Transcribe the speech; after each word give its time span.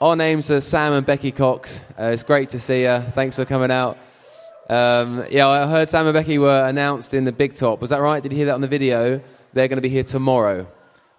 Our 0.00 0.14
names 0.14 0.48
are 0.52 0.60
Sam 0.60 0.92
and 0.92 1.04
Becky 1.04 1.32
Cox. 1.32 1.80
Uh, 1.98 2.04
it's 2.04 2.22
great 2.22 2.50
to 2.50 2.60
see 2.60 2.82
you. 2.82 3.00
Thanks 3.00 3.34
for 3.34 3.44
coming 3.44 3.72
out. 3.72 3.98
Um, 4.70 5.24
yeah, 5.28 5.48
I 5.48 5.66
heard 5.66 5.88
Sam 5.88 6.06
and 6.06 6.14
Becky 6.14 6.38
were 6.38 6.68
announced 6.68 7.14
in 7.14 7.24
the 7.24 7.32
Big 7.32 7.56
Top. 7.56 7.80
Was 7.80 7.90
that 7.90 8.00
right? 8.00 8.22
Did 8.22 8.30
you 8.30 8.36
hear 8.36 8.46
that 8.46 8.54
on 8.54 8.60
the 8.60 8.68
video? 8.68 9.20
They're 9.54 9.66
going 9.66 9.78
to 9.78 9.82
be 9.82 9.88
here 9.88 10.04
tomorrow. 10.04 10.68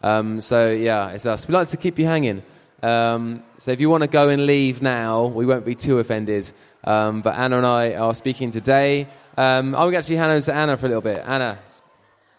Um, 0.01 0.39
so, 0.39 0.71
yeah, 0.71 1.09
it's 1.09 1.25
us. 1.25 1.45
We 1.45 1.53
like 1.53 1.67
to 1.69 1.77
keep 1.77 1.99
you 1.99 2.05
hanging. 2.05 2.41
Um, 2.81 3.43
so, 3.57 3.71
if 3.71 3.81
you 3.81 3.89
want 3.89 4.03
to 4.03 4.09
go 4.09 4.29
and 4.29 4.45
leave 4.45 4.81
now, 4.81 5.25
we 5.25 5.45
won't 5.45 5.65
be 5.65 5.75
too 5.75 5.99
offended. 5.99 6.49
Um, 6.85 7.21
but 7.21 7.37
Anna 7.37 7.57
and 7.57 7.65
I 7.65 7.95
are 7.95 8.13
speaking 8.13 8.49
today. 8.49 9.09
Um, 9.35 9.75
I'm 9.75 9.93
actually 9.93 10.15
hand 10.15 10.31
over 10.31 10.45
to 10.45 10.55
Anna 10.55 10.77
for 10.77 10.85
a 10.85 10.89
little 10.89 11.01
bit. 11.01 11.21
Anna. 11.25 11.59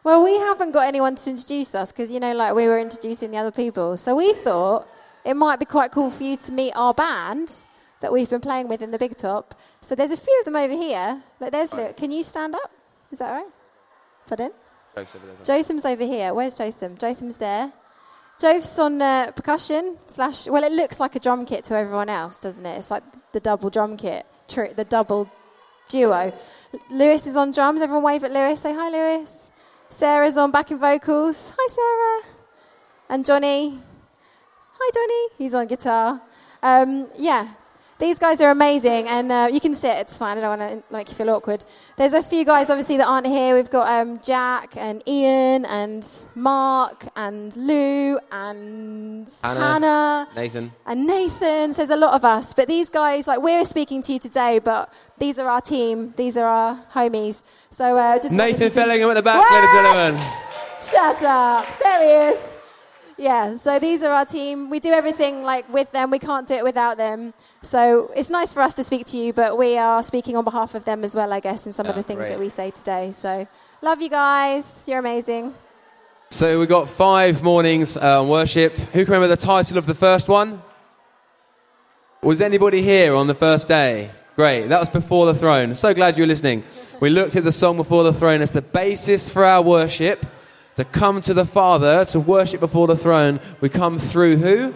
Well, 0.04 0.25
we 0.25 0.38
haven't 0.38 0.72
got 0.72 0.86
anyone 0.88 1.16
to 1.16 1.29
introduce 1.29 1.75
us 1.75 1.93
because, 1.93 2.11
you 2.11 2.18
know, 2.18 2.32
like 2.32 2.54
we 2.54 2.66
were 2.66 2.79
introducing 2.79 3.30
the 3.30 3.36
other 3.36 3.50
people. 3.50 3.98
So 3.98 4.16
we 4.16 4.32
thought 4.32 4.88
it 5.25 5.34
might 5.34 5.59
be 5.59 5.64
quite 5.64 5.93
cool 5.93 6.11
for 6.11 6.23
you 6.23 6.36
to 6.36 6.53
meet 6.53 6.73
our 6.73 6.95
band 6.95 7.53
that 8.00 8.12
we've 8.12 8.30
been 8.30 8.40
playing 8.40 8.68
with 8.68 8.82
in 8.82 8.90
the 8.90 8.99
Big 8.99 9.17
Top. 9.17 9.54
So 9.81 9.94
there's 9.94 10.11
a 10.11 10.17
few 10.17 10.36
of 10.40 10.44
them 10.44 10.57
over 10.57 10.75
here. 10.75 11.22
Like 11.39 11.53
there's 11.53 11.72
Luke. 11.72 11.96
Can 11.96 12.11
you 12.11 12.22
stand 12.22 12.54
up? 12.54 12.71
Is 13.13 13.18
that 13.18 13.32
right? 13.32 13.46
Pardon? 14.27 14.53
Jotham's 15.44 15.85
over 15.85 16.04
here. 16.04 16.35
Where's 16.35 16.57
Jotham? 16.57 16.96
Jotham's 16.96 17.36
there. 17.36 17.72
Joth's 18.41 18.79
on 18.79 19.03
uh, 19.03 19.32
percussion 19.32 19.99
slash. 20.07 20.46
Well, 20.46 20.64
it 20.64 20.72
looks 20.72 20.99
like 20.99 21.14
a 21.14 21.21
drum 21.21 21.44
kit 21.44 21.64
to 21.66 21.75
everyone 21.75 22.08
else, 22.08 22.41
doesn't 22.41 22.64
it? 22.64 22.79
It's 22.79 22.91
like 22.91 23.02
the 23.32 23.41
double 23.41 23.68
drum 23.71 23.96
kit, 23.96 24.27
the 24.49 24.86
double 24.89 25.30
duo. 25.89 26.32
Lewis 26.91 27.27
is 27.27 27.36
on 27.36 27.52
drums. 27.52 27.82
Everyone 27.82 28.05
wave 28.05 28.25
at 28.25 28.32
Lewis. 28.32 28.61
Say 28.61 28.72
hi, 28.75 28.89
Lewis. 28.89 29.50
Sarah's 29.91 30.36
on 30.36 30.50
backing 30.50 30.79
vocals. 30.79 31.52
Hi, 31.58 31.75
Sarah. 31.75 32.34
And 33.11 33.27
Johnny. 33.27 33.80
Hi, 34.83 34.91
Johnny. 34.94 35.28
He's 35.39 35.55
on 35.55 35.66
guitar. 35.66 36.20
Um, 36.62 37.08
yeah, 37.19 37.48
these 37.98 38.19
guys 38.19 38.41
are 38.41 38.50
amazing, 38.50 39.08
and 39.08 39.30
uh, 39.30 39.48
you 39.52 39.61
can 39.61 39.75
sit. 39.75 39.98
It's 39.98 40.16
fine. 40.16 40.38
I 40.38 40.41
don't 40.41 40.58
want 40.58 40.86
to 40.88 40.94
make 40.94 41.08
you 41.10 41.14
feel 41.14 41.28
awkward. 41.30 41.64
There's 41.96 42.14
a 42.14 42.22
few 42.22 42.46
guys, 42.46 42.70
obviously, 42.70 42.96
that 42.96 43.06
aren't 43.06 43.27
here. 43.27 43.55
We've 43.55 43.70
got 43.70 43.88
um, 43.88 44.20
Jack 44.22 44.77
and 44.78 45.02
Ian 45.06 45.66
and 45.66 46.06
Mark 46.34 47.06
and 47.14 47.55
Lou 47.56 48.18
and 48.32 49.30
Hannah, 49.42 49.60
Hannah 49.60 50.28
Nathan. 50.34 50.72
and 50.86 51.06
Nathan. 51.06 51.72
So 51.74 51.78
there's 51.78 51.90
a 51.90 51.96
lot 51.96 52.14
of 52.14 52.24
us. 52.24 52.55
But 52.55 52.66
these 52.68 52.88
guys, 52.88 53.27
like 53.27 53.42
we're 53.42 53.66
speaking 53.66 54.00
to 54.02 54.14
you 54.14 54.18
today, 54.18 54.60
but 54.60 54.90
these 55.18 55.38
are 55.38 55.46
our 55.48 55.60
team. 55.60 56.14
These 56.16 56.38
are 56.38 56.46
our 56.46 56.80
homies. 56.94 57.42
So 57.68 57.98
uh, 57.98 58.18
just 58.18 58.34
Nathan 58.34 58.70
Fellingham 58.70 59.10
at 59.10 59.14
the 59.14 59.22
back, 59.22 59.40
What? 59.40 59.52
ladies 59.52 59.74
and 59.74 60.16
gentlemen. 60.16 60.36
Shut 60.80 61.22
up. 61.22 61.66
There 61.83 62.02
he 62.02 62.34
is. 62.34 62.49
Yeah, 63.20 63.56
so 63.56 63.78
these 63.78 64.02
are 64.02 64.10
our 64.10 64.24
team. 64.24 64.70
We 64.70 64.80
do 64.80 64.92
everything 64.92 65.42
like 65.42 65.70
with 65.70 65.92
them. 65.92 66.10
We 66.10 66.18
can't 66.18 66.48
do 66.48 66.54
it 66.54 66.64
without 66.64 66.96
them. 66.96 67.34
So 67.60 68.10
it's 68.16 68.30
nice 68.30 68.50
for 68.50 68.62
us 68.62 68.72
to 68.74 68.82
speak 68.82 69.04
to 69.08 69.18
you, 69.18 69.34
but 69.34 69.58
we 69.58 69.77
are 69.77 70.02
speaking 70.02 70.38
on 70.38 70.44
behalf 70.44 70.74
of 70.74 70.86
them 70.86 71.04
as 71.04 71.14
well, 71.14 71.30
I 71.30 71.40
guess, 71.40 71.66
in 71.66 71.74
some 71.74 71.84
of 71.84 71.96
the 71.96 72.02
things 72.02 72.20
great. 72.20 72.30
that 72.30 72.38
we 72.38 72.48
say 72.48 72.70
today. 72.70 73.12
So 73.12 73.46
love 73.82 74.00
you 74.00 74.08
guys. 74.08 74.86
You're 74.88 75.00
amazing. 75.00 75.54
So 76.30 76.58
we've 76.58 76.68
got 76.68 76.88
five 76.88 77.42
mornings 77.42 77.98
uh, 77.98 78.22
on 78.22 78.28
worship. 78.28 78.74
Who 78.74 79.04
can 79.04 79.12
remember 79.12 79.28
the 79.28 79.42
title 79.42 79.77
of 79.77 79.84
the 79.84 79.94
first 79.94 80.27
one? 80.27 80.62
Was 82.22 82.40
anybody 82.40 82.80
here 82.80 83.14
on 83.14 83.27
the 83.27 83.34
first 83.34 83.68
day? 83.68 84.12
Great. 84.34 84.68
That 84.68 84.80
was 84.80 84.88
Before 84.88 85.27
the 85.27 85.34
Throne. 85.34 85.74
So 85.74 85.92
glad 85.92 86.16
you 86.16 86.22
were 86.22 86.28
listening. 86.28 86.64
We 87.00 87.10
looked 87.10 87.36
at 87.36 87.44
the 87.44 87.52
song 87.52 87.77
Before 87.77 88.02
the 88.02 88.14
Throne 88.14 88.40
as 88.40 88.52
the 88.52 88.62
basis 88.62 89.28
for 89.28 89.44
our 89.44 89.60
worship. 89.60 90.24
To 90.81 90.86
come 90.86 91.20
to 91.20 91.34
the 91.34 91.45
Father, 91.45 92.06
to 92.06 92.20
worship 92.20 92.59
before 92.59 92.86
the 92.86 92.97
throne, 92.97 93.39
we 93.61 93.69
come 93.69 93.98
through 93.98 94.39
who? 94.39 94.73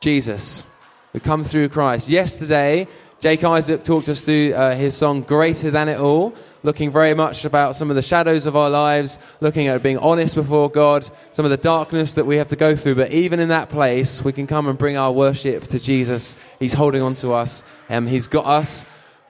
Jesus. 0.00 0.66
We 1.12 1.20
come 1.20 1.44
through 1.44 1.68
Christ. 1.68 2.08
Yesterday, 2.08 2.88
Jake 3.20 3.44
Isaac 3.44 3.84
talked 3.84 4.08
us 4.08 4.22
through 4.22 4.54
uh, 4.54 4.74
his 4.74 4.96
song 4.96 5.22
Greater 5.22 5.70
Than 5.70 5.88
It 5.88 6.00
All, 6.00 6.34
looking 6.64 6.90
very 6.90 7.14
much 7.14 7.44
about 7.44 7.76
some 7.76 7.90
of 7.90 7.94
the 7.94 8.02
shadows 8.02 8.44
of 8.44 8.56
our 8.56 8.70
lives, 8.70 9.20
looking 9.40 9.68
at 9.68 9.84
being 9.84 9.98
honest 9.98 10.34
before 10.34 10.68
God, 10.68 11.08
some 11.30 11.44
of 11.44 11.52
the 11.52 11.56
darkness 11.56 12.14
that 12.14 12.26
we 12.26 12.38
have 12.38 12.48
to 12.48 12.56
go 12.56 12.74
through. 12.74 12.96
But 12.96 13.12
even 13.12 13.38
in 13.38 13.50
that 13.50 13.68
place, 13.68 14.24
we 14.24 14.32
can 14.32 14.48
come 14.48 14.66
and 14.66 14.76
bring 14.76 14.96
our 14.96 15.12
worship 15.12 15.62
to 15.68 15.78
Jesus. 15.78 16.34
He's 16.58 16.72
holding 16.72 17.02
on 17.02 17.14
to 17.14 17.34
us, 17.34 17.62
um, 17.88 18.08
He's 18.08 18.26
got 18.26 18.46
us. 18.46 18.84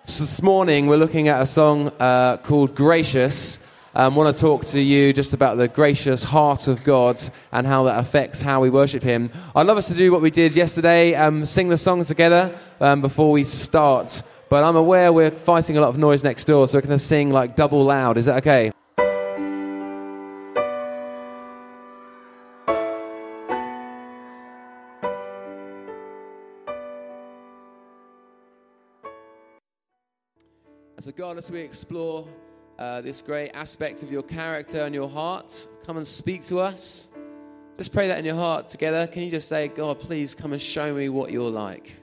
So 0.06 0.24
this 0.24 0.42
morning, 0.42 0.86
we're 0.86 0.96
looking 0.96 1.28
at 1.28 1.42
a 1.42 1.46
song 1.46 1.88
uh, 2.00 2.38
called 2.38 2.74
Gracious. 2.74 3.58
I 3.94 4.04
um, 4.04 4.14
want 4.14 4.34
to 4.34 4.40
talk 4.40 4.64
to 4.66 4.80
you 4.80 5.12
just 5.12 5.34
about 5.34 5.58
the 5.58 5.68
gracious 5.68 6.22
heart 6.22 6.66
of 6.66 6.82
God 6.82 7.20
and 7.52 7.66
how 7.66 7.84
that 7.84 7.98
affects 7.98 8.40
how 8.40 8.62
we 8.62 8.70
worship 8.70 9.02
Him. 9.02 9.30
I'd 9.54 9.66
love 9.66 9.76
us 9.76 9.88
to 9.88 9.94
do 9.94 10.10
what 10.10 10.22
we 10.22 10.30
did 10.30 10.56
yesterday, 10.56 11.14
um, 11.14 11.44
sing 11.44 11.68
the 11.68 11.76
song 11.76 12.02
together 12.06 12.58
um, 12.80 13.02
before 13.02 13.30
we 13.30 13.44
start. 13.44 14.22
But 14.48 14.64
I'm 14.64 14.76
aware 14.76 15.12
we're 15.12 15.30
fighting 15.30 15.76
a 15.76 15.82
lot 15.82 15.90
of 15.90 15.98
noise 15.98 16.24
next 16.24 16.46
door, 16.46 16.66
so 16.68 16.78
we're 16.78 16.82
going 16.82 16.98
to 16.98 17.04
sing 17.04 17.32
like 17.32 17.54
double 17.54 17.84
loud. 17.84 18.16
Is 18.16 18.24
that 18.24 18.38
okay? 18.38 18.72
So, 30.98 31.10
God, 31.10 31.36
as 31.36 31.50
we 31.50 31.60
explore 31.60 32.26
uh, 32.82 33.00
this 33.00 33.22
great 33.22 33.52
aspect 33.54 34.02
of 34.02 34.10
your 34.10 34.24
character 34.24 34.80
and 34.80 34.92
your 34.92 35.08
heart, 35.08 35.68
come 35.86 35.98
and 35.98 36.04
speak 36.06 36.44
to 36.44 36.58
us. 36.58 37.10
Just 37.78 37.92
pray 37.92 38.08
that 38.08 38.18
in 38.18 38.24
your 38.24 38.34
heart 38.34 38.66
together. 38.66 39.06
Can 39.06 39.22
you 39.22 39.30
just 39.30 39.46
say, 39.46 39.68
God, 39.68 40.00
please 40.00 40.34
come 40.34 40.52
and 40.52 40.60
show 40.60 40.92
me 40.92 41.08
what 41.08 41.30
you're 41.30 41.48
like? 41.48 41.94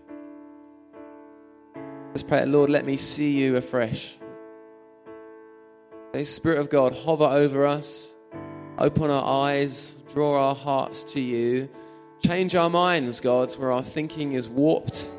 Just 2.13 2.29
pray, 2.29 2.45
Lord, 2.45 2.69
let 2.69 2.85
me 2.85 2.95
see 2.95 3.37
you 3.37 3.57
afresh. 3.57 4.17
Say, 6.13 6.23
Spirit 6.23 6.59
of 6.59 6.69
God, 6.69 6.95
hover 6.95 7.25
over 7.25 7.67
us, 7.67 8.15
open 8.77 9.11
our 9.11 9.49
eyes, 9.49 9.97
draw 10.13 10.47
our 10.47 10.55
hearts 10.55 11.03
to 11.11 11.19
you. 11.19 11.67
Change 12.25 12.55
our 12.55 12.69
minds, 12.69 13.19
God, 13.19 13.51
where 13.55 13.73
our 13.73 13.83
thinking 13.83 14.31
is 14.31 14.47
warped. 14.47 15.09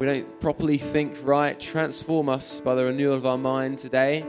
We 0.00 0.06
don't 0.06 0.40
properly 0.40 0.78
think 0.78 1.16
right. 1.22 1.58
Transform 1.58 2.28
us 2.28 2.60
by 2.60 2.74
the 2.74 2.84
renewal 2.84 3.14
of 3.14 3.24
our 3.24 3.38
mind 3.38 3.78
today. 3.78 4.26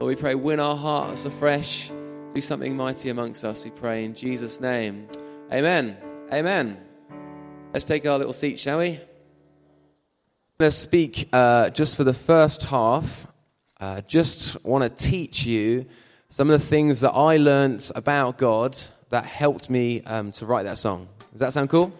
Lord, 0.00 0.16
we 0.16 0.18
pray, 0.18 0.34
win 0.34 0.60
our 0.60 0.76
hearts 0.76 1.26
afresh. 1.26 1.90
Do 2.34 2.40
something 2.40 2.74
mighty 2.74 3.10
amongst 3.10 3.44
us, 3.44 3.66
we 3.66 3.70
pray 3.70 4.06
in 4.06 4.14
Jesus' 4.14 4.58
name. 4.58 5.06
Amen. 5.52 5.94
Amen. 6.32 6.78
Let's 7.74 7.84
take 7.84 8.06
our 8.06 8.16
little 8.16 8.32
seat, 8.32 8.58
shall 8.58 8.78
we? 8.78 8.92
I'm 8.92 8.98
going 10.58 10.70
to 10.70 10.72
speak 10.72 11.28
uh, 11.34 11.68
just 11.68 11.96
for 11.96 12.04
the 12.04 12.14
first 12.14 12.62
half. 12.62 13.26
Uh, 13.78 14.00
just 14.00 14.64
want 14.64 14.84
to 14.84 15.06
teach 15.06 15.44
you 15.44 15.84
some 16.30 16.48
of 16.48 16.58
the 16.58 16.66
things 16.66 17.00
that 17.00 17.12
I 17.12 17.36
learnt 17.36 17.92
about 17.94 18.38
God 18.38 18.78
that 19.10 19.26
helped 19.26 19.68
me 19.68 20.00
um, 20.04 20.32
to 20.32 20.46
write 20.46 20.62
that 20.62 20.78
song. 20.78 21.08
Does 21.32 21.40
that 21.40 21.52
sound 21.52 21.68
cool? 21.68 21.92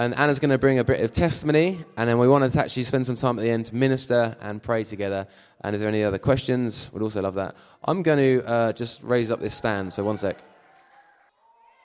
And 0.00 0.18
Anna's 0.18 0.38
going 0.38 0.48
to 0.48 0.56
bring 0.56 0.78
a 0.78 0.84
bit 0.84 1.02
of 1.02 1.12
testimony, 1.12 1.84
and 1.98 2.08
then 2.08 2.18
we 2.18 2.26
want 2.26 2.50
to 2.50 2.58
actually 2.58 2.84
spend 2.84 3.04
some 3.04 3.16
time 3.16 3.38
at 3.38 3.42
the 3.42 3.50
end 3.50 3.66
to 3.66 3.74
minister 3.74 4.34
and 4.40 4.62
pray 4.62 4.82
together. 4.82 5.26
And 5.60 5.76
if 5.76 5.80
there 5.80 5.88
are 5.88 5.92
any 5.92 6.04
other 6.04 6.16
questions, 6.16 6.88
we'd 6.90 7.02
also 7.02 7.20
love 7.20 7.34
that. 7.34 7.54
I'm 7.84 8.02
going 8.02 8.16
to 8.16 8.46
uh, 8.46 8.72
just 8.72 9.02
raise 9.02 9.30
up 9.30 9.40
this 9.40 9.54
stand, 9.54 9.92
so 9.92 10.02
one 10.02 10.16
sec. 10.16 10.38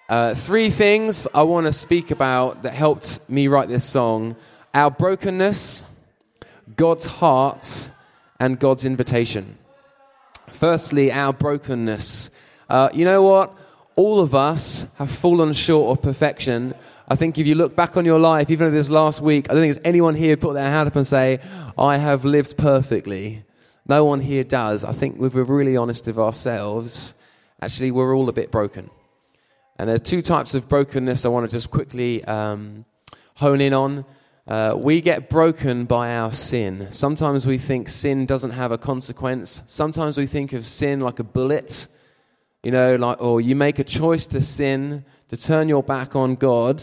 Uh, 0.08 0.34
three 0.34 0.70
things 0.70 1.28
I 1.36 1.42
want 1.42 1.68
to 1.68 1.74
speak 1.74 2.10
about 2.10 2.64
that 2.64 2.74
helped 2.74 3.20
me 3.30 3.50
write 3.50 3.68
this 3.68 3.84
song 3.84 4.38
our 4.74 4.90
brokenness, 4.90 5.84
God's 6.78 7.04
heart, 7.04 7.90
and 8.40 8.58
God's 8.58 8.86
invitation. 8.86 9.58
Firstly, 10.52 11.12
our 11.12 11.34
brokenness. 11.34 12.30
Uh, 12.70 12.88
you 12.94 13.04
know 13.04 13.24
what? 13.24 13.58
All 13.98 14.22
of 14.22 14.34
us 14.34 14.86
have 14.96 15.12
fallen 15.12 15.52
short 15.52 15.98
of 15.98 16.02
perfection. 16.02 16.76
I 17.08 17.16
think 17.16 17.38
if 17.38 17.46
you 17.46 17.54
look 17.54 17.76
back 17.76 17.98
on 17.98 18.06
your 18.06 18.20
life, 18.20 18.50
even 18.50 18.74
this 18.74 18.90
last 18.90 19.22
week, 19.22 19.48
I 19.50 19.54
don't 19.54 19.62
think 19.62 19.76
there's 19.76 19.86
anyone 19.86 20.16
here 20.16 20.38
put 20.38 20.56
their 20.56 20.70
hand 20.70 20.88
up 20.88 20.96
and 20.96 21.06
say, 21.06 21.40
I 21.78 21.98
have 21.98 22.26
lived 22.26 22.58
perfectly. 22.58 23.44
No 23.88 24.06
one 24.06 24.20
here 24.20 24.44
does. 24.44 24.84
I 24.84 24.92
think 24.92 25.22
if 25.22 25.36
we're 25.36 25.44
really 25.44 25.78
honest 25.78 26.08
with 26.08 26.18
ourselves, 26.18 27.14
actually, 27.62 27.92
we're 27.92 28.16
all 28.16 28.28
a 28.28 28.34
bit 28.34 28.50
broken. 28.50 28.90
And 29.78 29.88
there 29.88 29.96
are 29.96 30.00
two 30.00 30.24
types 30.24 30.56
of 30.56 30.68
brokenness 30.68 31.26
I 31.26 31.28
want 31.28 31.48
to 31.48 31.56
just 31.56 31.70
quickly 31.70 32.24
um, 32.26 32.86
hone 33.36 33.62
in 33.62 33.74
on. 33.74 34.06
Uh, 34.48 34.76
we 34.76 35.02
get 35.02 35.30
broken 35.30 35.86
by 35.86 36.16
our 36.16 36.32
sin. 36.32 36.88
Sometimes 36.92 37.46
we 37.46 37.58
think 37.58 37.90
sin 37.90 38.26
doesn't 38.26 38.52
have 38.52 38.72
a 38.72 38.78
consequence. 38.78 39.62
Sometimes 39.68 40.18
we 40.18 40.26
think 40.26 40.54
of 40.54 40.66
sin 40.66 41.02
like 41.02 41.20
a 41.20 41.24
bullet, 41.24 41.88
you 42.64 42.72
know, 42.72 42.96
like, 42.96 43.22
or 43.22 43.42
you 43.42 43.56
make 43.56 43.78
a 43.78 43.84
choice 43.84 44.28
to 44.28 44.42
sin, 44.42 45.04
to 45.30 45.38
turn 45.38 45.70
your 45.70 45.84
back 45.84 46.16
on 46.16 46.36
God, 46.36 46.82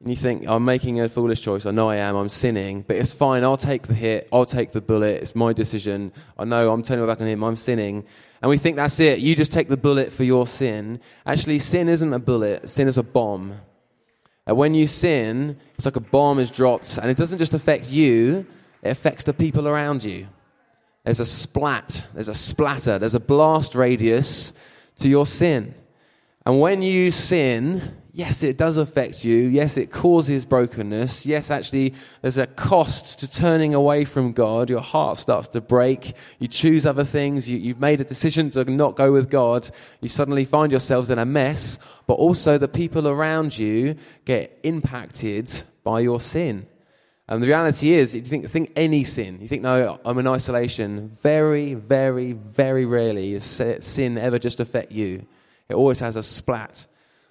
and 0.00 0.10
you 0.10 0.16
think, 0.16 0.46
I'm 0.46 0.64
making 0.64 1.00
a 1.00 1.08
foolish 1.08 1.40
choice. 1.40 1.64
I 1.64 1.70
know 1.70 1.88
I 1.88 1.96
am. 1.96 2.14
I'm 2.14 2.28
sinning, 2.28 2.82
but 2.82 2.96
it's 2.96 3.12
fine. 3.12 3.42
I'll 3.42 3.56
take 3.56 3.86
the 3.86 3.94
hit. 3.94 4.28
I'll 4.32 4.44
take 4.44 4.72
the 4.72 4.82
bullet. 4.82 5.22
It's 5.22 5.34
my 5.34 5.52
decision. 5.52 6.12
I 6.38 6.44
know 6.44 6.72
I'm 6.72 6.82
turning 6.82 7.06
my 7.06 7.12
back 7.12 7.22
on 7.22 7.26
Him. 7.26 7.42
I'm 7.42 7.56
sinning. 7.56 8.04
And 8.42 8.50
we 8.50 8.58
think 8.58 8.76
that's 8.76 9.00
it. 9.00 9.20
You 9.20 9.34
just 9.34 9.52
take 9.52 9.68
the 9.68 9.76
bullet 9.78 10.12
for 10.12 10.24
your 10.24 10.46
sin. 10.46 11.00
Actually, 11.24 11.58
sin 11.58 11.88
isn't 11.88 12.12
a 12.12 12.18
bullet, 12.18 12.68
sin 12.68 12.88
is 12.88 12.98
a 12.98 13.02
bomb. 13.02 13.54
And 14.46 14.58
when 14.58 14.74
you 14.74 14.86
sin, 14.86 15.56
it's 15.76 15.86
like 15.86 15.96
a 15.96 16.00
bomb 16.00 16.38
is 16.38 16.50
dropped, 16.50 16.98
and 16.98 17.10
it 17.10 17.16
doesn't 17.16 17.38
just 17.38 17.54
affect 17.54 17.90
you, 17.90 18.46
it 18.82 18.90
affects 18.90 19.24
the 19.24 19.32
people 19.32 19.66
around 19.66 20.04
you. 20.04 20.28
There's 21.04 21.20
a 21.20 21.26
splat, 21.26 22.04
there's 22.12 22.28
a 22.28 22.34
splatter, 22.34 22.98
there's 22.98 23.14
a 23.14 23.20
blast 23.20 23.74
radius 23.74 24.52
to 24.98 25.08
your 25.08 25.24
sin. 25.24 25.74
And 26.46 26.60
when 26.60 26.82
you 26.82 27.10
sin, 27.10 27.80
yes, 28.12 28.42
it 28.42 28.58
does 28.58 28.76
affect 28.76 29.24
you. 29.24 29.34
Yes, 29.34 29.78
it 29.78 29.90
causes 29.90 30.44
brokenness. 30.44 31.24
Yes, 31.24 31.50
actually, 31.50 31.94
there's 32.20 32.36
a 32.36 32.46
cost 32.46 33.20
to 33.20 33.30
turning 33.30 33.74
away 33.74 34.04
from 34.04 34.32
God. 34.32 34.68
Your 34.68 34.82
heart 34.82 35.16
starts 35.16 35.48
to 35.48 35.62
break. 35.62 36.14
You 36.38 36.48
choose 36.48 36.84
other 36.84 37.04
things. 37.04 37.48
You, 37.48 37.72
have 37.72 37.80
made 37.80 38.02
a 38.02 38.04
decision 38.04 38.50
to 38.50 38.64
not 38.64 38.94
go 38.94 39.10
with 39.10 39.30
God. 39.30 39.70
You 40.02 40.10
suddenly 40.10 40.44
find 40.44 40.70
yourselves 40.70 41.08
in 41.08 41.18
a 41.18 41.24
mess. 41.24 41.78
But 42.06 42.14
also, 42.14 42.58
the 42.58 42.68
people 42.68 43.08
around 43.08 43.56
you 43.56 43.96
get 44.26 44.58
impacted 44.64 45.50
by 45.82 46.00
your 46.00 46.20
sin. 46.20 46.66
And 47.26 47.42
the 47.42 47.46
reality 47.46 47.92
is, 47.92 48.14
if 48.14 48.24
you 48.24 48.28
think, 48.28 48.50
think 48.50 48.72
any 48.76 49.04
sin, 49.04 49.40
you 49.40 49.48
think, 49.48 49.62
no, 49.62 49.98
I'm 50.04 50.18
in 50.18 50.26
isolation. 50.26 51.08
Very, 51.22 51.72
very, 51.72 52.32
very 52.32 52.84
rarely 52.84 53.32
is 53.32 53.44
sin 53.80 54.18
ever 54.18 54.38
just 54.38 54.60
affect 54.60 54.92
you. 54.92 55.26
It 55.68 55.74
always 55.74 56.00
has 56.00 56.16
a 56.16 56.22
splat. 56.22 56.86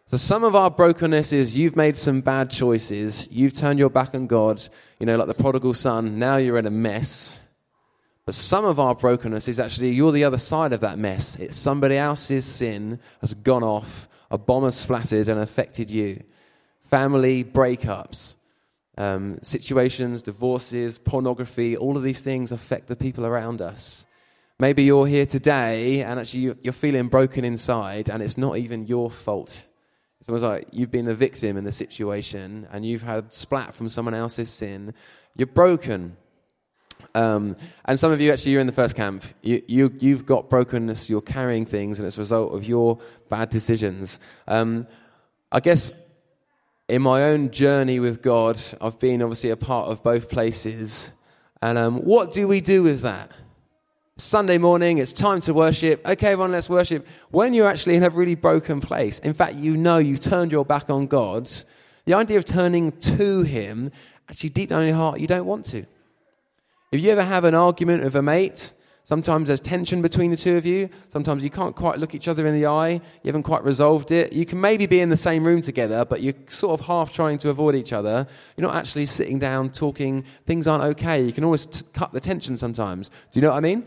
So 0.07 0.17
some 0.17 0.43
of 0.43 0.55
our 0.55 0.69
brokenness 0.69 1.33
is 1.33 1.57
you've 1.57 1.75
made 1.75 1.97
some 1.97 2.21
bad 2.21 2.49
choices. 2.49 3.27
You've 3.31 3.53
turned 3.53 3.79
your 3.79 3.89
back 3.89 4.13
on 4.13 4.27
God. 4.27 4.61
You 4.99 5.05
know, 5.05 5.17
like 5.17 5.27
the 5.27 5.33
prodigal 5.33 5.73
son. 5.73 6.19
Now 6.19 6.37
you're 6.37 6.57
in 6.57 6.65
a 6.65 6.71
mess. 6.71 7.39
But 8.25 8.35
some 8.35 8.63
of 8.63 8.79
our 8.79 8.95
brokenness 8.95 9.47
is 9.47 9.59
actually 9.59 9.91
you're 9.91 10.11
the 10.11 10.23
other 10.23 10.37
side 10.37 10.71
of 10.71 10.81
that 10.81 10.97
mess. 10.97 11.35
It's 11.35 11.57
somebody 11.57 11.97
else's 11.97 12.45
sin 12.45 12.99
has 13.21 13.33
gone 13.33 13.63
off. 13.63 14.07
A 14.31 14.37
bomb 14.37 14.63
has 14.63 14.75
splattered 14.75 15.27
and 15.27 15.39
affected 15.39 15.91
you. 15.91 16.23
Family 16.83 17.43
breakups, 17.43 18.35
um, 18.97 19.39
situations, 19.41 20.21
divorces, 20.21 20.97
pornography, 20.97 21.75
all 21.75 21.97
of 21.97 22.03
these 22.03 22.21
things 22.21 22.51
affect 22.51 22.87
the 22.87 22.95
people 22.95 23.25
around 23.25 23.61
us. 23.61 24.05
Maybe 24.59 24.83
you're 24.83 25.07
here 25.07 25.25
today 25.25 26.03
and 26.03 26.19
actually 26.19 26.55
you're 26.61 26.73
feeling 26.73 27.07
broken 27.07 27.43
inside 27.43 28.09
and 28.09 28.21
it's 28.21 28.37
not 28.37 28.57
even 28.57 28.85
your 28.85 29.09
fault. 29.09 29.65
It's 30.19 30.29
almost 30.29 30.45
like 30.45 30.67
you've 30.71 30.91
been 30.91 31.09
a 31.09 31.13
victim 31.13 31.57
in 31.57 31.65
the 31.65 31.71
situation 31.71 32.67
and 32.71 32.85
you've 32.85 33.01
had 33.01 33.33
splat 33.33 33.73
from 33.73 33.89
someone 33.89 34.13
else's 34.13 34.49
sin. 34.49 34.93
You're 35.35 35.47
broken. 35.47 36.15
Um, 37.15 37.57
and 37.85 37.99
some 37.99 38.11
of 38.11 38.21
you 38.21 38.31
actually, 38.31 38.53
you're 38.53 38.61
in 38.61 38.67
the 38.67 38.73
first 38.73 38.95
camp. 38.95 39.23
You, 39.41 39.61
you, 39.67 39.93
you've 39.99 40.25
got 40.25 40.49
brokenness, 40.49 41.09
you're 41.09 41.21
carrying 41.21 41.65
things, 41.65 41.99
and 41.99 42.07
it's 42.07 42.17
a 42.17 42.21
result 42.21 42.53
of 42.53 42.63
your 42.65 42.99
bad 43.29 43.49
decisions. 43.49 44.19
Um, 44.47 44.87
I 45.51 45.59
guess 45.59 45.91
in 46.87 47.01
my 47.01 47.23
own 47.23 47.51
journey 47.51 47.99
with 47.99 48.21
God, 48.21 48.59
I've 48.81 48.99
been 48.99 49.21
obviously 49.21 49.49
a 49.49 49.57
part 49.57 49.89
of 49.89 50.03
both 50.03 50.29
places. 50.29 51.11
And 51.61 51.77
um, 51.77 51.97
what 51.99 52.31
do 52.31 52.47
we 52.47 52.61
do 52.61 52.83
with 52.83 53.01
that? 53.01 53.31
Sunday 54.17 54.59
morning, 54.59 54.99
it's 54.99 55.11
time 55.11 55.41
to 55.41 55.55
worship. 55.55 56.07
Okay, 56.07 56.33
everyone, 56.33 56.51
let's 56.51 56.69
worship. 56.69 57.07
When 57.31 57.51
you're 57.51 57.67
actually 57.67 57.95
in 57.95 58.03
a 58.03 58.11
really 58.11 58.35
broken 58.35 58.79
place, 58.79 59.17
in 59.17 59.33
fact, 59.33 59.55
you 59.55 59.75
know 59.75 59.97
you've 59.97 60.19
turned 60.19 60.51
your 60.51 60.63
back 60.63 60.87
on 60.91 61.07
God, 61.07 61.49
the 62.05 62.13
idea 62.13 62.37
of 62.37 62.45
turning 62.45 62.91
to 62.91 63.41
Him, 63.41 63.91
actually, 64.29 64.49
deep 64.49 64.69
down 64.69 64.83
in 64.83 64.89
your 64.89 64.97
heart, 64.97 65.19
you 65.19 65.25
don't 65.25 65.47
want 65.47 65.65
to. 65.65 65.87
If 66.91 67.01
you 67.01 67.09
ever 67.09 67.23
have 67.23 67.43
an 67.43 67.55
argument 67.55 68.03
with 68.03 68.15
a 68.15 68.21
mate, 68.21 68.73
sometimes 69.03 69.47
there's 69.47 69.59
tension 69.59 70.03
between 70.03 70.29
the 70.29 70.37
two 70.37 70.57
of 70.57 70.65
you. 70.67 70.91
Sometimes 71.09 71.43
you 71.43 71.49
can't 71.49 71.75
quite 71.75 71.97
look 71.97 72.13
each 72.13 72.27
other 72.27 72.45
in 72.45 72.53
the 72.53 72.67
eye. 72.67 72.91
You 72.91 73.01
haven't 73.25 73.41
quite 73.41 73.63
resolved 73.63 74.11
it. 74.11 74.31
You 74.31 74.45
can 74.45 74.61
maybe 74.61 74.85
be 74.85 74.99
in 74.99 75.09
the 75.09 75.17
same 75.17 75.43
room 75.43 75.61
together, 75.61 76.05
but 76.05 76.21
you're 76.21 76.35
sort 76.49 76.79
of 76.79 76.85
half 76.85 77.11
trying 77.11 77.39
to 77.39 77.49
avoid 77.49 77.73
each 77.73 77.93
other. 77.93 78.27
You're 78.57 78.67
not 78.67 78.75
actually 78.75 79.07
sitting 79.07 79.39
down 79.39 79.71
talking. 79.71 80.23
Things 80.45 80.67
aren't 80.67 80.83
okay. 80.83 81.23
You 81.23 81.33
can 81.33 81.43
always 81.43 81.65
t- 81.65 81.83
cut 81.93 82.13
the 82.13 82.19
tension 82.19 82.57
sometimes. 82.57 83.09
Do 83.09 83.15
you 83.39 83.41
know 83.41 83.49
what 83.49 83.57
I 83.57 83.61
mean? 83.61 83.83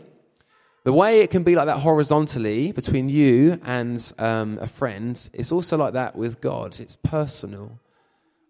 The 0.87 0.93
way 0.93 1.19
it 1.19 1.31
can 1.31 1.43
be 1.43 1.53
like 1.55 1.65
that 1.65 1.79
horizontally 1.79 2.71
between 2.71 3.09
you 3.09 3.59
and 3.65 4.13
um, 4.17 4.57
a 4.61 4.67
friend, 4.67 5.29
it's 5.33 5.51
also 5.51 5.75
like 5.75 5.95
that 5.95 6.15
with 6.15 6.39
God. 6.39 6.79
It's 6.79 6.95
personal. 6.95 7.77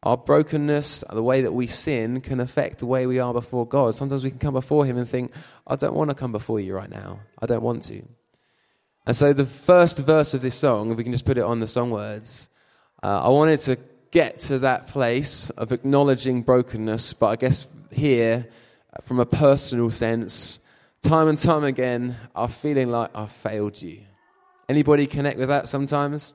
Our 0.03 0.17
brokenness, 0.17 1.03
the 1.11 1.23
way 1.23 1.41
that 1.41 1.51
we 1.51 1.65
sin, 1.65 2.21
can 2.21 2.39
affect 2.39 2.77
the 2.77 2.85
way 2.85 3.07
we 3.07 3.17
are 3.17 3.33
before 3.33 3.65
God. 3.65 3.95
Sometimes 3.95 4.23
we 4.23 4.29
can 4.29 4.37
come 4.37 4.53
before 4.53 4.85
Him 4.85 4.99
and 4.99 5.09
think, 5.09 5.31
I 5.65 5.77
don't 5.77 5.95
want 5.95 6.11
to 6.11 6.13
come 6.13 6.31
before 6.31 6.59
you 6.59 6.75
right 6.75 6.91
now. 6.91 7.21
I 7.41 7.47
don't 7.47 7.63
want 7.63 7.81
to. 7.85 8.03
And 9.07 9.15
so, 9.15 9.33
the 9.33 9.43
first 9.43 9.97
verse 9.97 10.35
of 10.35 10.43
this 10.43 10.57
song, 10.57 10.91
if 10.91 10.97
we 10.97 11.03
can 11.03 11.13
just 11.13 11.25
put 11.25 11.39
it 11.39 11.43
on 11.43 11.59
the 11.59 11.67
song 11.67 11.89
words, 11.89 12.49
uh, 13.01 13.19
I 13.23 13.29
wanted 13.29 13.61
to 13.61 13.79
get 14.11 14.37
to 14.41 14.59
that 14.59 14.85
place 14.85 15.49
of 15.49 15.71
acknowledging 15.71 16.43
brokenness, 16.43 17.13
but 17.13 17.29
I 17.29 17.35
guess 17.35 17.67
here, 17.91 18.47
from 19.01 19.19
a 19.19 19.25
personal 19.25 19.89
sense, 19.89 20.59
time 21.01 21.27
and 21.27 21.37
time 21.37 21.63
again 21.63 22.15
are 22.35 22.47
feeling 22.47 22.89
like 22.89 23.11
I've 23.15 23.31
failed 23.31 23.81
you. 23.81 24.01
Anybody 24.69 25.07
connect 25.07 25.39
with 25.39 25.49
that 25.49 25.69
sometimes? 25.69 26.33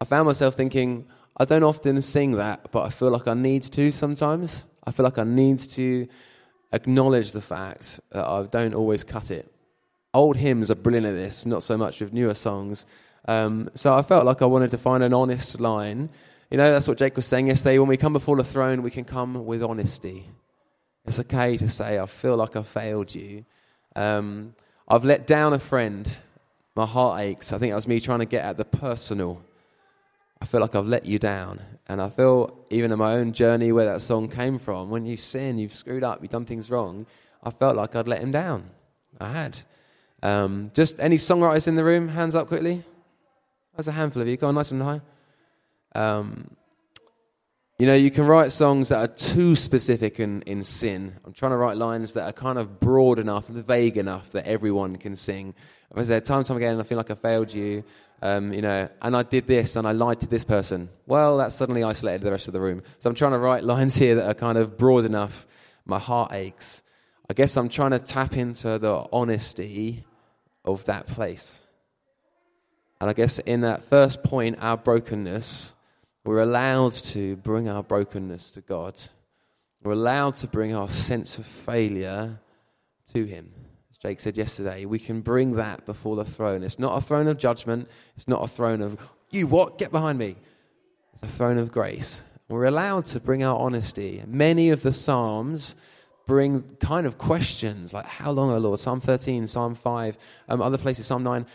I 0.00 0.04
found 0.04 0.26
myself 0.26 0.54
thinking, 0.54 1.06
I 1.36 1.44
don't 1.44 1.62
often 1.62 2.00
sing 2.02 2.32
that, 2.32 2.70
but 2.70 2.82
I 2.82 2.90
feel 2.90 3.10
like 3.10 3.26
I 3.26 3.34
need 3.34 3.62
to 3.62 3.90
sometimes. 3.90 4.64
I 4.86 4.92
feel 4.92 5.04
like 5.04 5.18
I 5.18 5.24
need 5.24 5.58
to 5.58 6.06
acknowledge 6.72 7.32
the 7.32 7.42
fact 7.42 8.00
that 8.10 8.24
I 8.24 8.44
don't 8.44 8.74
always 8.74 9.04
cut 9.04 9.30
it. 9.30 9.50
Old 10.14 10.36
hymns 10.36 10.70
are 10.70 10.76
brilliant 10.76 11.06
at 11.06 11.14
this, 11.14 11.44
not 11.44 11.62
so 11.62 11.76
much 11.76 12.00
with 12.00 12.12
newer 12.12 12.34
songs. 12.34 12.86
Um, 13.26 13.68
so 13.74 13.94
I 13.94 14.02
felt 14.02 14.24
like 14.24 14.40
I 14.42 14.46
wanted 14.46 14.70
to 14.70 14.78
find 14.78 15.02
an 15.02 15.12
honest 15.12 15.60
line. 15.60 16.10
You 16.50 16.58
know, 16.58 16.72
that's 16.72 16.86
what 16.86 16.98
Jake 16.98 17.16
was 17.16 17.26
saying 17.26 17.48
yesterday. 17.48 17.78
When 17.78 17.88
we 17.88 17.96
come 17.96 18.12
before 18.12 18.36
the 18.36 18.44
throne, 18.44 18.82
we 18.82 18.90
can 18.90 19.04
come 19.04 19.44
with 19.44 19.62
honesty. 19.62 20.30
It's 21.06 21.20
okay 21.20 21.56
to 21.56 21.68
say, 21.68 21.98
I 21.98 22.06
feel 22.06 22.36
like 22.36 22.56
I 22.56 22.62
failed 22.62 23.14
you. 23.14 23.44
Um, 23.94 24.54
I've 24.88 25.04
let 25.04 25.26
down 25.26 25.52
a 25.52 25.58
friend. 25.58 26.10
My 26.74 26.84
heart 26.86 27.20
aches. 27.20 27.52
I 27.52 27.58
think 27.58 27.70
that 27.72 27.76
was 27.76 27.88
me 27.88 28.00
trying 28.00 28.18
to 28.18 28.26
get 28.26 28.44
at 28.44 28.56
the 28.56 28.64
personal. 28.64 29.42
I 30.40 30.46
feel 30.46 30.60
like 30.60 30.74
I've 30.74 30.86
let 30.86 31.06
you 31.06 31.18
down. 31.18 31.60
And 31.88 32.02
I 32.02 32.10
feel, 32.10 32.58
even 32.70 32.92
in 32.92 32.98
my 32.98 33.14
own 33.14 33.32
journey 33.32 33.72
where 33.72 33.86
that 33.86 34.02
song 34.02 34.28
came 34.28 34.58
from, 34.58 34.90
when 34.90 35.06
you 35.06 35.16
sin, 35.16 35.58
you've 35.58 35.74
screwed 35.74 36.02
up, 36.02 36.20
you've 36.20 36.32
done 36.32 36.44
things 36.44 36.70
wrong, 36.70 37.06
I 37.42 37.50
felt 37.50 37.76
like 37.76 37.94
I'd 37.94 38.08
let 38.08 38.20
him 38.20 38.32
down. 38.32 38.70
I 39.20 39.30
had. 39.30 39.58
Um, 40.22 40.70
just 40.74 40.98
any 40.98 41.16
songwriters 41.16 41.68
in 41.68 41.76
the 41.76 41.84
room? 41.84 42.08
Hands 42.08 42.34
up 42.34 42.48
quickly. 42.48 42.82
There's 43.76 43.88
a 43.88 43.92
handful 43.92 44.22
of 44.22 44.28
you. 44.28 44.36
Go 44.36 44.48
on, 44.48 44.56
nice 44.56 44.72
and 44.72 44.82
high. 44.82 45.00
Um, 45.94 46.50
you 47.78 47.86
know, 47.86 47.94
you 47.94 48.10
can 48.10 48.26
write 48.26 48.52
songs 48.52 48.88
that 48.88 48.98
are 48.98 49.14
too 49.14 49.54
specific 49.54 50.18
in, 50.18 50.42
in 50.42 50.64
sin. 50.64 51.14
I'm 51.24 51.34
trying 51.34 51.52
to 51.52 51.58
write 51.58 51.76
lines 51.76 52.14
that 52.14 52.24
are 52.24 52.32
kind 52.32 52.58
of 52.58 52.80
broad 52.80 53.18
enough, 53.18 53.48
and 53.50 53.64
vague 53.64 53.98
enough 53.98 54.32
that 54.32 54.46
everyone 54.46 54.96
can 54.96 55.14
sing. 55.14 55.54
I 55.94 56.02
said, 56.02 56.24
time 56.24 56.38
and 56.38 56.46
time 56.46 56.56
again, 56.56 56.80
I 56.80 56.82
feel 56.82 56.98
like 56.98 57.10
I 57.10 57.14
failed 57.14 57.52
you, 57.52 57.84
um, 58.22 58.52
you 58.52 58.62
know, 58.62 58.88
and 59.02 59.16
I 59.16 59.22
did 59.22 59.46
this 59.46 59.76
and 59.76 59.86
I 59.86 59.92
lied 59.92 60.20
to 60.20 60.26
this 60.26 60.44
person. 60.44 60.88
Well, 61.06 61.38
that 61.38 61.52
suddenly 61.52 61.82
isolated 61.82 62.22
the 62.22 62.30
rest 62.30 62.48
of 62.48 62.54
the 62.54 62.60
room. 62.60 62.82
So 62.98 63.08
I'm 63.08 63.16
trying 63.16 63.32
to 63.32 63.38
write 63.38 63.62
lines 63.74 63.94
here 63.94 64.14
that 64.16 64.26
are 64.28 64.34
kind 64.34 64.58
of 64.58 64.76
broad 64.76 65.04
enough. 65.04 65.46
My 65.84 65.98
heart 65.98 66.32
aches. 66.32 66.82
I 67.30 67.34
guess 67.34 67.56
I'm 67.56 67.68
trying 67.68 67.90
to 67.90 67.98
tap 67.98 68.36
into 68.36 68.78
the 68.78 69.06
honesty 69.12 70.04
of 70.64 70.84
that 70.86 71.06
place. 71.06 71.60
And 73.00 73.10
I 73.10 73.12
guess 73.12 73.38
in 73.38 73.60
that 73.62 73.84
first 73.84 74.22
point, 74.22 74.58
our 74.60 74.76
brokenness 74.76 75.74
we're 76.26 76.42
allowed 76.42 76.92
to 76.92 77.36
bring 77.36 77.68
our 77.68 77.84
brokenness 77.84 78.50
to 78.52 78.60
God. 78.60 78.98
We're 79.82 79.92
allowed 79.92 80.34
to 80.36 80.48
bring 80.48 80.74
our 80.74 80.88
sense 80.88 81.38
of 81.38 81.46
failure 81.46 82.40
to 83.14 83.24
Him. 83.24 83.52
As 83.90 83.96
Jake 83.96 84.18
said 84.18 84.36
yesterday, 84.36 84.86
we 84.86 84.98
can 84.98 85.20
bring 85.20 85.54
that 85.56 85.86
before 85.86 86.16
the 86.16 86.24
throne. 86.24 86.64
It's 86.64 86.80
not 86.80 86.98
a 86.98 87.00
throne 87.00 87.28
of 87.28 87.38
judgment, 87.38 87.88
it's 88.16 88.26
not 88.26 88.42
a 88.42 88.48
throne 88.48 88.82
of, 88.82 88.98
you 89.30 89.46
what? 89.46 89.78
Get 89.78 89.92
behind 89.92 90.18
me. 90.18 90.34
It's 91.14 91.22
a 91.22 91.28
throne 91.28 91.58
of 91.58 91.70
grace. 91.70 92.22
We're 92.48 92.66
allowed 92.66 93.04
to 93.06 93.20
bring 93.20 93.44
our 93.44 93.58
honesty. 93.58 94.22
Many 94.26 94.70
of 94.70 94.82
the 94.82 94.92
Psalms 94.92 95.76
bring 96.26 96.62
kind 96.80 97.06
of 97.06 97.18
questions 97.18 97.92
like, 97.92 98.06
How 98.06 98.32
long, 98.32 98.50
O 98.50 98.58
Lord? 98.58 98.80
Psalm 98.80 99.00
13, 99.00 99.46
Psalm 99.46 99.76
5, 99.76 100.18
um, 100.48 100.60
other 100.60 100.78
places, 100.78 101.06
Psalm 101.06 101.22
9 101.22 101.46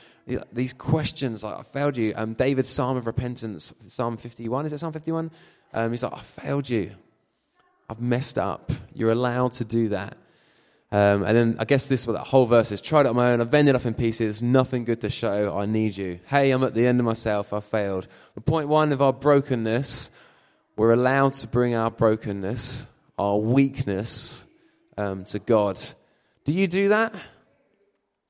these 0.54 0.74
questions 0.74 1.44
like, 1.44 1.58
I 1.58 1.63
failed 1.63 1.98
you. 1.98 2.13
Um, 2.16 2.34
David's 2.34 2.70
Psalm 2.70 2.98
of 2.98 3.08
Repentance, 3.08 3.74
Psalm 3.88 4.18
51, 4.18 4.66
is 4.66 4.74
it 4.74 4.80
Psalm 4.80 4.94
51? 4.94 5.32
Um, 5.74 5.92
he's 5.92 6.04
like, 6.04 6.13
I 6.13 6.20
failed 6.20 6.70
you. 6.70 6.92
I've 7.90 8.01
messed 8.01 8.38
up. 8.38 8.72
You're 8.94 9.12
allowed 9.12 9.54
to 9.54 9.66
do 9.66 9.90
that. 9.90 10.18
Um, 10.94 11.24
and 11.24 11.38
then 11.38 11.56
I 11.58 11.63
guess 11.63 11.88
this 11.88 12.06
what 12.06 12.13
that 12.13 12.28
whole 12.28 12.46
verse 12.46 12.72
is 12.72 12.82
tried 12.82 13.06
it 13.06 13.10
on 13.10 13.16
my 13.16 13.32
own. 13.32 13.40
I've 13.40 13.54
ended 13.54 13.75
up 13.75 13.86
in 13.86 13.94
pieces. 13.94 14.42
Nothing 14.42 14.84
good 14.84 15.01
to 15.01 15.10
show. 15.10 15.58
I 15.58 15.66
need 15.66 15.96
you. 15.96 16.20
Hey, 16.28 16.51
I'm 16.51 16.63
at 16.63 16.74
the 16.74 16.86
end 16.86 17.00
of 17.00 17.06
myself. 17.06 17.54
I 17.54 17.62
failed. 17.62 18.08
The 18.36 18.42
point 18.42 18.68
one 18.68 18.92
of 18.92 19.01
our 19.01 19.13
brokenness, 19.13 20.12
we're 20.75 20.92
allowed 20.92 21.36
to 21.36 21.48
bring 21.48 21.75
our 21.75 21.90
brokenness, 21.90 22.88
our 23.18 23.38
weakness, 23.38 24.46
um, 24.98 25.24
to 25.25 25.40
God. 25.40 25.80
Do 26.44 26.51
you 26.51 26.68
do 26.68 26.90
that? 26.90 27.13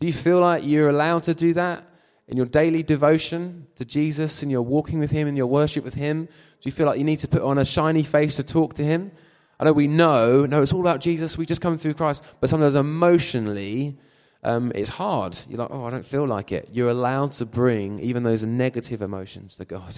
Do 0.01 0.07
you 0.07 0.13
feel 0.13 0.41
like 0.41 0.65
you're 0.65 0.89
allowed 0.89 1.23
to 1.23 1.33
do 1.33 1.53
that? 1.53 1.85
in 2.31 2.37
your 2.37 2.45
daily 2.45 2.81
devotion 2.81 3.67
to 3.75 3.83
Jesus, 3.83 4.41
in 4.41 4.49
your 4.49 4.61
walking 4.61 4.99
with 4.99 5.11
Him, 5.11 5.27
in 5.27 5.35
your 5.35 5.47
worship 5.47 5.83
with 5.83 5.95
Him? 5.95 6.25
Do 6.25 6.31
you 6.61 6.71
feel 6.71 6.85
like 6.85 6.97
you 6.97 7.03
need 7.03 7.19
to 7.19 7.27
put 7.27 7.41
on 7.41 7.57
a 7.57 7.65
shiny 7.65 8.03
face 8.03 8.37
to 8.37 8.43
talk 8.43 8.75
to 8.75 8.83
Him? 8.83 9.11
I 9.59 9.65
know 9.65 9.73
we 9.73 9.87
know, 9.87 10.45
no, 10.45 10.61
it's 10.61 10.71
all 10.71 10.79
about 10.79 11.01
Jesus, 11.01 11.37
we 11.37 11.45
just 11.45 11.61
come 11.61 11.77
through 11.77 11.93
Christ, 11.93 12.23
but 12.39 12.49
sometimes 12.49 12.75
emotionally, 12.75 13.99
um, 14.43 14.71
it's 14.73 14.89
hard. 14.89 15.37
You're 15.49 15.59
like, 15.59 15.71
oh, 15.71 15.83
I 15.83 15.89
don't 15.89 16.05
feel 16.05 16.25
like 16.25 16.53
it. 16.53 16.69
You're 16.71 16.89
allowed 16.89 17.33
to 17.33 17.45
bring 17.45 17.99
even 17.99 18.23
those 18.23 18.45
negative 18.45 19.01
emotions 19.01 19.57
to 19.57 19.65
God. 19.65 19.95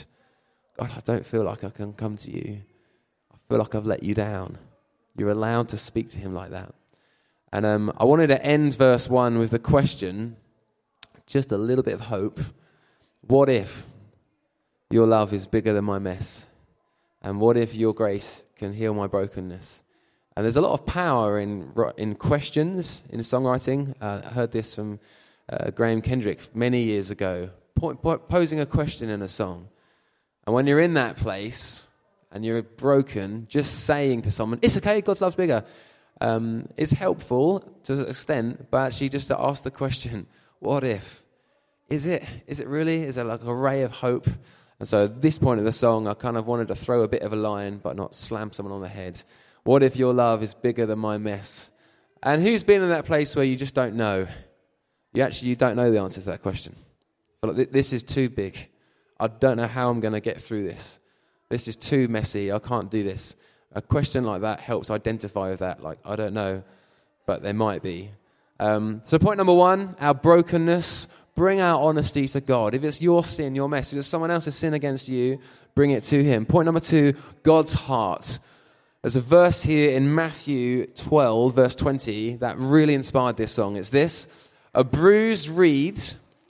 God, 0.79 0.91
I 0.95 0.99
don't 1.01 1.25
feel 1.25 1.43
like 1.43 1.63
I 1.63 1.69
can 1.69 1.93
come 1.93 2.17
to 2.17 2.31
you. 2.31 2.61
I 3.31 3.37
feel 3.47 3.59
like 3.59 3.75
I've 3.75 3.85
let 3.85 4.01
you 4.01 4.15
down. 4.15 4.57
You're 5.15 5.29
allowed 5.29 5.69
to 5.69 5.77
speak 5.77 6.09
to 6.09 6.19
Him 6.19 6.33
like 6.33 6.49
that. 6.49 6.73
And 7.53 7.67
um, 7.67 7.93
I 7.97 8.05
wanted 8.05 8.27
to 8.27 8.43
end 8.43 8.73
verse 8.73 9.07
1 9.07 9.37
with 9.37 9.51
the 9.51 9.59
question 9.59 10.37
just 11.27 11.51
a 11.51 11.57
little 11.57 11.83
bit 11.83 11.93
of 11.93 12.01
hope. 12.01 12.39
What 13.27 13.47
if 13.47 13.85
your 14.89 15.05
love 15.05 15.33
is 15.33 15.45
bigger 15.45 15.71
than 15.71 15.85
my 15.85 15.99
mess? 15.99 16.47
And 17.21 17.39
what 17.39 17.55
if 17.55 17.75
your 17.75 17.93
grace 17.93 18.43
can 18.55 18.73
heal 18.73 18.95
my 18.95 19.05
brokenness? 19.05 19.83
And 20.35 20.43
there's 20.43 20.57
a 20.57 20.61
lot 20.61 20.71
of 20.71 20.87
power 20.87 21.39
in, 21.39 21.71
in 21.95 22.15
questions 22.15 23.03
in 23.11 23.19
songwriting. 23.19 23.93
Uh, 24.01 24.21
I 24.25 24.29
heard 24.29 24.51
this 24.51 24.73
from 24.73 24.99
uh, 25.47 25.69
Graham 25.69 26.01
Kendrick 26.01 26.55
many 26.55 26.81
years 26.81 27.11
ago, 27.11 27.51
po- 27.75 27.93
po- 27.93 28.17
posing 28.17 28.61
a 28.61 28.65
question 28.65 29.11
in 29.11 29.21
a 29.21 29.27
song. 29.27 29.67
And 30.47 30.55
when 30.55 30.65
you're 30.65 30.79
in 30.79 30.95
that 30.95 31.17
place 31.17 31.83
and 32.31 32.43
you're 32.43 32.63
broken, 32.63 33.45
just 33.47 33.81
saying 33.81 34.23
to 34.23 34.31
someone, 34.31 34.57
it's 34.63 34.75
okay, 34.77 35.01
God's 35.01 35.21
love's 35.21 35.35
bigger, 35.35 35.63
um, 36.23 36.69
is 36.77 36.91
helpful 36.91 37.59
to 37.83 37.93
an 37.93 38.09
extent, 38.09 38.71
but 38.71 38.87
actually 38.87 39.09
just 39.09 39.27
to 39.27 39.39
ask 39.39 39.63
the 39.63 39.71
question, 39.71 40.25
what 40.59 40.83
if? 40.83 41.21
Is 41.89 42.05
it? 42.05 42.23
Is 42.47 42.61
it 42.61 42.67
really? 42.67 43.03
Is 43.03 43.15
there 43.15 43.25
like 43.25 43.43
a 43.43 43.53
ray 43.53 43.81
of 43.81 43.91
hope? 43.91 44.27
And 44.79 44.87
so 44.87 45.03
at 45.03 45.21
this 45.21 45.37
point 45.37 45.59
of 45.59 45.65
the 45.65 45.73
song, 45.73 46.07
I 46.07 46.13
kind 46.13 46.37
of 46.37 46.47
wanted 46.47 46.69
to 46.69 46.75
throw 46.75 47.03
a 47.03 47.09
bit 47.09 47.23
of 47.23 47.33
a 47.33 47.35
line, 47.35 47.77
but 47.77 47.97
not 47.97 48.15
slam 48.15 48.53
someone 48.53 48.73
on 48.73 48.81
the 48.81 48.87
head. 48.87 49.21
What 49.63 49.83
if 49.83 49.97
your 49.97 50.13
love 50.13 50.41
is 50.43 50.53
bigger 50.53 50.85
than 50.85 50.99
my 50.99 51.17
mess? 51.17 51.69
And 52.23 52.41
who's 52.41 52.63
been 52.63 52.81
in 52.81 52.89
that 52.89 53.05
place 53.05 53.35
where 53.35 53.45
you 53.45 53.57
just 53.57 53.75
don't 53.75 53.95
know? 53.95 54.25
You 55.13 55.23
actually 55.23 55.49
you 55.49 55.55
don't 55.57 55.75
know 55.75 55.91
the 55.91 55.99
answer 55.99 56.21
to 56.21 56.27
that 56.27 56.41
question. 56.41 56.75
But 57.41 57.57
like, 57.57 57.71
this 57.71 57.91
is 57.91 58.01
too 58.01 58.29
big. 58.29 58.69
I 59.19 59.27
don't 59.27 59.57
know 59.57 59.67
how 59.67 59.89
I'm 59.89 59.99
going 59.99 60.13
to 60.13 60.21
get 60.21 60.41
through 60.41 60.63
this. 60.63 61.01
This 61.49 61.67
is 61.67 61.75
too 61.75 62.07
messy. 62.07 62.51
I 62.51 62.59
can't 62.59 62.89
do 62.89 63.03
this. 63.03 63.35
A 63.75 63.81
question 63.81 64.23
like 64.23 64.41
that 64.41 64.59
helps 64.59 64.89
identify 64.89 65.49
with 65.49 65.59
that. 65.59 65.81
Like, 65.81 65.99
I 66.05 66.15
don't 66.15 66.33
know, 66.33 66.63
but 67.25 67.41
there 67.43 67.53
might 67.53 67.81
be. 67.81 68.09
Um, 68.59 69.01
so, 69.05 69.17
point 69.19 69.37
number 69.37 69.53
one 69.53 69.95
our 69.99 70.13
brokenness. 70.13 71.07
Bring 71.35 71.61
our 71.61 71.81
honesty 71.81 72.27
to 72.27 72.41
God. 72.41 72.75
If 72.75 72.83
it's 72.83 73.01
your 73.01 73.23
sin, 73.23 73.55
your 73.55 73.67
mess, 73.67 73.91
if 73.91 73.97
it's 73.97 74.07
someone 74.07 74.29
else's 74.29 74.55
sin 74.55 74.75
against 74.75 75.09
you, 75.09 75.39
bring 75.73 75.89
it 75.89 76.03
to 76.05 76.23
Him. 76.23 76.45
Point 76.45 76.65
number 76.65 76.79
two 76.79 77.15
God's 77.41 77.73
heart. 77.73 78.37
There's 79.01 79.15
a 79.17 79.21
verse 79.21 79.61
here 79.61 79.97
in 79.97 80.15
Matthew 80.15 80.85
12, 80.85 81.55
verse 81.55 81.75
20, 81.75 82.37
that 82.37 82.57
really 82.57 82.93
inspired 82.93 83.35
this 83.35 83.51
song. 83.51 83.75
It's 83.75 83.89
this 83.89 84.27
A 84.73 84.83
bruised 84.83 85.49
reed 85.49 86.01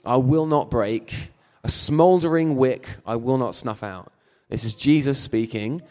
I 0.04 0.16
will 0.18 0.46
not 0.46 0.70
break, 0.70 1.30
a 1.64 1.68
smouldering 1.68 2.56
wick 2.56 2.86
I 3.06 3.16
will 3.16 3.38
not 3.38 3.54
snuff 3.54 3.82
out. 3.82 4.12
This 4.50 4.64
is 4.64 4.74
Jesus 4.74 5.18
speaking. 5.18 5.82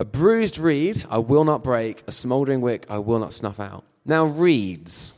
A 0.00 0.04
bruised 0.06 0.56
reed 0.56 1.04
I 1.10 1.18
will 1.18 1.44
not 1.44 1.62
break, 1.62 2.02
a 2.06 2.12
smouldering 2.12 2.62
wick 2.62 2.86
I 2.88 2.96
will 3.00 3.18
not 3.18 3.34
snuff 3.34 3.60
out. 3.60 3.84
Now, 4.06 4.24
reeds. 4.24 5.12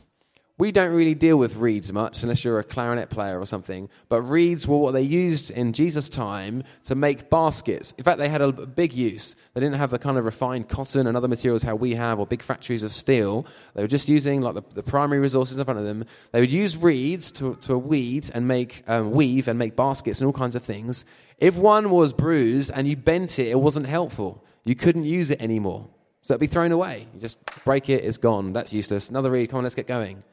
We 0.63 0.71
don't 0.71 0.93
really 0.93 1.13
deal 1.13 1.35
with 1.35 1.57
reeds 1.57 1.91
much 1.91 2.23
unless 2.23 2.45
you're 2.45 2.57
a 2.57 2.63
clarinet 2.63 3.09
player 3.09 3.37
or 3.37 3.45
something. 3.45 3.89
But 4.07 4.21
reeds 4.21 4.65
were 4.65 4.77
what 4.77 4.93
they 4.93 5.01
used 5.01 5.51
in 5.51 5.73
Jesus' 5.73 6.07
time 6.07 6.63
to 6.85 6.95
make 6.95 7.29
baskets. 7.29 7.93
In 7.97 8.05
fact, 8.05 8.17
they 8.17 8.29
had 8.29 8.41
a 8.41 8.53
big 8.53 8.93
use. 8.93 9.35
They 9.53 9.59
didn't 9.59 9.75
have 9.75 9.89
the 9.89 9.99
kind 9.99 10.17
of 10.17 10.23
refined 10.23 10.69
cotton 10.69 11.05
and 11.05 11.17
other 11.17 11.27
materials 11.27 11.63
how 11.63 11.75
we 11.75 11.95
have, 11.95 12.17
or 12.17 12.25
big 12.25 12.41
factories 12.41 12.81
of 12.81 12.93
steel. 12.93 13.45
They 13.73 13.81
were 13.81 13.89
just 13.89 14.07
using 14.07 14.39
like 14.39 14.55
the, 14.55 14.63
the 14.73 14.83
primary 14.83 15.19
resources 15.19 15.59
in 15.59 15.65
front 15.65 15.81
of 15.81 15.85
them. 15.85 16.05
They 16.31 16.39
would 16.39 16.49
use 16.49 16.77
reeds 16.77 17.33
to, 17.33 17.55
to 17.55 17.77
weed 17.77 18.31
and 18.33 18.47
make 18.47 18.85
um, 18.87 19.11
weave 19.11 19.49
and 19.49 19.59
make 19.59 19.75
baskets 19.75 20.21
and 20.21 20.27
all 20.27 20.31
kinds 20.31 20.55
of 20.55 20.63
things. 20.63 21.03
If 21.39 21.57
one 21.57 21.89
was 21.89 22.13
bruised 22.13 22.71
and 22.73 22.87
you 22.87 22.95
bent 22.95 23.37
it, 23.37 23.47
it 23.47 23.59
wasn't 23.59 23.87
helpful. 23.87 24.45
You 24.63 24.75
couldn't 24.75 25.03
use 25.03 25.29
it 25.29 25.41
anymore. 25.41 25.89
So 26.21 26.35
it'd 26.35 26.39
be 26.39 26.47
thrown 26.47 26.71
away. 26.71 27.05
You 27.13 27.19
just 27.19 27.37
break 27.65 27.89
it, 27.89 28.05
it's 28.05 28.17
gone. 28.17 28.53
That's 28.53 28.71
useless. 28.71 29.09
Another 29.09 29.29
reed, 29.29 29.49
come 29.49 29.57
on, 29.57 29.63
let's 29.63 29.75
get 29.75 29.87
going. 29.87 30.23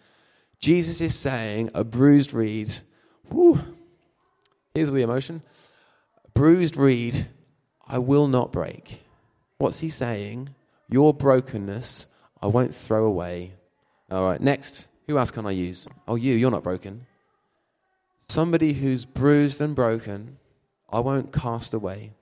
Jesus 0.60 1.00
is 1.00 1.14
saying, 1.14 1.70
a 1.74 1.82
bruised 1.82 2.34
reed, 2.34 2.72
whew, 3.30 3.58
here's 4.74 4.90
the 4.90 5.02
emotion. 5.02 5.42
A 6.24 6.30
bruised 6.32 6.76
reed, 6.76 7.26
I 7.86 7.98
will 7.98 8.28
not 8.28 8.52
break. 8.52 9.02
What's 9.56 9.80
he 9.80 9.88
saying? 9.88 10.50
Your 10.88 11.14
brokenness, 11.14 12.06
I 12.42 12.46
won't 12.48 12.74
throw 12.74 13.04
away. 13.06 13.54
All 14.10 14.24
right, 14.24 14.40
next. 14.40 14.86
Who 15.06 15.18
else 15.18 15.30
can 15.30 15.46
I 15.46 15.50
use? 15.52 15.88
Oh, 16.06 16.14
you, 16.14 16.34
you're 16.34 16.50
not 16.50 16.62
broken. 16.62 17.06
Somebody 18.28 18.72
who's 18.72 19.04
bruised 19.04 19.60
and 19.60 19.74
broken, 19.74 20.38
I 20.88 21.00
won't 21.00 21.32
cast 21.32 21.74
away. 21.74 22.12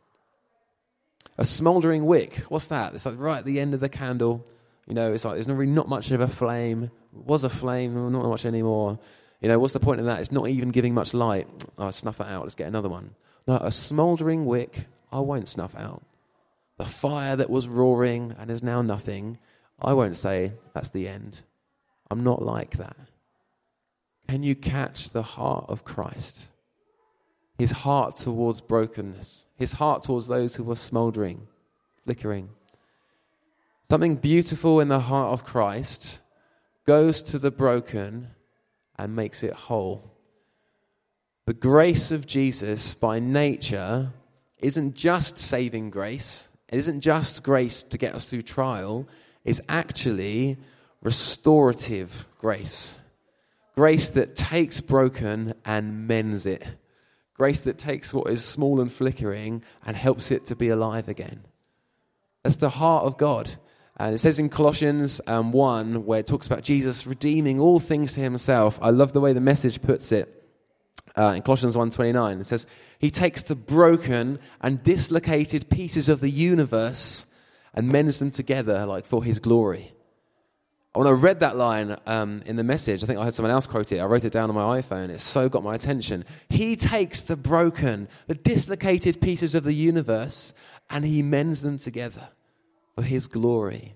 A 1.36 1.44
smouldering 1.44 2.06
wick, 2.06 2.36
what's 2.48 2.68
that? 2.68 2.94
It's 2.94 3.04
like 3.04 3.18
right 3.18 3.38
at 3.38 3.44
the 3.44 3.60
end 3.60 3.74
of 3.74 3.80
the 3.80 3.88
candle. 3.88 4.46
You 4.86 4.94
know, 4.94 5.12
it's 5.12 5.24
like 5.24 5.34
there's 5.34 5.48
not 5.48 5.56
really 5.56 5.70
not 5.70 5.88
much 5.88 6.10
of 6.10 6.20
a 6.20 6.28
flame. 6.28 6.90
Was 7.24 7.44
a 7.44 7.48
flame, 7.48 8.12
not 8.12 8.24
much 8.24 8.46
anymore. 8.46 8.98
You 9.40 9.48
know, 9.48 9.58
what's 9.58 9.72
the 9.72 9.80
point 9.80 10.00
of 10.00 10.06
that? 10.06 10.20
It's 10.20 10.32
not 10.32 10.48
even 10.48 10.70
giving 10.70 10.94
much 10.94 11.14
light. 11.14 11.46
Oh, 11.78 11.90
snuff 11.90 12.18
that 12.18 12.28
out. 12.28 12.42
Let's 12.42 12.54
get 12.54 12.66
another 12.66 12.88
one. 12.88 13.14
No, 13.46 13.56
a 13.56 13.70
smouldering 13.70 14.44
wick, 14.46 14.86
I 15.12 15.20
won't 15.20 15.48
snuff 15.48 15.74
out. 15.76 16.02
The 16.76 16.84
fire 16.84 17.36
that 17.36 17.50
was 17.50 17.68
roaring 17.68 18.34
and 18.38 18.50
is 18.50 18.62
now 18.62 18.82
nothing, 18.82 19.38
I 19.80 19.92
won't 19.92 20.16
say 20.16 20.52
that's 20.74 20.90
the 20.90 21.08
end. 21.08 21.40
I'm 22.10 22.24
not 22.24 22.42
like 22.42 22.76
that. 22.76 22.96
Can 24.28 24.42
you 24.42 24.54
catch 24.54 25.10
the 25.10 25.22
heart 25.22 25.66
of 25.68 25.84
Christ? 25.84 26.48
His 27.58 27.70
heart 27.70 28.16
towards 28.16 28.60
brokenness, 28.60 29.46
his 29.56 29.72
heart 29.72 30.02
towards 30.02 30.28
those 30.28 30.54
who 30.54 30.62
were 30.62 30.76
smoldering, 30.76 31.48
flickering. 32.04 32.50
Something 33.88 34.16
beautiful 34.16 34.80
in 34.80 34.88
the 34.88 35.00
heart 35.00 35.32
of 35.32 35.44
Christ 35.44 36.20
goes 36.88 37.22
to 37.22 37.38
the 37.38 37.50
broken 37.50 38.26
and 38.96 39.14
makes 39.14 39.42
it 39.42 39.52
whole. 39.52 40.10
The 41.44 41.52
grace 41.52 42.12
of 42.12 42.26
Jesus 42.26 42.94
by 42.94 43.18
nature 43.18 44.10
isn't 44.56 44.94
just 44.94 45.36
saving 45.36 45.90
grace, 45.90 46.48
it 46.66 46.78
isn't 46.78 47.02
just 47.02 47.42
grace 47.42 47.82
to 47.82 47.98
get 47.98 48.14
us 48.14 48.24
through 48.24 48.40
trial, 48.40 49.06
it's 49.44 49.60
actually 49.68 50.56
restorative 51.02 52.26
grace. 52.38 52.96
Grace 53.76 54.08
that 54.10 54.34
takes 54.34 54.80
broken 54.80 55.52
and 55.66 56.08
mends 56.08 56.46
it. 56.46 56.64
Grace 57.34 57.60
that 57.60 57.76
takes 57.76 58.14
what 58.14 58.30
is 58.30 58.42
small 58.42 58.80
and 58.80 58.90
flickering 58.90 59.62
and 59.84 59.94
helps 59.94 60.30
it 60.30 60.46
to 60.46 60.56
be 60.56 60.70
alive 60.70 61.10
again. 61.10 61.44
That's 62.44 62.56
the 62.56 62.70
heart 62.70 63.04
of 63.04 63.18
God. 63.18 63.50
And 63.98 64.14
it 64.14 64.18
says 64.18 64.38
in 64.38 64.48
Colossians 64.48 65.20
um, 65.26 65.50
1, 65.50 66.04
where 66.04 66.20
it 66.20 66.26
talks 66.26 66.46
about 66.46 66.62
Jesus 66.62 67.06
redeeming 67.06 67.58
all 67.58 67.80
things 67.80 68.14
to 68.14 68.20
himself. 68.20 68.78
I 68.80 68.90
love 68.90 69.12
the 69.12 69.20
way 69.20 69.32
the 69.32 69.40
message 69.40 69.82
puts 69.82 70.12
it. 70.12 70.34
Uh, 71.16 71.32
in 71.34 71.42
Colossians 71.42 71.74
1.29, 71.74 72.40
it 72.40 72.46
says, 72.46 72.66
He 73.00 73.10
takes 73.10 73.42
the 73.42 73.56
broken 73.56 74.38
and 74.60 74.82
dislocated 74.84 75.68
pieces 75.68 76.08
of 76.08 76.20
the 76.20 76.30
universe 76.30 77.26
and 77.74 77.88
mends 77.88 78.20
them 78.20 78.30
together 78.30 78.86
like 78.86 79.04
for 79.04 79.24
His 79.24 79.40
glory. 79.40 79.92
When 80.92 81.08
I 81.08 81.10
read 81.10 81.40
that 81.40 81.56
line 81.56 81.96
um, 82.06 82.42
in 82.46 82.54
the 82.54 82.64
message, 82.64 83.02
I 83.02 83.06
think 83.06 83.18
I 83.18 83.24
heard 83.24 83.34
someone 83.34 83.52
else 83.52 83.66
quote 83.66 83.90
it. 83.90 83.98
I 83.98 84.04
wrote 84.04 84.24
it 84.24 84.32
down 84.32 84.48
on 84.48 84.54
my 84.54 84.80
iPhone. 84.80 85.10
It 85.10 85.20
so 85.20 85.48
got 85.48 85.64
my 85.64 85.74
attention. 85.74 86.24
He 86.48 86.76
takes 86.76 87.20
the 87.20 87.36
broken, 87.36 88.08
the 88.28 88.34
dislocated 88.34 89.20
pieces 89.20 89.56
of 89.56 89.64
the 89.64 89.72
universe, 89.72 90.54
and 90.88 91.04
he 91.04 91.22
mends 91.22 91.62
them 91.62 91.78
together 91.78 92.28
for 92.98 93.04
His 93.04 93.28
glory. 93.28 93.94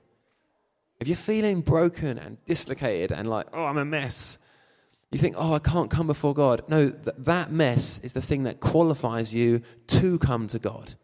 If 1.01 1.09
you're 1.09 1.17
feeling 1.17 1.61
broken 1.61 2.19
and 2.19 2.37
dislocated 2.45 3.11
and 3.11 3.29
like, 3.29 3.49
oh, 3.53 3.65
I'm 3.65 3.77
a 3.77 3.85
mess, 3.85 4.39
you 5.11 5.19
think, 5.19 5.35
oh, 5.37 5.55
I 5.55 5.59
can't 5.59 5.91
come 5.91 6.07
before 6.07 6.35
God. 6.35 6.63
No, 6.69 6.91
th- 6.91 7.17
that 7.19 7.51
mess 7.51 7.99
is 8.05 8.15
the 8.15 8.23
thing 8.23 8.45
that 8.45 8.61
qualifies 8.61 9.35
you 9.35 9.63
to 9.89 10.21
come 10.21 10.47
to 10.47 10.61
God. 10.61 10.95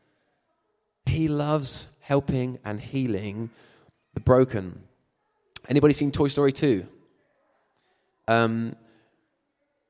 He 1.07 1.27
loves 1.27 1.89
helping 1.99 2.61
and 2.65 2.81
healing 2.81 3.51
the 4.15 4.21
broken. 4.21 4.85
Anybody 5.69 5.93
seen 5.93 6.13
Toy 6.13 6.29
Story 6.29 6.53
2? 6.53 6.87
Um, 8.29 8.77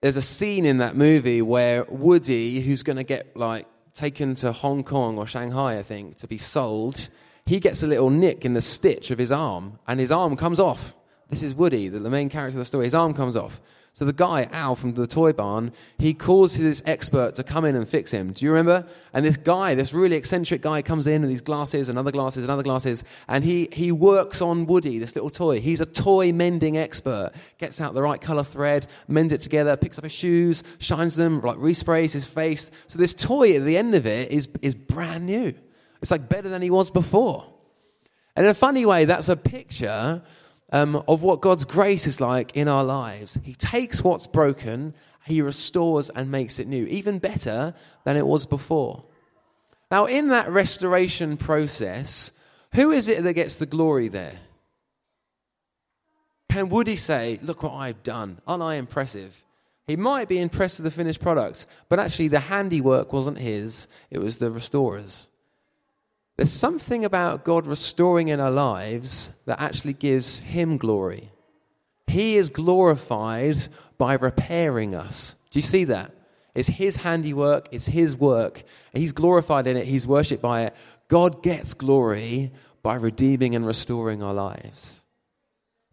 there's 0.00 0.16
a 0.16 0.22
scene 0.22 0.64
in 0.64 0.78
that 0.78 0.96
movie 0.96 1.42
where 1.42 1.84
Woody, 1.84 2.62
who's 2.62 2.82
going 2.82 2.96
to 2.96 3.04
get 3.04 3.36
like 3.36 3.66
taken 3.92 4.34
to 4.36 4.52
Hong 4.52 4.82
Kong 4.82 5.18
or 5.18 5.26
Shanghai, 5.26 5.76
I 5.76 5.82
think, 5.82 6.16
to 6.20 6.26
be 6.26 6.38
sold, 6.38 7.10
he 7.48 7.60
gets 7.60 7.82
a 7.82 7.86
little 7.86 8.10
nick 8.10 8.44
in 8.44 8.52
the 8.52 8.60
stitch 8.60 9.10
of 9.10 9.18
his 9.18 9.32
arm, 9.32 9.78
and 9.88 9.98
his 9.98 10.12
arm 10.12 10.36
comes 10.36 10.60
off. 10.60 10.94
This 11.30 11.42
is 11.42 11.54
Woody, 11.54 11.88
the, 11.88 11.98
the 11.98 12.10
main 12.10 12.28
character 12.28 12.56
of 12.56 12.60
the 12.60 12.64
story. 12.66 12.84
His 12.84 12.94
arm 12.94 13.14
comes 13.14 13.38
off. 13.38 13.62
So 13.94 14.04
the 14.04 14.12
guy, 14.12 14.48
Al 14.52 14.76
from 14.76 14.92
the 14.92 15.06
toy 15.06 15.32
barn, 15.32 15.72
he 15.98 16.12
calls 16.12 16.54
his 16.54 16.82
expert 16.84 17.34
to 17.36 17.42
come 17.42 17.64
in 17.64 17.74
and 17.74 17.88
fix 17.88 18.10
him. 18.10 18.32
Do 18.32 18.44
you 18.44 18.52
remember? 18.52 18.86
And 19.14 19.24
this 19.24 19.38
guy, 19.38 19.74
this 19.74 19.94
really 19.94 20.14
eccentric 20.16 20.60
guy, 20.60 20.82
comes 20.82 21.06
in 21.06 21.22
with 21.22 21.30
these 21.30 21.40
glasses 21.40 21.88
and 21.88 21.98
other 21.98 22.12
glasses 22.12 22.44
and 22.44 22.50
other 22.50 22.62
glasses, 22.62 23.02
and 23.28 23.42
he, 23.42 23.70
he 23.72 23.92
works 23.92 24.42
on 24.42 24.66
Woody, 24.66 24.98
this 24.98 25.16
little 25.16 25.30
toy. 25.30 25.58
He's 25.58 25.80
a 25.80 25.86
toy 25.86 26.32
mending 26.32 26.76
expert. 26.76 27.32
Gets 27.56 27.80
out 27.80 27.94
the 27.94 28.02
right 28.02 28.20
color 28.20 28.44
thread, 28.44 28.86
mends 29.08 29.32
it 29.32 29.40
together, 29.40 29.74
picks 29.74 29.96
up 29.96 30.04
his 30.04 30.12
shoes, 30.12 30.62
shines 30.80 31.16
them, 31.16 31.40
like 31.40 31.56
resprays 31.56 32.12
his 32.12 32.26
face. 32.26 32.70
So 32.88 32.98
this 32.98 33.14
toy 33.14 33.56
at 33.56 33.64
the 33.64 33.78
end 33.78 33.94
of 33.94 34.06
it 34.06 34.30
is, 34.30 34.48
is 34.60 34.74
brand 34.74 35.24
new. 35.24 35.54
It's 36.00 36.10
like 36.10 36.28
better 36.28 36.48
than 36.48 36.62
he 36.62 36.70
was 36.70 36.90
before. 36.90 37.44
And 38.36 38.46
in 38.46 38.50
a 38.50 38.54
funny 38.54 38.86
way, 38.86 39.04
that's 39.04 39.28
a 39.28 39.36
picture 39.36 40.22
um, 40.72 41.02
of 41.08 41.22
what 41.22 41.40
God's 41.40 41.64
grace 41.64 42.06
is 42.06 42.20
like 42.20 42.56
in 42.56 42.68
our 42.68 42.84
lives. 42.84 43.38
He 43.42 43.54
takes 43.54 44.02
what's 44.02 44.26
broken, 44.26 44.94
He 45.26 45.42
restores 45.42 46.10
and 46.10 46.30
makes 46.30 46.58
it 46.58 46.68
new, 46.68 46.86
even 46.86 47.18
better 47.18 47.74
than 48.04 48.16
it 48.16 48.26
was 48.26 48.46
before. 48.46 49.04
Now, 49.90 50.04
in 50.04 50.28
that 50.28 50.50
restoration 50.50 51.36
process, 51.36 52.30
who 52.74 52.90
is 52.90 53.08
it 53.08 53.22
that 53.22 53.32
gets 53.32 53.56
the 53.56 53.66
glory 53.66 54.08
there? 54.08 54.38
Can 56.50 56.68
Woody 56.68 56.96
say, 56.96 57.38
Look 57.42 57.62
what 57.62 57.74
I've 57.74 58.02
done? 58.02 58.40
Aren't 58.46 58.62
I 58.62 58.74
impressive? 58.74 59.44
He 59.86 59.96
might 59.96 60.28
be 60.28 60.38
impressed 60.38 60.78
with 60.78 60.84
the 60.84 60.90
finished 60.90 61.22
product, 61.22 61.64
but 61.88 61.98
actually 61.98 62.28
the 62.28 62.40
handiwork 62.40 63.12
wasn't 63.12 63.38
his, 63.38 63.88
it 64.10 64.18
was 64.18 64.36
the 64.36 64.50
restorer's. 64.50 65.27
There's 66.38 66.52
something 66.52 67.04
about 67.04 67.44
God 67.44 67.66
restoring 67.66 68.28
in 68.28 68.38
our 68.38 68.52
lives 68.52 69.32
that 69.46 69.60
actually 69.60 69.94
gives 69.94 70.38
Him 70.38 70.76
glory. 70.76 71.32
He 72.06 72.36
is 72.36 72.48
glorified 72.48 73.56
by 73.98 74.14
repairing 74.14 74.94
us. 74.94 75.34
Do 75.50 75.58
you 75.58 75.64
see 75.64 75.84
that? 75.84 76.12
It's 76.54 76.68
His 76.68 76.94
handiwork, 76.94 77.68
it's 77.72 77.86
His 77.86 78.14
work. 78.14 78.62
He's 78.92 79.10
glorified 79.10 79.66
in 79.66 79.76
it, 79.76 79.86
He's 79.86 80.06
worshipped 80.06 80.40
by 80.40 80.62
it. 80.62 80.76
God 81.08 81.42
gets 81.42 81.74
glory 81.74 82.52
by 82.84 82.94
redeeming 82.94 83.56
and 83.56 83.66
restoring 83.66 84.22
our 84.22 84.32
lives. 84.32 85.02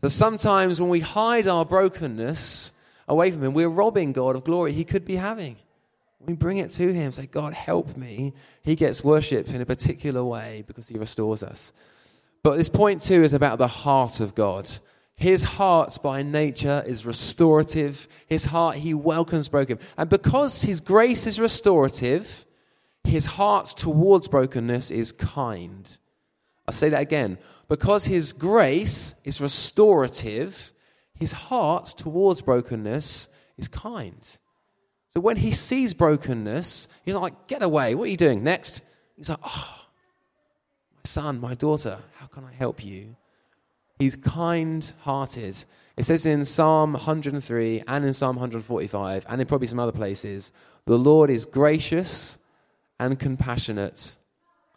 So 0.04 0.10
sometimes 0.10 0.80
when 0.80 0.90
we 0.90 1.00
hide 1.00 1.48
our 1.48 1.66
brokenness 1.66 2.72
away 3.08 3.32
from 3.32 3.44
Him, 3.44 3.56
we're 3.56 3.68
robbing 3.68 4.14
God 4.14 4.36
of 4.36 4.44
glory 4.44 4.74
He 4.74 4.84
could 4.84 5.06
be 5.06 5.16
having. 5.16 5.56
We 6.25 6.34
bring 6.34 6.58
it 6.58 6.72
to 6.72 6.91
Him, 6.91 7.12
say, 7.12 7.27
God, 7.27 7.53
help 7.53 7.96
me. 7.96 8.34
He 8.63 8.75
gets 8.75 9.03
worshipped 9.03 9.50
in 9.50 9.62
a 9.62 9.65
particular 9.65 10.24
way 10.24 10.63
because 10.65 10.88
He 10.88 10.98
restores 10.98 11.44
us. 11.44 11.72
But 12.44 12.58
this 12.58 12.70
point 12.70 13.01
two 13.01 13.24
is 13.24 13.34
about 13.34 13.58
the 13.58 13.67
heart 13.67 14.20
of 14.20 14.36
God. 14.36 14.70
His 15.15 15.44
heart 15.44 15.98
by 16.03 16.24
nature 16.24 16.84
is 16.86 17.05
restorative. 17.05 18.08
His 18.27 18.44
heart, 18.44 18.75
He 18.75 18.94
welcomes 18.94 19.48
broken. 19.48 19.79
And 19.98 20.10
because 20.10 20.62
His 20.62 20.82
grace 20.82 21.25
is 21.25 21.39
restorative, 21.39 22.46
His 23.03 23.25
heart 23.25 23.67
towards 23.67 24.27
brokenness 24.27 24.91
is 24.91 25.12
kind. 25.12 25.89
I'll 26.67 26.74
say 26.74 26.89
that 26.89 27.01
again. 27.01 27.38
Because 27.67 28.05
His 28.05 28.34
grace 28.34 29.15
is 29.24 29.39
restorative, 29.39 30.74
His 31.13 31.32
heart 31.32 31.86
towards 31.98 32.41
brokenness 32.41 33.29
is 33.58 33.67
kind. 33.67 34.38
So 35.15 35.22
when 35.22 35.38
he 35.38 35.51
sees 35.51 35.93
brokenness, 35.93 36.88
he's 37.03 37.15
like, 37.15 37.48
Get 37.48 37.63
away. 37.63 37.95
What 37.95 38.05
are 38.05 38.12
you 38.12 38.17
doing? 38.17 38.43
Next. 38.43 38.81
He's 39.17 39.29
like, 39.29 39.39
Oh, 39.43 39.86
my 40.93 41.01
son, 41.05 41.39
my 41.39 41.53
daughter, 41.53 42.00
how 42.17 42.27
can 42.27 42.43
I 42.43 42.51
help 42.53 42.84
you? 42.84 43.15
He's 43.98 44.17
kind 44.17 44.91
hearted. 45.00 45.55
It 45.95 46.03
says 46.03 46.25
in 46.25 46.43
Psalm 46.43 46.93
103 46.93 47.84
and 47.88 48.05
in 48.05 48.13
Psalm 48.13 48.36
145 48.36 49.25
and 49.29 49.39
in 49.39 49.48
probably 49.48 49.67
some 49.67 49.79
other 49.79 49.93
places 49.93 50.51
the 50.86 50.98
Lord 50.98 51.29
is 51.29 51.45
gracious 51.45 52.38
and 53.00 53.17
compassionate, 53.17 54.15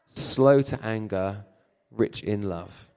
slow 0.07 0.63
to 0.63 0.83
anger, 0.85 1.45
rich 1.91 2.23
in 2.23 2.43
love. 2.43 2.89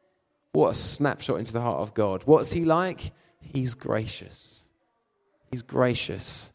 What 0.53 0.69
a 0.69 0.73
snapshot 0.75 1.39
into 1.39 1.53
the 1.53 1.61
heart 1.61 1.79
of 1.79 1.93
God. 1.93 2.21
What's 2.25 2.51
he 2.51 2.65
like? 2.65 3.11
He's 3.39 3.73
gracious. 3.73 4.61
He's 5.49 5.63
gracious. 5.63 6.50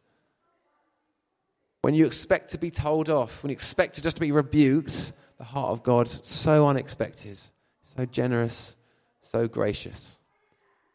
When 1.86 1.94
you 1.94 2.04
expect 2.04 2.50
to 2.50 2.58
be 2.58 2.72
told 2.72 3.08
off, 3.08 3.44
when 3.44 3.50
you 3.50 3.52
expect 3.52 3.94
to 3.94 4.02
just 4.02 4.18
be 4.18 4.32
rebuked, 4.32 5.12
the 5.38 5.44
heart 5.44 5.70
of 5.70 5.84
God, 5.84 6.08
so 6.08 6.66
unexpected, 6.66 7.38
so 7.82 8.04
generous, 8.06 8.74
so 9.20 9.46
gracious. 9.46 10.18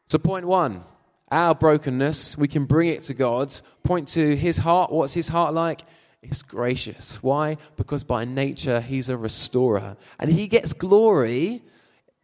So, 0.08 0.18
point 0.18 0.46
one, 0.46 0.84
our 1.32 1.56
brokenness, 1.56 2.38
we 2.38 2.50
can 2.50 2.66
bring 2.66 2.90
it 2.90 3.04
to 3.04 3.14
God. 3.14 3.56
Point 3.86 4.10
to 4.10 4.36
his 4.36 4.58
heart. 4.58 4.92
What's 4.92 5.14
his 5.14 5.30
heart 5.30 5.54
like? 5.54 5.80
It's 6.22 6.44
gracious. 6.44 7.24
Why? 7.24 7.56
Because 7.78 8.04
by 8.04 8.26
nature, 8.26 8.82
he's 8.82 9.08
a 9.08 9.16
restorer. 9.16 9.96
And 10.20 10.30
he 10.30 10.50
gets 10.50 10.74
glory 10.74 11.64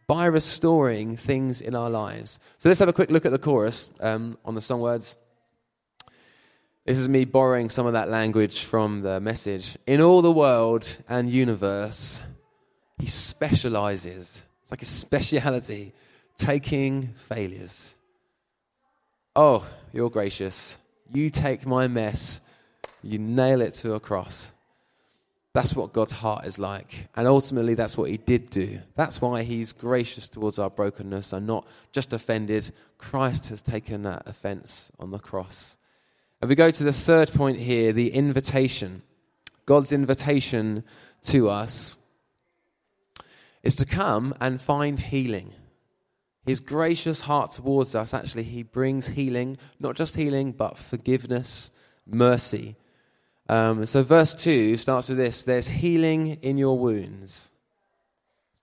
by 0.07 0.25
restoring 0.25 1.15
things 1.15 1.61
in 1.61 1.73
our 1.73 1.89
lives. 1.89 2.37
So 2.57 2.67
let's 2.67 2.81
have 2.81 2.89
a 2.89 2.93
quick 2.93 3.11
look 3.11 3.25
at 3.25 3.31
the 3.31 3.39
chorus 3.39 3.89
um, 4.01 4.37
on 4.43 4.55
the 4.55 4.61
song 4.61 4.81
words. 4.81 5.15
This 6.87 6.99
is 6.99 7.09
me 7.09 7.25
borrowing 7.25 7.69
some 7.69 7.85
of 7.85 7.93
that 7.93 8.07
language 8.07 8.61
from 8.61 9.01
the 9.01 9.19
message. 9.19 9.77
In 9.85 9.99
all 9.99 10.21
the 10.21 10.31
world 10.31 10.87
and 11.09 11.29
universe, 11.29 12.21
he 12.97 13.07
specializes. 13.07 14.45
It's 14.61 14.71
like 14.71 14.83
a 14.83 14.85
speciality, 14.85 15.91
taking 16.37 17.09
failures. 17.15 17.97
Oh, 19.35 19.67
you're 19.91 20.09
gracious. 20.09 20.77
You 21.13 21.29
take 21.29 21.65
my 21.65 21.89
mess, 21.89 22.39
you 23.03 23.19
nail 23.19 23.59
it 23.59 23.73
to 23.75 23.95
a 23.95 23.99
cross. 23.99 24.53
That's 25.53 25.75
what 25.75 25.91
God's 25.91 26.13
heart 26.13 26.45
is 26.45 26.57
like. 26.57 27.09
And 27.17 27.27
ultimately, 27.27 27.73
that's 27.73 27.97
what 27.97 28.09
He 28.09 28.15
did 28.15 28.49
do. 28.49 28.79
That's 28.95 29.19
why 29.19 29.43
He's 29.43 29.73
gracious 29.73 30.29
towards 30.29 30.57
our 30.57 30.69
brokenness 30.69 31.33
and 31.33 31.45
not 31.45 31.67
just 31.91 32.13
offended. 32.13 32.71
Christ 32.97 33.49
has 33.49 33.61
taken 33.61 34.03
that 34.03 34.23
offense 34.25 34.89
on 34.99 35.11
the 35.11 35.19
cross. 35.19 35.77
And 36.41 36.49
we 36.49 36.55
go 36.55 36.69
to 36.69 36.83
the 36.83 36.93
third 36.93 37.33
point 37.33 37.59
here 37.59 37.93
the 37.93 38.13
invitation. 38.13 39.01
God's 39.65 39.91
invitation 39.91 40.83
to 41.23 41.49
us 41.49 41.97
is 43.63 43.75
to 43.77 43.85
come 43.85 44.33
and 44.39 44.61
find 44.61 44.99
healing. 44.99 45.53
His 46.45 46.61
gracious 46.61 47.21
heart 47.21 47.51
towards 47.51 47.93
us, 47.95 48.13
actually, 48.13 48.43
He 48.43 48.63
brings 48.63 49.07
healing, 49.07 49.57
not 49.79 49.97
just 49.97 50.15
healing, 50.15 50.53
but 50.53 50.77
forgiveness, 50.77 51.71
mercy. 52.05 52.77
Um, 53.49 53.85
so, 53.85 54.03
verse 54.03 54.33
2 54.35 54.77
starts 54.77 55.09
with 55.09 55.17
this 55.17 55.43
there's 55.43 55.67
healing 55.67 56.37
in 56.41 56.57
your 56.57 56.77
wounds. 56.77 57.51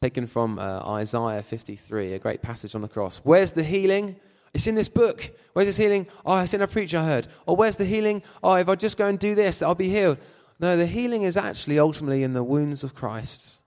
Taken 0.00 0.26
from 0.26 0.58
uh, 0.58 0.80
Isaiah 0.87 1.42
53, 1.42 2.14
a 2.14 2.18
great 2.18 2.40
passage 2.40 2.74
on 2.74 2.80
the 2.80 2.88
cross. 2.88 3.20
Where's 3.24 3.52
the 3.52 3.64
healing? 3.64 4.16
It's 4.54 4.68
in 4.68 4.76
this 4.76 4.88
book. 4.88 5.30
Where's 5.52 5.66
this 5.66 5.76
healing? 5.76 6.06
Oh, 6.24 6.38
it's 6.38 6.54
in 6.54 6.62
a 6.62 6.68
preacher 6.68 6.98
I 6.98 7.04
heard. 7.04 7.26
Or 7.46 7.56
where's 7.56 7.76
the 7.76 7.84
healing? 7.84 8.22
Oh, 8.42 8.54
if 8.54 8.68
I 8.68 8.76
just 8.76 8.96
go 8.96 9.08
and 9.08 9.18
do 9.18 9.34
this, 9.34 9.60
I'll 9.60 9.74
be 9.74 9.88
healed. 9.88 10.18
No, 10.60 10.76
the 10.76 10.86
healing 10.86 11.22
is 11.22 11.36
actually 11.36 11.78
ultimately 11.78 12.22
in 12.22 12.32
the 12.32 12.44
wounds 12.44 12.84
of 12.84 12.94
Christ. 12.94 13.60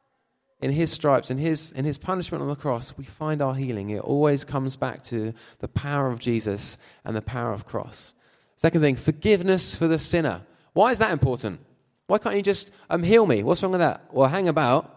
In 0.60 0.71
his 0.71 0.91
stripes, 0.91 1.30
in 1.30 1.38
his, 1.38 1.71
in 1.73 1.86
his 1.86 1.97
punishment 1.97 2.41
on 2.41 2.50
the 2.50 2.56
cross, 2.56 2.97
we 2.97 3.04
find 3.04 3.41
our 3.41 3.54
healing. 3.54 3.91
It 3.91 4.02
always 4.02 4.43
comes 4.43 4.76
back 4.76 5.04
to 5.06 5.34
the 5.60 5.67
power 5.67 6.10
of 6.10 6.19
Jesus 6.19 6.78
and 7.06 7.15
the 7.15 7.21
power 7.21 7.54
of 7.54 7.65
cross. 7.65 8.13
Second 8.56 8.82
thing, 8.82 8.95
forgiveness 8.95 9.76
for 9.76 9.88
the 9.88 10.00
sinner. 10.00 10.41
Why 10.73 10.91
is 10.91 11.00
that 11.00 11.12
important? 11.12 11.60
Why 12.08 12.17
can't 12.17 12.38
you 12.38 12.41
just 12.41 12.71
um, 12.89 13.04
heal 13.04 13.26
me? 13.26 13.43
What's 13.43 13.62
wrong 13.62 13.73
with 13.73 13.82
that? 13.82 14.06
Well, 14.12 14.30
hang 14.30 14.47
about. 14.47 14.93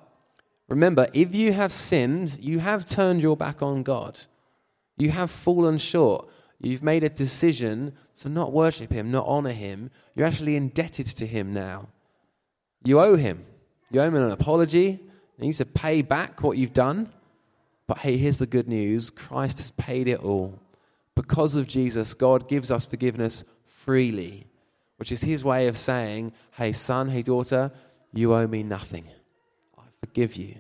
Remember, 0.68 1.09
if 1.12 1.35
you 1.35 1.53
have 1.53 1.72
sinned, 1.72 2.38
you 2.40 2.61
have 2.61 2.87
turned 2.87 3.20
your 3.20 3.37
back 3.37 3.61
on 3.61 3.83
God. 3.83 4.18
You 5.01 5.11
have 5.11 5.31
fallen 5.31 5.79
short. 5.79 6.29
You've 6.61 6.83
made 6.83 7.05
a 7.05 7.09
decision 7.09 7.95
to 8.21 8.29
not 8.29 8.53
worship 8.53 8.93
Him, 8.93 9.11
not 9.11 9.27
honor 9.27 9.53
Him. 9.53 9.91
You're 10.15 10.27
actually 10.27 10.57
indebted 10.57 11.07
to 11.07 11.27
Him 11.27 11.55
now. 11.55 11.89
You 12.85 13.01
owe 13.01 13.17
Him. 13.17 13.47
You 13.91 14.03
owe 14.03 14.05
Him 14.09 14.15
an 14.15 14.31
apology. 14.31 15.01
He 15.39 15.47
needs 15.47 15.57
to 15.59 15.65
pay 15.65 16.03
back 16.03 16.43
what 16.43 16.59
you've 16.59 16.75
done. 16.75 17.11
But 17.87 17.99
hey, 17.99 18.19
here's 18.19 18.37
the 18.37 18.47
good 18.47 18.69
news 18.69 19.09
Christ 19.09 19.57
has 19.57 19.71
paid 19.73 20.07
it 20.07 20.21
all. 20.21 20.61
Because 21.15 21.55
of 21.55 21.67
Jesus, 21.67 22.13
God 22.13 22.47
gives 22.47 22.71
us 22.71 22.85
forgiveness 22.85 23.43
freely, 23.65 24.47
which 24.99 25.13
is 25.13 25.23
His 25.23 25.43
way 25.43 25.67
of 25.69 25.79
saying, 25.79 26.33
hey, 26.53 26.73
son, 26.73 27.09
hey, 27.09 27.23
daughter, 27.23 27.73
you 28.13 28.35
owe 28.35 28.47
me 28.47 28.63
nothing. 28.63 29.05
I 29.79 29.83
forgive 29.99 30.37
you. 30.37 30.57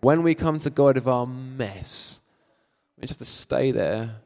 When 0.00 0.22
we 0.22 0.34
come 0.34 0.58
to 0.60 0.70
God 0.70 0.96
of 0.96 1.08
our 1.08 1.26
mess, 1.26 2.20
we 3.00 3.06
just 3.06 3.20
have 3.20 3.26
to 3.26 3.32
stay 3.32 3.70
there. 3.70 4.16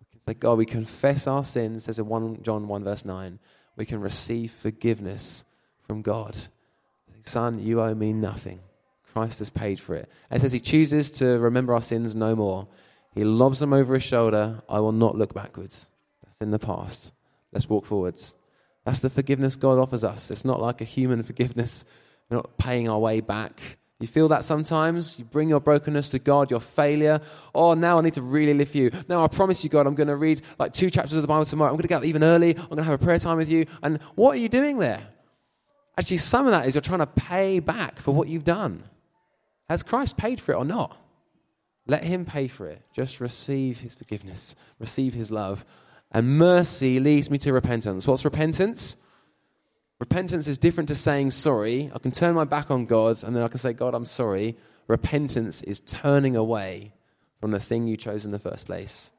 We 0.00 0.06
can 0.10 0.20
say, 0.26 0.34
God, 0.34 0.58
we 0.58 0.66
confess 0.66 1.26
our 1.26 1.44
sins, 1.44 1.84
says 1.84 1.98
in 1.98 2.06
1 2.06 2.42
John 2.42 2.68
1, 2.68 2.84
verse 2.84 3.04
9. 3.04 3.38
We 3.76 3.86
can 3.86 4.00
receive 4.00 4.52
forgiveness 4.52 5.44
from 5.86 6.02
God. 6.02 6.36
Son, 7.22 7.58
you 7.60 7.80
owe 7.80 7.94
me 7.94 8.12
nothing. 8.12 8.60
Christ 9.12 9.40
has 9.40 9.50
paid 9.50 9.80
for 9.80 9.94
it. 9.94 10.08
And 10.30 10.38
it 10.38 10.42
says 10.42 10.52
he 10.52 10.60
chooses 10.60 11.10
to 11.12 11.38
remember 11.38 11.74
our 11.74 11.82
sins 11.82 12.14
no 12.14 12.36
more. 12.36 12.68
He 13.14 13.24
lobs 13.24 13.58
them 13.58 13.72
over 13.72 13.94
his 13.94 14.04
shoulder. 14.04 14.62
I 14.68 14.80
will 14.80 14.92
not 14.92 15.16
look 15.16 15.34
backwards. 15.34 15.90
That's 16.24 16.40
in 16.40 16.50
the 16.50 16.58
past. 16.58 17.12
Let's 17.52 17.68
walk 17.68 17.86
forwards. 17.86 18.34
That's 18.84 19.00
the 19.00 19.10
forgiveness 19.10 19.56
God 19.56 19.78
offers 19.78 20.04
us. 20.04 20.30
It's 20.30 20.44
not 20.44 20.60
like 20.60 20.80
a 20.80 20.84
human 20.84 21.22
forgiveness. 21.22 21.84
We're 22.28 22.36
not 22.38 22.56
paying 22.56 22.88
our 22.88 22.98
way 22.98 23.20
back. 23.20 23.60
You 24.00 24.06
feel 24.06 24.28
that 24.28 24.44
sometimes? 24.44 25.18
You 25.18 25.26
bring 25.26 25.50
your 25.50 25.60
brokenness 25.60 26.08
to 26.10 26.18
God, 26.18 26.50
your 26.50 26.60
failure. 26.60 27.20
Oh, 27.54 27.74
now 27.74 27.98
I 27.98 28.00
need 28.00 28.14
to 28.14 28.22
really 28.22 28.64
for 28.64 28.78
you. 28.78 28.90
Now 29.08 29.22
I 29.22 29.28
promise 29.28 29.62
you, 29.62 29.68
God, 29.68 29.86
I'm 29.86 29.94
going 29.94 30.08
to 30.08 30.16
read 30.16 30.40
like 30.58 30.72
two 30.72 30.88
chapters 30.88 31.16
of 31.16 31.22
the 31.22 31.28
Bible 31.28 31.44
tomorrow. 31.44 31.70
I'm 31.70 31.76
going 31.76 31.82
to 31.82 31.88
get 31.88 31.98
up 31.98 32.04
even 32.04 32.24
early. 32.24 32.56
I'm 32.56 32.64
going 32.64 32.78
to 32.78 32.82
have 32.82 33.00
a 33.00 33.04
prayer 33.04 33.18
time 33.18 33.36
with 33.36 33.50
you. 33.50 33.66
And 33.82 34.00
what 34.14 34.32
are 34.32 34.38
you 34.38 34.48
doing 34.48 34.78
there? 34.78 35.02
Actually, 35.98 36.16
some 36.16 36.46
of 36.46 36.52
that 36.52 36.66
is 36.66 36.74
you're 36.74 36.80
trying 36.80 37.00
to 37.00 37.06
pay 37.06 37.58
back 37.58 37.98
for 37.98 38.14
what 38.14 38.26
you've 38.26 38.44
done. 38.44 38.84
Has 39.68 39.82
Christ 39.82 40.16
paid 40.16 40.40
for 40.40 40.52
it 40.52 40.56
or 40.56 40.64
not? 40.64 40.96
Let 41.86 42.02
him 42.02 42.24
pay 42.24 42.48
for 42.48 42.66
it. 42.66 42.80
Just 42.94 43.20
receive 43.20 43.80
his 43.80 43.94
forgiveness, 43.94 44.56
receive 44.78 45.12
his 45.12 45.30
love. 45.30 45.64
And 46.10 46.38
mercy 46.38 47.00
leads 47.00 47.30
me 47.30 47.36
to 47.38 47.52
repentance. 47.52 48.06
What's 48.06 48.24
repentance? 48.24 48.96
Repentance 50.00 50.48
is 50.48 50.56
different 50.56 50.88
to 50.88 50.94
saying 50.94 51.30
sorry. 51.30 51.90
I 51.94 51.98
can 51.98 52.10
turn 52.10 52.34
my 52.34 52.44
back 52.44 52.70
on 52.70 52.86
God 52.86 53.22
and 53.22 53.36
then 53.36 53.42
I 53.42 53.48
can 53.48 53.58
say, 53.58 53.74
God, 53.74 53.94
I'm 53.94 54.06
sorry. 54.06 54.56
Repentance 54.88 55.62
is 55.62 55.80
turning 55.80 56.36
away 56.36 56.94
from 57.38 57.50
the 57.50 57.60
thing 57.60 57.86
you 57.86 57.98
chose 57.98 58.24
in 58.24 58.32
the 58.32 58.38
first 58.38 58.66
place. 58.66 59.12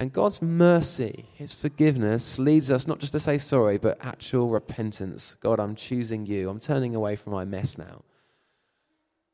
And 0.00 0.12
God's 0.12 0.42
mercy, 0.42 1.26
His 1.34 1.54
forgiveness, 1.54 2.40
leads 2.40 2.70
us 2.72 2.88
not 2.88 2.98
just 2.98 3.12
to 3.12 3.20
say 3.20 3.38
sorry, 3.38 3.78
but 3.78 3.96
actual 4.00 4.48
repentance. 4.48 5.36
God, 5.38 5.60
I'm 5.60 5.76
choosing 5.76 6.26
you. 6.26 6.50
I'm 6.50 6.58
turning 6.58 6.96
away 6.96 7.14
from 7.14 7.32
my 7.32 7.44
mess 7.44 7.78
now. 7.78 8.02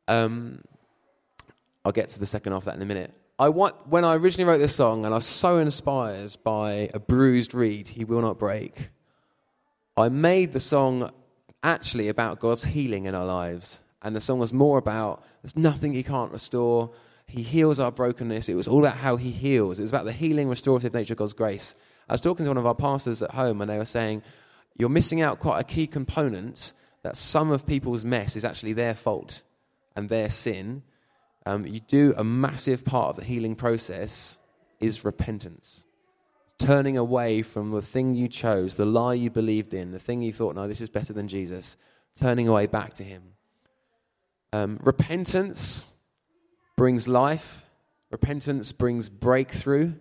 Um, 0.07 0.61
I'll 1.85 1.93
get 1.93 2.11
to 2.11 2.21
the 2.21 2.27
second 2.27 2.53
half 2.53 2.63
of 2.63 2.67
that 2.67 2.77
in 2.77 2.83
a 2.83 2.87
minute. 2.87 3.15
I 3.39 3.49
want, 3.49 3.89
when 3.89 4.05
I 4.05 4.17
originally 4.17 4.51
wrote 4.51 4.59
this 4.59 4.75
song, 4.75 5.07
and 5.07 5.15
I 5.15 5.17
was 5.17 5.27
so 5.27 5.57
inspired 5.57 6.37
by 6.45 6.91
a 6.93 6.99
bruised 6.99 7.55
reed, 7.55 7.89
He 7.89 8.05
Will 8.05 8.21
Not 8.21 8.39
Break, 8.39 8.91
I 10.01 10.09
made 10.09 10.53
the 10.53 10.61
song 10.61 11.11
actually 11.63 12.09
about 12.09 12.41
God's 12.41 12.65
healing 12.65 13.05
in 13.05 13.15
our 13.15 13.27
lives. 13.27 13.83
And 14.03 14.17
the 14.17 14.21
song 14.21 14.39
was 14.39 14.53
more 14.53 14.79
about 14.79 15.25
there's 15.43 15.57
nothing 15.57 15.93
He 15.93 16.03
can't 16.03 16.33
restore. 16.33 16.91
He 17.27 17.43
heals 17.43 17.79
our 17.79 17.93
brokenness. 17.93 18.49
It 18.49 18.55
was 18.55 18.69
all 18.69 18.81
about 18.81 18.97
how 18.97 19.17
He 19.17 19.31
heals. 19.31 19.79
It 19.79 19.83
was 19.83 19.91
about 19.91 20.05
the 20.05 20.13
healing, 20.13 20.49
restorative 20.49 20.95
nature 20.95 21.15
of 21.15 21.19
God's 21.19 21.35
grace. 21.35 21.75
I 22.09 22.13
was 22.13 22.21
talking 22.21 22.45
to 22.45 22.51
one 22.51 22.57
of 22.57 22.67
our 22.67 22.75
pastors 22.75 23.23
at 23.23 23.31
home, 23.31 23.61
and 23.61 23.71
they 23.71 23.79
were 23.79 23.85
saying, 23.85 24.23
You're 24.77 24.89
missing 24.89 25.21
out 25.21 25.39
quite 25.39 25.61
a 25.61 25.65
key 25.65 25.87
component 25.87 26.73
that 27.03 27.17
some 27.17 27.51
of 27.51 27.67
people's 27.67 28.05
mess 28.05 28.37
is 28.37 28.45
actually 28.45 28.73
their 28.73 28.95
fault 28.95 29.43
and 29.97 30.09
their 30.09 30.29
sin. 30.29 30.83
Um, 31.47 31.67
you 31.67 31.81
do 31.81 32.15
a 32.17 32.25
massive 32.25 32.85
part 32.85 33.11
of 33.11 33.17
the 33.17 33.25
healing 33.25 33.55
process 33.55 34.39
is 34.81 35.05
repentance 35.05 35.87
turning 36.61 36.97
away 36.97 37.43
from 37.43 37.71
the 37.71 37.83
thing 37.83 38.15
you 38.15 38.29
chose, 38.29 38.75
the 38.75 38.85
lie 38.85 39.15
you 39.15 39.31
believed 39.31 39.73
in, 39.73 39.93
the 39.93 39.99
thing 39.99 40.23
you 40.23 40.33
thought, 40.33 40.55
no, 40.55 40.69
this 40.69 40.81
is 40.81 40.91
better 40.91 41.13
than 41.13 41.27
Jesus, 41.27 41.77
turning 42.19 42.49
away 42.49 42.67
back 42.67 42.93
to 42.95 43.05
Him. 43.05 43.23
Um, 44.53 44.79
repentance 44.83 45.87
brings 46.77 47.09
life, 47.09 47.65
repentance 48.11 48.73
brings 48.73 49.09
breakthrough. 49.09 49.93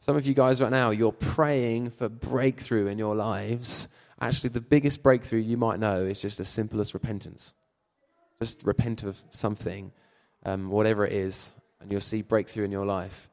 Some 0.00 0.16
of 0.16 0.26
you 0.26 0.34
guys 0.34 0.60
right 0.60 0.70
now, 0.70 0.90
you're 0.90 1.12
praying 1.12 1.90
for 1.90 2.08
breakthrough 2.08 2.88
in 2.88 2.98
your 2.98 3.14
lives. 3.14 3.88
Actually, 4.20 4.50
the 4.50 4.60
biggest 4.60 5.02
breakthrough 5.02 5.40
you 5.40 5.56
might 5.56 5.78
know 5.78 6.02
is 6.02 6.20
just 6.20 6.40
as 6.40 6.48
simple 6.48 6.80
as 6.80 6.92
repentance. 6.92 7.54
Just 8.40 8.64
repent 8.64 9.04
of 9.04 9.22
something, 9.30 9.92
um, 10.44 10.70
whatever 10.70 11.06
it 11.06 11.12
is, 11.12 11.52
and 11.80 11.90
you'll 11.90 12.00
see 12.00 12.22
breakthrough 12.22 12.64
in 12.64 12.72
your 12.72 12.84
life. 12.84 13.28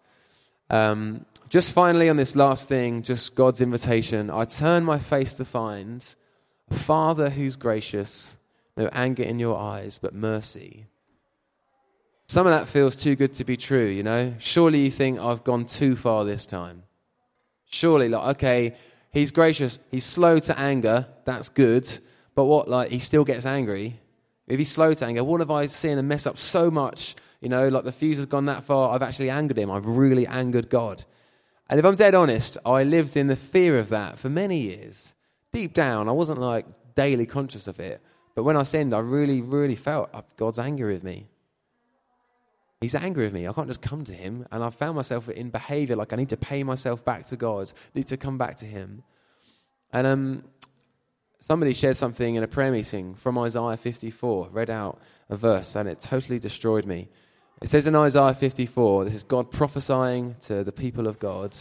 Um, 0.69 1.25
just 1.51 1.73
finally, 1.73 2.07
on 2.07 2.15
this 2.15 2.37
last 2.37 2.69
thing, 2.69 3.03
just 3.03 3.35
God's 3.35 3.61
invitation, 3.61 4.29
I 4.29 4.45
turn 4.45 4.85
my 4.85 4.97
face 4.97 5.33
to 5.33 5.43
find 5.43 6.01
a 6.69 6.73
Father 6.73 7.29
who's 7.29 7.57
gracious, 7.57 8.37
no 8.77 8.87
anger 8.93 9.23
in 9.23 9.37
your 9.37 9.59
eyes, 9.59 9.99
but 10.01 10.15
mercy. 10.15 10.85
Some 12.27 12.47
of 12.47 12.53
that 12.53 12.69
feels 12.69 12.95
too 12.95 13.17
good 13.17 13.33
to 13.35 13.43
be 13.43 13.57
true, 13.57 13.85
you 13.85 14.01
know? 14.01 14.33
Surely 14.39 14.79
you 14.79 14.89
think 14.89 15.19
I've 15.19 15.43
gone 15.43 15.65
too 15.65 15.97
far 15.97 16.23
this 16.23 16.45
time. 16.45 16.83
Surely, 17.65 18.07
like, 18.07 18.37
okay, 18.37 18.75
he's 19.11 19.31
gracious, 19.31 19.77
he's 19.89 20.05
slow 20.05 20.39
to 20.39 20.57
anger, 20.57 21.05
that's 21.25 21.49
good, 21.49 21.85
but 22.33 22.45
what, 22.45 22.69
like, 22.69 22.91
he 22.91 22.99
still 22.99 23.25
gets 23.25 23.45
angry? 23.45 23.99
If 24.47 24.57
he's 24.57 24.71
slow 24.71 24.93
to 24.93 25.05
anger, 25.05 25.25
what 25.25 25.41
have 25.41 25.51
I 25.51 25.65
seen 25.65 25.97
and 25.97 26.07
messed 26.07 26.27
up 26.27 26.37
so 26.37 26.71
much 26.71 27.15
you 27.41 27.49
know, 27.49 27.67
like 27.69 27.83
the 27.83 27.91
fuse 27.91 28.17
has 28.17 28.27
gone 28.27 28.45
that 28.45 28.63
far, 28.63 28.93
I've 28.93 29.01
actually 29.01 29.31
angered 29.31 29.57
him. 29.57 29.71
I've 29.71 29.87
really 29.87 30.27
angered 30.27 30.69
God. 30.69 31.03
And 31.71 31.79
if 31.79 31.85
I'm 31.85 31.95
dead 31.95 32.15
honest, 32.15 32.57
I 32.65 32.83
lived 32.83 33.15
in 33.15 33.27
the 33.27 33.37
fear 33.37 33.77
of 33.77 33.89
that 33.89 34.19
for 34.19 34.29
many 34.29 34.59
years. 34.59 35.15
Deep 35.53 35.73
down, 35.73 36.09
I 36.09 36.11
wasn't 36.11 36.39
like 36.39 36.65
daily 36.95 37.25
conscious 37.25 37.65
of 37.67 37.79
it. 37.79 38.01
But 38.35 38.43
when 38.43 38.57
I 38.57 38.63
sinned, 38.63 38.93
I 38.93 38.99
really, 38.99 39.41
really 39.41 39.75
felt 39.75 40.09
God's 40.35 40.59
angry 40.59 40.93
with 40.93 41.03
me. 41.03 41.29
He's 42.81 42.93
angry 42.93 43.23
with 43.23 43.33
me. 43.33 43.47
I 43.47 43.53
can't 43.53 43.69
just 43.69 43.81
come 43.81 44.03
to 44.03 44.13
him. 44.13 44.45
And 44.51 44.61
I 44.61 44.69
found 44.69 44.97
myself 44.97 45.29
in 45.29 45.49
behavior 45.49 45.95
like 45.95 46.11
I 46.11 46.17
need 46.17 46.29
to 46.29 46.37
pay 46.37 46.61
myself 46.63 47.05
back 47.05 47.27
to 47.27 47.37
God, 47.37 47.71
I 47.71 47.99
need 47.99 48.07
to 48.07 48.17
come 48.17 48.37
back 48.37 48.57
to 48.57 48.65
him. 48.65 49.03
And 49.93 50.05
um, 50.05 50.43
somebody 51.39 51.73
shared 51.73 51.95
something 51.95 52.35
in 52.35 52.43
a 52.43 52.47
prayer 52.47 52.71
meeting 52.71 53.15
from 53.15 53.37
Isaiah 53.37 53.77
54, 53.77 54.49
read 54.51 54.69
out 54.69 54.99
a 55.29 55.37
verse, 55.37 55.75
and 55.77 55.87
it 55.87 56.01
totally 56.01 56.39
destroyed 56.39 56.85
me. 56.85 57.07
It 57.61 57.69
says 57.69 57.85
in 57.85 57.95
Isaiah 57.95 58.33
54, 58.33 59.05
this 59.05 59.13
is 59.13 59.21
God 59.21 59.51
prophesying 59.51 60.35
to 60.41 60.63
the 60.63 60.71
people 60.71 61.05
of 61.05 61.19
God, 61.19 61.55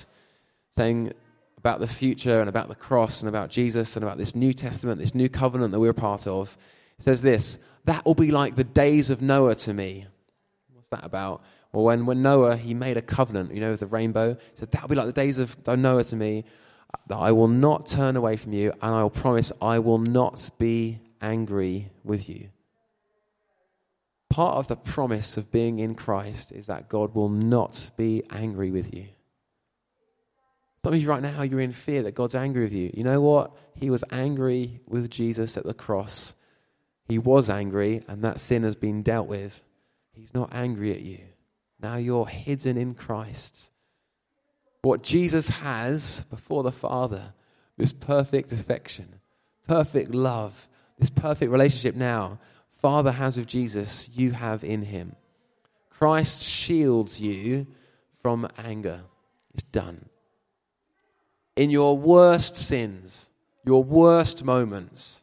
saying 0.74 1.12
about 1.58 1.78
the 1.78 1.86
future 1.86 2.40
and 2.40 2.48
about 2.48 2.68
the 2.68 2.74
cross 2.74 3.20
and 3.20 3.28
about 3.28 3.50
Jesus 3.50 3.96
and 3.96 4.02
about 4.02 4.16
this 4.16 4.34
New 4.34 4.54
Testament, 4.54 4.98
this 4.98 5.14
new 5.14 5.28
covenant 5.28 5.72
that 5.72 5.80
we're 5.80 5.92
part 5.92 6.26
of. 6.26 6.56
It 6.98 7.02
says 7.02 7.20
this 7.20 7.58
that 7.84 8.04
will 8.06 8.14
be 8.14 8.30
like 8.30 8.56
the 8.56 8.64
days 8.64 9.10
of 9.10 9.20
Noah 9.20 9.54
to 9.56 9.74
me. 9.74 10.06
What's 10.72 10.88
that 10.88 11.04
about? 11.04 11.42
Well, 11.72 11.84
when, 11.84 12.06
when 12.06 12.22
Noah, 12.22 12.56
he 12.56 12.72
made 12.72 12.96
a 12.96 13.02
covenant, 13.02 13.54
you 13.54 13.60
know, 13.60 13.70
with 13.70 13.80
the 13.80 13.86
rainbow. 13.86 14.34
He 14.34 14.56
said, 14.56 14.70
That 14.72 14.82
will 14.82 14.88
be 14.88 14.94
like 14.96 15.06
the 15.06 15.12
days 15.12 15.38
of 15.38 15.56
Noah 15.66 16.04
to 16.04 16.16
me, 16.16 16.44
that 17.08 17.16
I 17.16 17.32
will 17.32 17.48
not 17.48 17.86
turn 17.86 18.16
away 18.16 18.36
from 18.36 18.54
you, 18.54 18.72
and 18.82 18.94
I 18.94 19.02
will 19.02 19.10
promise 19.10 19.52
I 19.60 19.78
will 19.78 19.98
not 19.98 20.48
be 20.58 20.98
angry 21.20 21.90
with 22.04 22.28
you 22.28 22.48
part 24.30 24.56
of 24.56 24.68
the 24.68 24.76
promise 24.76 25.36
of 25.36 25.50
being 25.50 25.80
in 25.80 25.94
Christ 25.94 26.52
is 26.52 26.66
that 26.66 26.88
God 26.88 27.14
will 27.14 27.28
not 27.28 27.90
be 27.96 28.22
angry 28.30 28.70
with 28.70 28.94
you. 28.94 29.08
Some 30.82 30.94
of 30.94 31.02
you 31.02 31.08
right 31.08 31.20
now, 31.20 31.42
you're 31.42 31.60
in 31.60 31.72
fear 31.72 32.04
that 32.04 32.14
God's 32.14 32.34
angry 32.34 32.62
with 32.62 32.72
you. 32.72 32.90
You 32.94 33.04
know 33.04 33.20
what? 33.20 33.54
He 33.74 33.90
was 33.90 34.02
angry 34.10 34.80
with 34.86 35.10
Jesus 35.10 35.58
at 35.58 35.64
the 35.66 35.74
cross. 35.74 36.34
He 37.06 37.18
was 37.18 37.50
angry, 37.50 38.02
and 38.08 38.22
that 38.22 38.40
sin 38.40 38.62
has 38.62 38.76
been 38.76 39.02
dealt 39.02 39.26
with. 39.26 39.60
He's 40.12 40.32
not 40.32 40.50
angry 40.52 40.92
at 40.92 41.00
you. 41.00 41.18
Now 41.82 41.96
you're 41.96 42.26
hidden 42.26 42.78
in 42.78 42.94
Christ. 42.94 43.70
What 44.82 45.02
Jesus 45.02 45.48
has 45.48 46.24
before 46.30 46.62
the 46.62 46.72
Father, 46.72 47.34
this 47.76 47.92
perfect 47.92 48.52
affection, 48.52 49.20
perfect 49.66 50.14
love, 50.14 50.68
this 50.98 51.10
perfect 51.10 51.50
relationship 51.50 51.94
now, 51.94 52.38
Father 52.80 53.12
has 53.12 53.36
with 53.36 53.46
Jesus, 53.46 54.08
you 54.14 54.32
have 54.32 54.64
in 54.64 54.82
him. 54.82 55.14
Christ 55.90 56.42
shields 56.42 57.20
you 57.20 57.66
from 58.22 58.48
anger. 58.56 59.02
It's 59.52 59.64
done. 59.64 60.06
In 61.56 61.68
your 61.68 61.98
worst 61.98 62.56
sins, 62.56 63.30
your 63.66 63.84
worst 63.84 64.44
moments, 64.44 65.22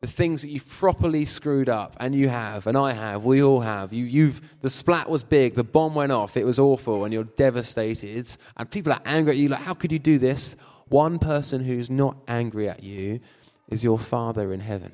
the 0.00 0.08
things 0.08 0.42
that 0.42 0.48
you've 0.48 0.68
properly 0.68 1.24
screwed 1.24 1.68
up, 1.68 1.96
and 2.00 2.14
you 2.14 2.28
have, 2.28 2.66
and 2.66 2.76
I 2.76 2.92
have, 2.92 3.24
we 3.24 3.42
all 3.42 3.60
have. 3.60 3.92
You, 3.92 4.04
you've 4.04 4.40
the 4.60 4.70
splat 4.70 5.08
was 5.08 5.22
big, 5.22 5.54
the 5.54 5.64
bomb 5.64 5.94
went 5.94 6.12
off, 6.12 6.36
it 6.36 6.44
was 6.44 6.58
awful, 6.58 7.04
and 7.04 7.14
you're 7.14 7.24
devastated, 7.24 8.28
and 8.56 8.70
people 8.70 8.92
are 8.92 9.00
angry 9.04 9.32
at 9.32 9.38
you. 9.38 9.48
Like, 9.48 9.62
how 9.62 9.74
could 9.74 9.92
you 9.92 10.00
do 10.00 10.18
this? 10.18 10.56
One 10.88 11.18
person 11.20 11.62
who's 11.62 11.90
not 11.90 12.16
angry 12.26 12.68
at 12.68 12.82
you 12.82 13.20
is 13.68 13.84
your 13.84 13.98
Father 13.98 14.52
in 14.52 14.60
heaven 14.60 14.92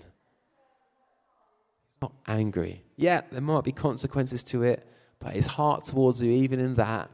not 2.03 2.13
angry. 2.27 2.85
Yeah, 2.97 3.23
there 3.31 3.41
might 3.41 3.65
be 3.65 3.73
consequences 3.73 4.43
to 4.45 4.63
it, 4.65 4.87
but 5.19 5.35
his 5.35 5.47
heart 5.47 5.85
towards 5.85 6.21
you, 6.21 6.31
even 6.31 6.61
in 6.61 6.75
that, 6.75 7.11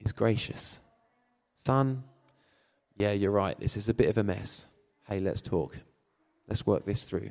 is 0.00 0.12
gracious. 0.12 0.80
Son, 1.56 2.02
yeah, 2.96 3.12
you're 3.12 3.30
right. 3.30 3.58
This 3.58 3.76
is 3.76 3.88
a 3.88 3.94
bit 3.94 4.08
of 4.08 4.18
a 4.18 4.24
mess. 4.24 4.66
Hey, 5.08 5.20
let's 5.20 5.40
talk. 5.40 5.76
Let's 6.48 6.66
work 6.66 6.84
this 6.84 7.04
through. 7.04 7.30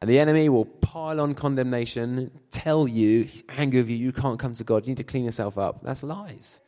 And 0.00 0.08
the 0.08 0.18
enemy 0.18 0.48
will 0.48 0.64
pile 0.64 1.20
on 1.20 1.34
condemnation, 1.34 2.30
tell 2.50 2.86
you, 2.86 3.24
he's 3.24 3.44
angry 3.48 3.80
with 3.80 3.90
you, 3.90 3.96
you 3.96 4.12
can't 4.12 4.38
come 4.38 4.54
to 4.54 4.64
God, 4.64 4.84
you 4.84 4.92
need 4.92 4.98
to 4.98 5.04
clean 5.04 5.24
yourself 5.24 5.58
up. 5.58 5.82
That's 5.82 6.02
lies. 6.02 6.60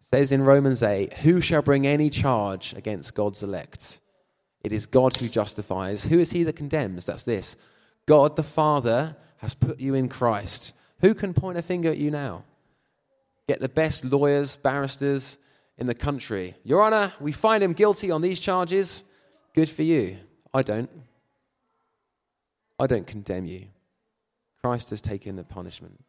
It 0.00 0.06
says 0.06 0.32
in 0.32 0.42
Romans 0.42 0.82
8, 0.82 1.12
Who 1.18 1.40
shall 1.40 1.62
bring 1.62 1.86
any 1.86 2.08
charge 2.08 2.74
against 2.74 3.14
God's 3.14 3.42
elect? 3.42 4.00
It 4.64 4.72
is 4.72 4.86
God 4.86 5.16
who 5.16 5.28
justifies. 5.28 6.04
Who 6.04 6.18
is 6.18 6.30
he 6.30 6.44
that 6.44 6.56
condemns? 6.56 7.06
That's 7.06 7.24
this 7.24 7.56
God 8.06 8.36
the 8.36 8.42
Father 8.42 9.16
has 9.38 9.54
put 9.54 9.80
you 9.80 9.94
in 9.94 10.08
Christ. 10.08 10.74
Who 11.00 11.14
can 11.14 11.34
point 11.34 11.58
a 11.58 11.62
finger 11.62 11.90
at 11.90 11.98
you 11.98 12.10
now? 12.10 12.44
Get 13.48 13.60
the 13.60 13.68
best 13.68 14.04
lawyers, 14.04 14.56
barristers, 14.56 15.38
in 15.78 15.86
the 15.86 15.94
country. 15.94 16.54
Your 16.64 16.82
Honor, 16.82 17.12
we 17.20 17.32
find 17.32 17.62
him 17.62 17.72
guilty 17.72 18.10
on 18.10 18.22
these 18.22 18.38
charges. 18.38 19.04
Good 19.54 19.68
for 19.68 19.82
you. 19.82 20.18
I 20.54 20.62
don't. 20.62 20.90
I 22.78 22.86
don't 22.86 23.06
condemn 23.06 23.46
you. 23.46 23.66
Christ 24.62 24.90
has 24.90 25.00
taken 25.00 25.36
the 25.36 25.44
punishment. 25.44 26.02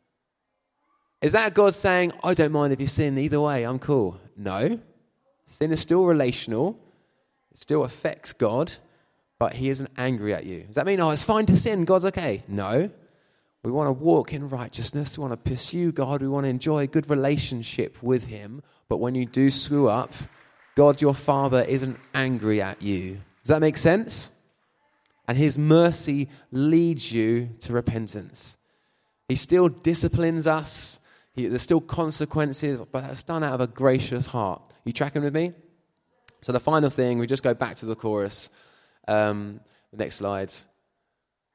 Is 1.21 1.31
that 1.31 1.53
God 1.53 1.73
saying, 1.73 2.11
I 2.23 2.33
don't 2.33 2.51
mind 2.51 2.73
if 2.73 2.81
you 2.81 2.87
sin 2.87 3.17
either 3.17 3.39
way, 3.39 3.63
I'm 3.63 3.79
cool? 3.79 4.19
No. 4.35 4.79
Sin 5.45 5.71
is 5.71 5.79
still 5.79 6.05
relational, 6.05 6.79
it 7.51 7.59
still 7.59 7.83
affects 7.83 8.33
God, 8.33 8.73
but 9.43 9.51
He 9.51 9.67
isn't 9.67 9.89
angry 9.97 10.33
at 10.33 10.45
you. 10.45 10.61
Does 10.61 10.75
that 10.75 10.85
mean, 10.85 11.01
oh, 11.01 11.09
it's 11.09 11.21
fine 11.21 11.45
to 11.47 11.57
sin, 11.57 11.83
God's 11.83 12.05
okay? 12.05 12.43
No. 12.47 12.89
We 13.61 13.71
want 13.71 13.89
to 13.89 13.91
walk 13.91 14.31
in 14.31 14.47
righteousness, 14.47 15.17
we 15.17 15.23
want 15.23 15.33
to 15.33 15.49
pursue 15.51 15.91
God, 15.91 16.21
we 16.21 16.29
want 16.29 16.45
to 16.45 16.49
enjoy 16.49 16.83
a 16.83 16.87
good 16.87 17.09
relationship 17.09 18.01
with 18.01 18.25
Him, 18.25 18.63
but 18.87 18.99
when 18.99 19.15
you 19.15 19.25
do 19.25 19.49
screw 19.49 19.89
up, 19.89 20.13
God 20.75 21.01
your 21.01 21.13
Father 21.13 21.61
isn't 21.61 21.99
angry 22.13 22.61
at 22.61 22.81
you. 22.81 23.19
Does 23.43 23.49
that 23.49 23.59
make 23.59 23.75
sense? 23.75 24.31
And 25.27 25.37
His 25.37 25.57
mercy 25.57 26.29
leads 26.53 27.11
you 27.11 27.49
to 27.63 27.73
repentance. 27.73 28.55
He 29.27 29.35
still 29.35 29.67
disciplines 29.67 30.47
us 30.47 31.01
he, 31.33 31.47
there's 31.47 31.63
still 31.63 31.81
consequences, 31.81 32.81
but 32.81 33.01
that's 33.01 33.23
done 33.23 33.43
out 33.43 33.55
of 33.55 33.59
a 33.59 33.67
gracious 33.67 34.25
heart. 34.25 34.61
You 34.85 34.93
tracking 34.93 35.21
with 35.21 35.33
me? 35.33 35.51
So 36.43 36.53
the 36.53 36.61
final 36.61 36.89
thing, 36.89 37.19
we 37.19 37.27
just 37.27 37.43
go 37.43 37.53
back 37.53 37.75
to 37.77 37.85
the 37.85 37.95
chorus. 37.95 38.49
Um, 39.07 39.59
the 39.91 39.97
next 39.97 40.17
slide. 40.17 40.51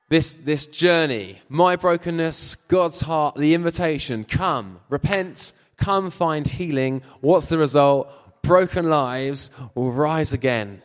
This, 0.08 0.32
this 0.32 0.66
journey, 0.66 1.40
my 1.48 1.76
brokenness, 1.76 2.54
God's 2.68 3.00
heart, 3.00 3.34
the 3.34 3.52
invitation 3.52 4.24
come, 4.24 4.80
repent, 4.88 5.52
come 5.76 6.10
find 6.10 6.46
healing. 6.46 7.02
What's 7.20 7.46
the 7.46 7.58
result? 7.58 8.10
Broken 8.42 8.88
lives 8.88 9.50
will 9.74 9.92
rise 9.92 10.32
again. 10.32 10.82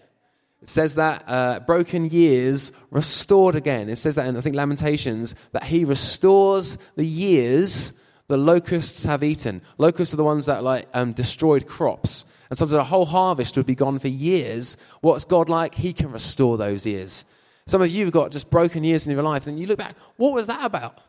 It 0.62 0.69
says 0.69 0.95
that 0.95 1.23
uh, 1.28 1.60
broken 1.62 2.10
years 2.10 2.71
restored 2.89 3.56
again. 3.56 3.89
It 3.89 3.97
says 3.97 4.15
that 4.15 4.28
in, 4.28 4.36
I 4.36 4.41
think, 4.41 4.56
Lamentations, 4.56 5.36
that 5.52 5.63
he 5.63 5.86
restores 5.86 6.78
the 6.95 7.06
years 7.06 7.93
the 8.28 8.38
locusts 8.38 9.04
have 9.06 9.23
eaten. 9.23 9.62
Locusts 9.78 10.13
are 10.13 10.17
the 10.17 10.23
ones 10.23 10.45
that 10.45 10.63
like 10.63 10.88
um, 10.93 11.13
destroyed 11.13 11.67
crops. 11.67 12.26
And 12.49 12.58
sometimes 12.58 12.73
a 12.73 12.84
whole 12.84 13.06
harvest 13.06 13.58
would 13.58 13.65
be 13.65 13.75
gone 13.75 13.99
for 13.99 14.08
years. 14.08 14.77
What's 15.01 15.25
God 15.25 15.49
like? 15.49 15.75
He 15.75 15.93
can 15.93 16.12
restore 16.12 16.58
those 16.58 16.86
years. 16.86 17.25
Some 17.65 17.82
of 17.82 17.91
you 17.91 18.06
have 18.06 18.13
got 18.13 18.32
just 18.32 18.49
broken 18.49 18.84
years 18.84 19.06
in 19.06 19.12
your 19.12 19.23
life, 19.23 19.47
and 19.47 19.60
you 19.60 19.67
look 19.67 19.79
back, 19.79 19.95
what 20.17 20.34
was 20.34 20.47
that 20.47 20.65
about? 20.65 20.99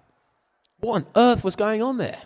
What 0.81 0.97
on 0.97 1.07
earth 1.17 1.45
was 1.45 1.57
going 1.57 1.83
on 1.83 1.97
there? 1.97 2.19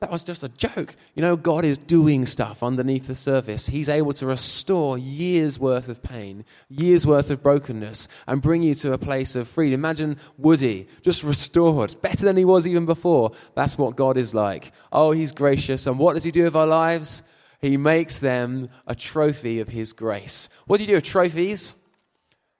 That 0.00 0.12
was 0.12 0.22
just 0.22 0.44
a 0.44 0.48
joke. 0.50 0.94
You 1.16 1.22
know, 1.22 1.36
God 1.36 1.64
is 1.64 1.76
doing 1.76 2.24
stuff 2.24 2.62
underneath 2.62 3.08
the 3.08 3.16
surface. 3.16 3.66
He's 3.66 3.88
able 3.88 4.12
to 4.12 4.26
restore 4.26 4.96
years' 4.96 5.58
worth 5.58 5.88
of 5.88 6.00
pain, 6.04 6.44
years' 6.68 7.04
worth 7.04 7.30
of 7.30 7.42
brokenness, 7.42 8.06
and 8.28 8.40
bring 8.40 8.62
you 8.62 8.76
to 8.76 8.92
a 8.92 8.98
place 8.98 9.34
of 9.34 9.48
freedom. 9.48 9.80
Imagine 9.80 10.16
Woody, 10.36 10.86
just 11.02 11.24
restored, 11.24 12.00
better 12.00 12.24
than 12.24 12.36
he 12.36 12.44
was 12.44 12.64
even 12.64 12.86
before. 12.86 13.32
That's 13.56 13.76
what 13.76 13.96
God 13.96 14.16
is 14.16 14.34
like. 14.34 14.70
Oh, 14.92 15.10
He's 15.10 15.32
gracious. 15.32 15.88
And 15.88 15.98
what 15.98 16.14
does 16.14 16.22
He 16.22 16.30
do 16.30 16.44
with 16.44 16.54
our 16.54 16.66
lives? 16.66 17.24
He 17.60 17.76
makes 17.76 18.18
them 18.18 18.68
a 18.86 18.94
trophy 18.94 19.60
of 19.60 19.68
His 19.68 19.92
grace. 19.92 20.48
What 20.66 20.76
do 20.76 20.84
you 20.84 20.88
do 20.88 20.94
with 20.94 21.04
trophies? 21.04 21.74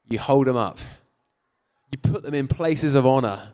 You 0.08 0.18
hold 0.18 0.46
them 0.46 0.56
up, 0.56 0.78
you 1.92 1.98
put 1.98 2.22
them 2.22 2.34
in 2.34 2.48
places 2.48 2.94
of 2.94 3.06
honor. 3.06 3.52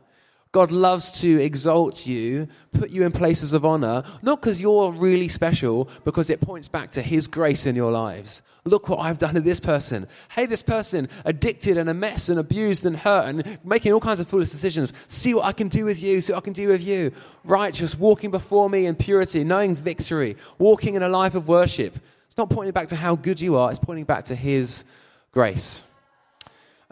God 0.54 0.70
loves 0.70 1.20
to 1.22 1.42
exalt 1.42 2.06
you, 2.06 2.46
put 2.70 2.90
you 2.90 3.02
in 3.02 3.10
places 3.10 3.54
of 3.54 3.64
honor, 3.64 4.04
not 4.22 4.40
because 4.40 4.62
you're 4.62 4.92
really 4.92 5.26
special, 5.26 5.88
because 6.04 6.30
it 6.30 6.40
points 6.40 6.68
back 6.68 6.92
to 6.92 7.02
His 7.02 7.26
grace 7.26 7.66
in 7.66 7.74
your 7.74 7.90
lives. 7.90 8.40
Look 8.64 8.88
what 8.88 9.00
I've 9.00 9.18
done 9.18 9.34
to 9.34 9.40
this 9.40 9.58
person. 9.58 10.06
Hey, 10.30 10.46
this 10.46 10.62
person, 10.62 11.08
addicted 11.24 11.76
and 11.76 11.90
a 11.90 11.94
mess 11.94 12.28
and 12.28 12.38
abused 12.38 12.86
and 12.86 12.96
hurt 12.96 13.26
and 13.26 13.58
making 13.64 13.92
all 13.92 13.98
kinds 13.98 14.20
of 14.20 14.28
foolish 14.28 14.50
decisions. 14.50 14.92
See 15.08 15.34
what 15.34 15.44
I 15.44 15.50
can 15.50 15.66
do 15.66 15.84
with 15.84 16.00
you, 16.00 16.20
see 16.20 16.32
what 16.32 16.38
I 16.38 16.44
can 16.44 16.52
do 16.52 16.68
with 16.68 16.84
you. 16.84 17.10
Righteous, 17.42 17.98
walking 17.98 18.30
before 18.30 18.70
me 18.70 18.86
in 18.86 18.94
purity, 18.94 19.42
knowing 19.42 19.74
victory, 19.74 20.36
walking 20.60 20.94
in 20.94 21.02
a 21.02 21.08
life 21.08 21.34
of 21.34 21.48
worship. 21.48 21.98
It's 22.28 22.38
not 22.38 22.48
pointing 22.48 22.74
back 22.74 22.86
to 22.88 22.96
how 22.96 23.16
good 23.16 23.40
you 23.40 23.56
are, 23.56 23.72
it's 23.72 23.80
pointing 23.80 24.04
back 24.04 24.26
to 24.26 24.36
His 24.36 24.84
grace. 25.32 25.82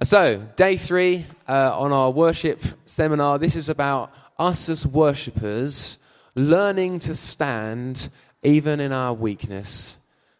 So, 0.04 0.38
day 0.56 0.76
three 0.76 1.26
uh, 1.48 1.78
on 1.78 1.92
our 1.92 2.10
worship 2.10 2.60
seminar, 2.86 3.38
this 3.38 3.54
is 3.54 3.68
about 3.68 4.12
us 4.36 4.68
as 4.68 4.84
worshippers 4.84 5.98
learning 6.34 6.98
to 7.00 7.14
stand 7.14 8.10
even 8.42 8.80
in 8.80 8.92
our 8.92 9.14
weakness, 9.14 9.96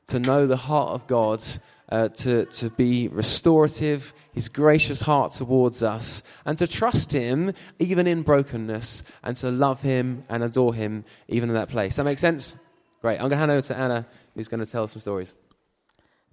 to 0.09 0.18
know 0.18 0.48
the 0.48 0.57
heart 0.57 0.90
of 0.90 1.07
God, 1.07 1.44
uh, 1.90 2.09
to, 2.09 2.46
to 2.46 2.70
be 2.70 3.07
restorative, 3.07 4.12
his 4.33 4.48
gracious 4.48 5.01
heart 5.01 5.31
towards 5.31 5.81
us, 5.85 6.25
and 6.44 6.59
to 6.59 6.66
trust 6.66 7.12
him 7.12 7.53
even 7.79 8.09
in 8.09 8.22
brokenness, 8.22 9.05
and 9.22 9.37
to 9.37 9.53
love 9.53 9.81
him 9.81 10.25
and 10.29 10.42
adore 10.42 10.75
him 10.75 11.05
even 11.29 11.51
in 11.51 11.55
that 11.55 11.68
place. 11.68 11.96
That 11.96 12.05
makes 12.05 12.20
sense? 12.20 12.57
Great. 13.01 13.14
I'm 13.14 13.29
going 13.29 13.31
to 13.31 13.37
hand 13.37 13.53
over 13.53 13.61
to 13.61 13.79
Anna, 13.79 14.07
who's 14.35 14.48
going 14.48 14.64
to 14.64 14.70
tell 14.70 14.88
some 14.88 15.01
stories. 15.01 15.35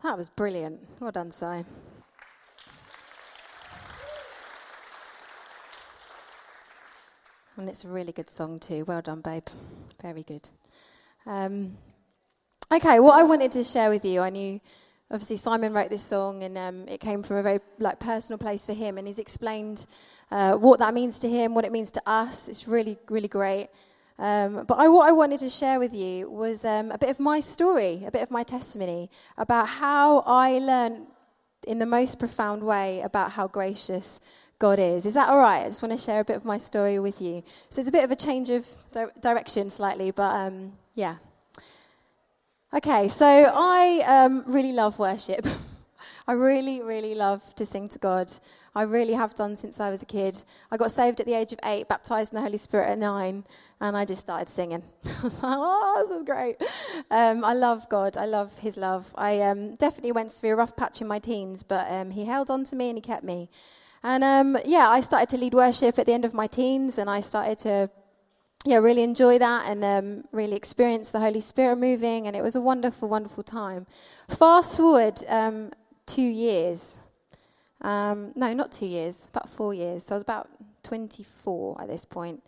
That 0.02 0.18
was 0.18 0.30
brilliant. 0.30 0.80
Well 1.00 1.12
done, 1.12 1.30
Si. 1.30 1.63
And 7.60 7.67
it's 7.67 7.84
a 7.84 7.89
really 7.89 8.13
good 8.13 8.30
song, 8.30 8.58
too. 8.58 8.86
Well 8.86 9.02
done, 9.02 9.19
babe. 9.19 9.43
Very 10.02 10.24
good. 10.24 10.48
Um, 11.26 11.78
okay, 12.72 13.02
what 13.02 13.19
I 13.19 13.24
wanted 13.24 13.52
to 13.52 13.65
share 13.65 13.89
with 13.89 14.06
you, 14.06 14.22
I 14.22 14.30
knew 14.30 14.62
obviously 15.12 15.36
Simon 15.36 15.74
wrote 15.74 15.89
this 15.89 16.02
song 16.02 16.43
and 16.43 16.58
um, 16.58 16.88
it 16.88 17.02
came 17.02 17.22
from 17.22 17.36
a 17.36 17.43
very 17.43 17.60
like 17.78 18.00
personal 18.00 18.38
place 18.38 18.65
for 18.65 18.72
him 18.72 18.98
and 18.98 19.06
he's 19.06 19.19
explained 19.19 19.88
uh, 20.32 20.54
what 20.54 20.80
that 20.80 20.93
means 20.93 21.19
to 21.19 21.30
him 21.30 21.54
what 21.54 21.65
it 21.65 21.72
means 21.74 21.91
to 21.91 22.02
us 22.06 22.48
it's 22.48 22.67
really 22.67 22.98
really 23.10 23.28
great 23.28 23.69
um, 24.19 24.65
but 24.67 24.76
I, 24.76 24.88
what 24.88 25.10
i 25.10 25.12
wanted 25.12 25.39
to 25.39 25.50
share 25.50 25.80
with 25.80 25.95
you 25.95 26.30
was 26.30 26.63
um, 26.63 26.91
a 26.91 26.98
bit 27.00 27.10
of 27.10 27.19
my 27.19 27.39
story 27.39 28.04
a 28.06 28.12
bit 28.12 28.22
of 28.22 28.30
my 28.30 28.43
testimony 28.43 29.10
about 29.36 29.67
how 29.67 30.19
i 30.28 30.60
learned 30.60 31.08
in 31.65 31.80
the 31.80 31.88
most 31.88 32.19
profound 32.19 32.62
way 32.62 33.02
about 33.02 33.32
how 33.32 33.48
gracious 33.48 34.19
God 34.60 34.78
is. 34.78 35.06
Is 35.06 35.13
that 35.13 35.30
all 35.30 35.38
right? 35.38 35.65
I 35.65 35.69
just 35.69 35.82
want 35.82 35.98
to 35.98 35.98
share 35.98 36.19
a 36.19 36.26
bit 36.26 36.36
of 36.36 36.43
my 36.43 36.58
story 36.58 37.00
with 37.00 37.22
you. 37.22 37.43
So 37.69 37.80
it's 37.80 37.88
a 37.88 37.93
bit 37.93 38.04
of 38.04 38.12
a 38.12 38.15
change 38.15 38.50
of 38.50 38.67
di- 38.91 39.08
direction 39.22 39.69
slightly, 39.69 40.12
but 40.12 40.36
um, 40.36 40.74
yeah. 40.95 41.15
Okay, 42.74 43.08
so 43.08 43.26
I 43.26 44.04
um, 44.06 44.43
really 44.45 44.74
love 44.74 45.00
worship. 45.00 45.48
I 46.28 46.34
really, 46.34 46.82
really 46.82 47.15
love 47.15 47.41
to 47.56 47.65
sing 47.65 47.88
to 47.89 48.00
God. 48.00 48.32
I 48.76 48.84
really 48.84 49.13
have 49.13 49.34
done 49.34 49.56
since 49.56 49.80
I 49.80 49.89
was 49.89 50.04
a 50.04 50.06
kid. 50.06 50.43
I 50.72 50.78
got 50.78 50.91
saved 50.91 51.22
at 51.22 51.26
the 51.26 51.34
age 51.34 51.54
of 51.54 51.60
eight, 51.63 51.88
baptized 51.88 52.34
in 52.34 52.36
the 52.36 52.41
Holy 52.41 52.58
Spirit 52.58 52.89
at 52.89 53.00
nine, 53.00 53.45
and 53.80 53.95
I 53.95 54.04
just 54.04 54.22
started 54.22 54.50
singing. 54.50 54.84
I 55.06 55.24
was 55.24 55.41
like, 55.41 55.58
oh, 55.58 56.06
this 56.06 56.17
is 56.17 56.24
great. 56.24 56.58
Um, 57.10 57.45
I 57.45 57.54
love 57.54 57.89
God. 57.89 58.17
I 58.17 58.26
love 58.26 58.60
His 58.60 58.76
love. 58.76 59.12
I 59.15 59.39
um, 59.39 59.76
definitely 59.76 60.12
went 60.12 60.34
through 60.34 60.52
a 60.52 60.56
rough 60.58 60.76
patch 60.76 61.02
in 61.02 61.08
my 61.08 61.17
teens, 61.17 61.63
but 61.63 61.89
um, 61.89 62.12
He 62.12 62.26
held 62.26 62.50
on 62.50 62.65
to 62.65 62.76
me 62.76 62.89
and 62.89 62.98
He 62.98 63.02
kept 63.02 63.24
me. 63.24 63.50
And 64.04 64.24
um, 64.24 64.58
yeah, 64.66 64.90
I 64.90 65.02
started 65.02 65.30
to 65.30 65.38
lead 65.38 65.54
worship 65.54 66.00
at 66.00 66.06
the 66.06 66.14
end 66.14 66.26
of 66.26 66.34
my 66.34 66.48
teens, 66.48 66.98
and 66.98 67.10
I 67.10 67.22
started 67.22 67.60
to 67.60 67.90
yeah 68.66 68.78
really 68.78 69.04
enjoy 69.04 69.40
that 69.40 69.70
and 69.70 69.84
um, 69.84 70.24
really 70.32 70.56
experience 70.56 71.12
the 71.12 71.20
Holy 71.20 71.42
Spirit 71.42 71.78
moving, 71.78 72.26
and 72.26 72.36
it 72.36 72.42
was 72.42 72.56
a 72.56 72.62
wonderful, 72.62 73.10
wonderful 73.10 73.44
time. 73.44 73.88
Fast 74.30 74.78
forward 74.78 75.22
um, 75.28 75.72
two 76.06 76.22
years, 76.22 76.98
um, 77.82 78.32
no, 78.36 78.54
not 78.54 78.72
two 78.72 78.86
years, 78.86 79.28
about 79.34 79.50
four 79.50 79.74
years. 79.74 80.06
So 80.06 80.16
I 80.16 80.18
was 80.18 80.24
about 80.24 80.50
24 80.84 81.82
at 81.82 81.90
this 81.90 82.06
point, 82.06 82.42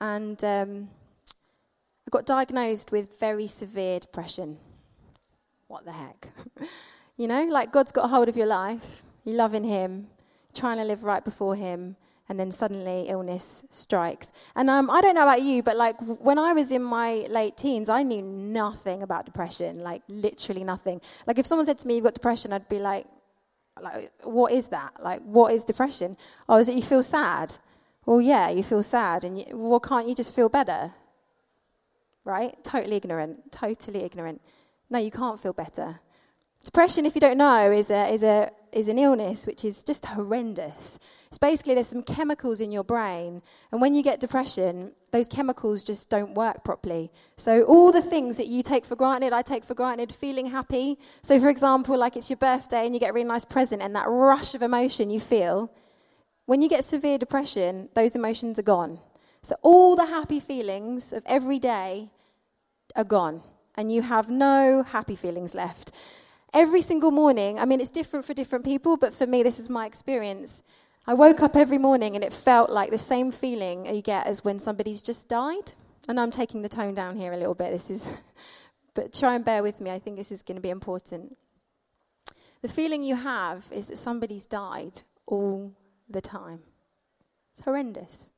and 0.00 0.42
um, 0.44 0.88
I 2.06 2.10
got 2.10 2.24
diagnosed 2.24 2.90
with 2.90 3.20
very 3.20 3.48
severe 3.48 4.00
depression. 4.00 4.56
What 5.68 5.84
the 5.84 5.92
heck? 5.92 6.30
you 7.18 7.28
know, 7.28 7.44
like 7.44 7.70
God's 7.70 7.92
got 7.92 8.06
a 8.06 8.08
hold 8.08 8.30
of 8.30 8.36
your 8.36 8.46
life. 8.46 9.02
You're 9.24 9.36
loving 9.36 9.64
Him 9.64 10.06
trying 10.56 10.78
to 10.78 10.84
live 10.84 11.04
right 11.04 11.24
before 11.24 11.54
Him, 11.56 11.96
and 12.28 12.40
then 12.40 12.50
suddenly 12.50 13.02
illness 13.08 13.62
strikes. 13.70 14.32
And 14.56 14.68
um, 14.68 14.90
I 14.90 15.00
don't 15.00 15.14
know 15.14 15.22
about 15.22 15.42
you, 15.42 15.62
but 15.62 15.76
like 15.76 15.96
when 16.00 16.38
I 16.38 16.52
was 16.52 16.72
in 16.72 16.82
my 16.82 17.26
late 17.30 17.56
teens, 17.56 17.88
I 17.88 18.02
knew 18.02 18.22
nothing 18.22 19.02
about 19.02 19.26
depression, 19.26 19.80
like 19.80 20.02
literally 20.08 20.64
nothing. 20.64 21.00
Like 21.26 21.38
if 21.38 21.46
someone 21.46 21.66
said 21.66 21.78
to 21.78 21.86
me, 21.86 21.94
"You've 21.96 22.04
got 22.04 22.14
depression," 22.14 22.52
I'd 22.52 22.68
be 22.68 22.78
like, 22.78 23.06
"Like 23.80 24.10
what 24.24 24.52
is 24.52 24.68
that? 24.68 24.94
Like 25.00 25.22
what 25.22 25.52
is 25.52 25.64
depression? 25.64 26.16
Oh, 26.48 26.56
is 26.56 26.68
it 26.68 26.74
you 26.74 26.82
feel 26.82 27.02
sad? 27.02 27.58
Well, 28.06 28.20
yeah, 28.20 28.50
you 28.50 28.62
feel 28.62 28.82
sad, 28.82 29.24
and 29.24 29.38
you, 29.38 29.44
well, 29.52 29.80
can't 29.80 30.08
you 30.08 30.14
just 30.14 30.34
feel 30.34 30.48
better? 30.48 30.92
Right? 32.24 32.52
Totally 32.64 32.96
ignorant. 32.96 33.52
Totally 33.52 34.02
ignorant. 34.02 34.40
No, 34.90 34.98
you 34.98 35.10
can't 35.10 35.38
feel 35.40 35.52
better. 35.52 36.00
Depression, 36.66 37.06
if 37.06 37.14
you 37.14 37.20
don't 37.20 37.38
know, 37.38 37.70
is, 37.70 37.90
a, 37.90 38.12
is, 38.12 38.24
a, 38.24 38.50
is 38.72 38.88
an 38.88 38.98
illness 38.98 39.46
which 39.46 39.64
is 39.64 39.84
just 39.84 40.04
horrendous. 40.04 40.98
It's 41.28 41.38
basically 41.38 41.74
there's 41.74 41.86
some 41.86 42.02
chemicals 42.02 42.60
in 42.60 42.72
your 42.72 42.82
brain, 42.82 43.40
and 43.70 43.80
when 43.80 43.94
you 43.94 44.02
get 44.02 44.18
depression, 44.18 44.90
those 45.12 45.28
chemicals 45.28 45.84
just 45.84 46.10
don't 46.10 46.34
work 46.34 46.64
properly. 46.64 47.12
So, 47.36 47.62
all 47.62 47.92
the 47.92 48.02
things 48.02 48.36
that 48.38 48.48
you 48.48 48.64
take 48.64 48.84
for 48.84 48.96
granted, 48.96 49.32
I 49.32 49.42
take 49.42 49.62
for 49.62 49.74
granted, 49.74 50.12
feeling 50.12 50.46
happy. 50.46 50.98
So, 51.22 51.38
for 51.38 51.48
example, 51.50 51.96
like 51.96 52.16
it's 52.16 52.30
your 52.30 52.36
birthday 52.36 52.84
and 52.84 52.92
you 52.92 52.98
get 52.98 53.10
a 53.10 53.12
really 53.12 53.28
nice 53.28 53.44
present, 53.44 53.80
and 53.80 53.94
that 53.94 54.08
rush 54.08 54.56
of 54.56 54.62
emotion 54.62 55.08
you 55.08 55.20
feel, 55.20 55.70
when 56.46 56.62
you 56.62 56.68
get 56.68 56.84
severe 56.84 57.16
depression, 57.16 57.90
those 57.94 58.16
emotions 58.16 58.58
are 58.58 58.62
gone. 58.62 58.98
So, 59.40 59.54
all 59.62 59.94
the 59.94 60.06
happy 60.06 60.40
feelings 60.40 61.12
of 61.12 61.22
every 61.26 61.60
day 61.60 62.10
are 62.96 63.04
gone, 63.04 63.42
and 63.76 63.92
you 63.92 64.02
have 64.02 64.28
no 64.28 64.82
happy 64.82 65.14
feelings 65.14 65.54
left 65.54 65.92
every 66.52 66.82
single 66.82 67.10
morning, 67.10 67.58
I 67.58 67.64
mean, 67.64 67.80
it's 67.80 67.90
different 67.90 68.24
for 68.24 68.34
different 68.34 68.64
people, 68.64 68.96
but 68.96 69.14
for 69.14 69.26
me, 69.26 69.42
this 69.42 69.58
is 69.58 69.68
my 69.68 69.86
experience. 69.86 70.62
I 71.06 71.14
woke 71.14 71.40
up 71.40 71.56
every 71.56 71.78
morning 71.78 72.14
and 72.14 72.24
it 72.24 72.32
felt 72.32 72.70
like 72.70 72.90
the 72.90 72.98
same 72.98 73.30
feeling 73.30 73.86
you 73.86 74.02
get 74.02 74.26
as 74.26 74.44
when 74.44 74.58
somebody's 74.58 75.02
just 75.02 75.28
died. 75.28 75.72
And 76.08 76.18
I'm 76.18 76.30
taking 76.30 76.62
the 76.62 76.68
tone 76.68 76.94
down 76.94 77.16
here 77.16 77.32
a 77.32 77.36
little 77.36 77.54
bit. 77.54 77.72
This 77.72 77.90
is, 77.90 78.10
but 78.94 79.12
try 79.12 79.34
and 79.34 79.44
bear 79.44 79.62
with 79.62 79.80
me. 79.80 79.90
I 79.90 79.98
think 79.98 80.16
this 80.16 80.32
is 80.32 80.42
going 80.42 80.56
to 80.56 80.62
be 80.62 80.70
important. 80.70 81.36
The 82.62 82.68
feeling 82.68 83.04
you 83.04 83.16
have 83.16 83.66
is 83.70 83.88
that 83.88 83.98
somebody's 83.98 84.46
died 84.46 85.02
all 85.26 85.72
the 86.08 86.20
time. 86.20 86.60
It's 87.52 87.64
horrendous. 87.64 88.30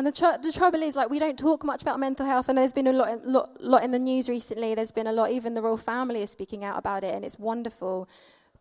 And 0.00 0.06
the, 0.06 0.12
tr- 0.12 0.40
the 0.42 0.50
trouble 0.50 0.82
is, 0.82 0.96
like, 0.96 1.10
we 1.10 1.18
don't 1.18 1.38
talk 1.38 1.62
much 1.62 1.82
about 1.82 2.00
mental 2.00 2.24
health. 2.24 2.48
And 2.48 2.56
there's 2.56 2.72
been 2.72 2.86
a 2.86 2.92
lot, 2.94 3.22
lot, 3.26 3.62
lot 3.62 3.84
in 3.84 3.90
the 3.90 3.98
news 3.98 4.30
recently. 4.30 4.74
There's 4.74 4.90
been 4.90 5.06
a 5.06 5.12
lot, 5.12 5.30
even 5.30 5.52
the 5.52 5.60
royal 5.60 5.76
family 5.76 6.22
is 6.22 6.30
speaking 6.30 6.64
out 6.64 6.78
about 6.78 7.04
it, 7.04 7.14
and 7.14 7.22
it's 7.22 7.38
wonderful. 7.38 8.08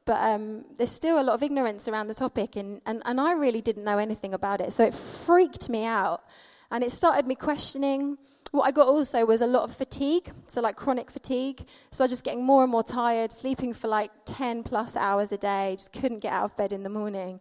But 0.03 0.19
um, 0.21 0.65
there's 0.77 0.91
still 0.91 1.17
a 1.17 1.23
lot 1.23 1.35
of 1.35 1.41
ignorance 1.41 1.87
around 1.87 2.07
the 2.07 2.13
topic, 2.13 2.57
and, 2.57 2.81
and, 2.85 3.01
and 3.05 3.21
I 3.21 3.31
really 3.31 3.61
didn't 3.61 3.85
know 3.85 3.99
anything 3.99 4.33
about 4.33 4.59
it. 4.59 4.73
So 4.73 4.83
it 4.83 4.93
freaked 4.93 5.69
me 5.69 5.85
out. 5.85 6.25
And 6.71 6.83
it 6.83 6.91
started 6.91 7.25
me 7.25 7.35
questioning. 7.35 8.17
What 8.51 8.63
I 8.63 8.71
got 8.71 8.89
also 8.89 9.25
was 9.25 9.39
a 9.39 9.47
lot 9.47 9.63
of 9.63 9.73
fatigue, 9.73 10.33
so 10.47 10.59
like 10.59 10.75
chronic 10.75 11.09
fatigue. 11.09 11.65
So 11.91 12.03
I 12.03 12.07
was 12.07 12.11
just 12.11 12.25
getting 12.25 12.43
more 12.43 12.63
and 12.63 12.71
more 12.71 12.83
tired, 12.83 13.31
sleeping 13.31 13.71
for 13.71 13.87
like 13.87 14.11
10 14.25 14.63
plus 14.63 14.97
hours 14.97 15.31
a 15.31 15.37
day, 15.37 15.75
just 15.77 15.93
couldn't 15.93 16.19
get 16.19 16.33
out 16.33 16.43
of 16.43 16.57
bed 16.57 16.73
in 16.73 16.83
the 16.83 16.89
morning. 16.89 17.39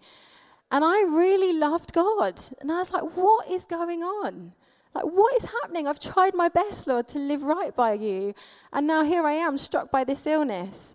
And 0.71 0.85
I 0.85 1.03
really 1.03 1.59
loved 1.59 1.93
God. 1.93 2.41
And 2.61 2.71
I 2.71 2.79
was 2.79 2.93
like, 2.93 3.03
what 3.17 3.51
is 3.51 3.65
going 3.65 4.03
on? 4.03 4.53
Like, 4.95 5.05
what 5.05 5.35
is 5.37 5.45
happening? 5.45 5.87
I've 5.87 6.01
tried 6.01 6.35
my 6.35 6.49
best, 6.49 6.87
Lord, 6.87 7.09
to 7.09 7.19
live 7.19 7.43
right 7.43 7.75
by 7.75 7.93
you. 7.95 8.35
And 8.73 8.87
now 8.87 9.03
here 9.03 9.25
I 9.25 9.33
am, 9.33 9.57
struck 9.59 9.91
by 9.91 10.05
this 10.05 10.27
illness. 10.27 10.95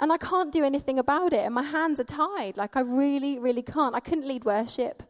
And 0.00 0.12
I 0.12 0.18
can't 0.18 0.52
do 0.52 0.64
anything 0.64 0.98
about 0.98 1.32
it. 1.32 1.44
And 1.44 1.54
my 1.54 1.62
hands 1.62 2.00
are 2.00 2.04
tied. 2.04 2.56
Like, 2.56 2.76
I 2.76 2.80
really, 2.80 3.38
really 3.38 3.62
can't. 3.62 3.94
I 3.94 4.00
couldn't 4.00 4.26
lead 4.26 4.44
worship. 4.44 5.02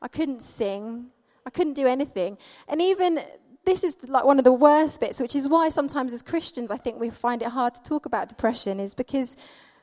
I 0.00 0.08
couldn't 0.08 0.40
sing. 0.40 1.06
I 1.46 1.50
couldn't 1.50 1.74
do 1.74 1.86
anything. 1.86 2.38
And 2.68 2.80
even 2.80 3.20
this 3.64 3.84
is 3.84 3.96
like 4.06 4.24
one 4.24 4.38
of 4.38 4.44
the 4.44 4.52
worst 4.52 5.00
bits, 5.00 5.20
which 5.20 5.34
is 5.34 5.48
why 5.48 5.68
sometimes 5.68 6.12
as 6.12 6.22
Christians, 6.22 6.70
I 6.70 6.76
think 6.76 7.00
we 7.00 7.10
find 7.10 7.42
it 7.42 7.48
hard 7.48 7.74
to 7.74 7.82
talk 7.82 8.06
about 8.06 8.28
depression, 8.28 8.80
is 8.80 8.94
because 8.94 9.36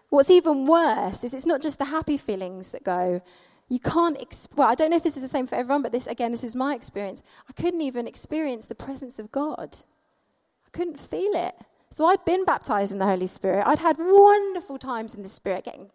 what's 0.10 0.30
even 0.30 0.66
worse 0.66 1.24
is 1.24 1.34
it's 1.34 1.46
not 1.46 1.62
just 1.62 1.80
the 1.80 1.86
happy 1.86 2.18
feelings 2.18 2.72
that 2.72 2.84
go 2.84 3.22
you 3.72 3.80
can't, 3.80 4.20
exp- 4.20 4.54
well, 4.58 4.68
I 4.68 4.76
don't 4.76 4.90
know 4.90 4.98
if 4.98 5.04
this 5.04 5.16
is 5.16 5.22
the 5.22 5.30
same 5.30 5.48
for 5.48 5.56
everyone, 5.56 5.82
but 5.82 5.94
this, 5.94 6.06
again, 6.06 6.32
this 6.32 6.44
is 6.44 6.56
my 6.56 6.76
experience. 6.76 7.24
I 7.48 7.54
couldn't 7.54 7.80
even 7.80 8.06
experience 8.06 8.66
the 8.66 8.76
presence 8.76 9.18
of 9.18 9.32
God. 9.32 9.78
I 10.68 10.70
couldn't 10.74 11.00
feel 11.00 11.32
it. 11.34 11.56
So 11.90 12.06
I'd 12.06 12.26
been 12.26 12.44
baptized 12.44 12.92
in 12.92 13.00
the 13.00 13.06
Holy 13.06 13.28
Spirit. 13.28 13.66
I'd 13.66 13.80
had 13.80 13.96
wonderful 13.98 14.78
times 14.78 15.16
in 15.16 15.24
the 15.24 15.30
Spirit, 15.30 15.64
getting 15.64 15.90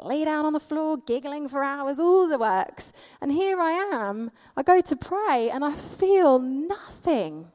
laid 0.00 0.24
down 0.24 0.44
on 0.44 0.54
the 0.54 0.58
floor, 0.58 0.96
giggling 0.96 1.48
for 1.48 1.62
hours, 1.62 2.00
all 2.00 2.28
the 2.28 2.36
works. 2.36 2.92
And 3.20 3.30
here 3.30 3.60
I 3.60 3.74
am. 3.74 4.32
I 4.56 4.64
go 4.64 4.80
to 4.80 4.96
pray 4.96 5.50
and 5.54 5.64
I 5.64 5.72
feel 5.72 6.40
nothing. 6.40 7.46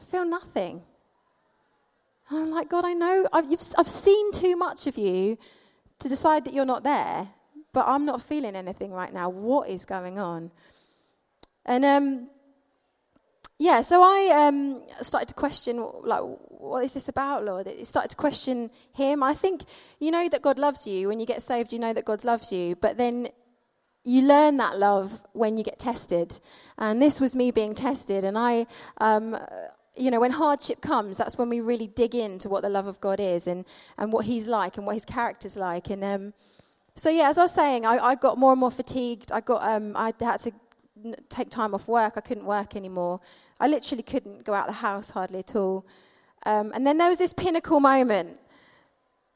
I 0.00 0.04
feel 0.04 0.24
nothing. 0.24 0.82
And 2.30 2.38
I'm 2.38 2.50
like, 2.52 2.68
God, 2.68 2.84
I 2.84 2.92
know 2.92 3.26
I've, 3.32 3.46
I've 3.76 3.88
seen 3.88 4.30
too 4.30 4.54
much 4.54 4.86
of 4.86 4.96
you 4.96 5.36
to 5.98 6.08
decide 6.08 6.44
that 6.44 6.54
you're 6.54 6.64
not 6.64 6.84
there 6.84 7.30
but 7.78 7.86
I'm 7.86 8.04
not 8.04 8.20
feeling 8.20 8.56
anything 8.56 8.90
right 8.90 9.14
now. 9.14 9.28
What 9.28 9.68
is 9.68 9.84
going 9.84 10.18
on? 10.18 10.50
And 11.64 11.84
um, 11.84 12.28
yeah, 13.56 13.82
so 13.82 14.02
I 14.02 14.48
um, 14.48 14.82
started 15.00 15.28
to 15.28 15.34
question, 15.34 15.88
like, 16.02 16.22
what 16.48 16.84
is 16.84 16.94
this 16.94 17.08
about, 17.08 17.44
Lord? 17.44 17.68
It 17.68 17.86
started 17.86 18.08
to 18.08 18.16
question 18.16 18.72
Him. 18.92 19.22
I 19.22 19.32
think 19.32 19.62
you 20.00 20.10
know 20.10 20.28
that 20.28 20.42
God 20.42 20.58
loves 20.58 20.88
you. 20.88 21.06
When 21.06 21.20
you 21.20 21.26
get 21.26 21.40
saved, 21.40 21.72
you 21.72 21.78
know 21.78 21.92
that 21.92 22.04
God 22.04 22.24
loves 22.24 22.50
you. 22.50 22.74
But 22.74 22.96
then 22.96 23.28
you 24.02 24.22
learn 24.22 24.56
that 24.56 24.80
love 24.80 25.22
when 25.34 25.56
you 25.56 25.62
get 25.62 25.78
tested. 25.78 26.40
And 26.78 27.00
this 27.00 27.20
was 27.20 27.36
me 27.36 27.52
being 27.52 27.76
tested. 27.76 28.24
And 28.24 28.36
I, 28.36 28.66
um, 29.00 29.38
you 29.96 30.10
know, 30.10 30.18
when 30.18 30.32
hardship 30.32 30.80
comes, 30.80 31.16
that's 31.16 31.38
when 31.38 31.48
we 31.48 31.60
really 31.60 31.86
dig 31.86 32.16
into 32.16 32.48
what 32.48 32.62
the 32.62 32.70
love 32.70 32.88
of 32.88 33.00
God 33.00 33.20
is 33.20 33.46
and, 33.46 33.64
and 33.96 34.12
what 34.12 34.24
He's 34.24 34.48
like 34.48 34.78
and 34.78 34.84
what 34.84 34.94
His 34.94 35.04
character's 35.04 35.56
like. 35.56 35.90
And 35.90 36.02
um, 36.02 36.34
so 36.98 37.10
yeah, 37.10 37.28
as 37.28 37.38
I 37.38 37.42
was 37.42 37.54
saying, 37.54 37.86
I, 37.86 37.98
I 37.98 38.14
got 38.16 38.38
more 38.38 38.52
and 38.52 38.60
more 38.60 38.72
fatigued. 38.72 39.30
I 39.30 39.40
got, 39.40 39.62
um, 39.62 39.96
I 39.96 40.12
had 40.20 40.40
to 40.40 40.52
take 41.28 41.48
time 41.48 41.72
off 41.74 41.86
work. 41.86 42.14
I 42.16 42.20
couldn't 42.20 42.44
work 42.44 42.74
anymore. 42.74 43.20
I 43.60 43.68
literally 43.68 44.02
couldn't 44.02 44.44
go 44.44 44.52
out 44.52 44.68
of 44.68 44.74
the 44.74 44.80
house 44.80 45.10
hardly 45.10 45.38
at 45.38 45.54
all. 45.54 45.86
Um, 46.44 46.72
and 46.74 46.84
then 46.86 46.98
there 46.98 47.08
was 47.08 47.18
this 47.18 47.32
pinnacle 47.32 47.78
moment, 47.78 48.36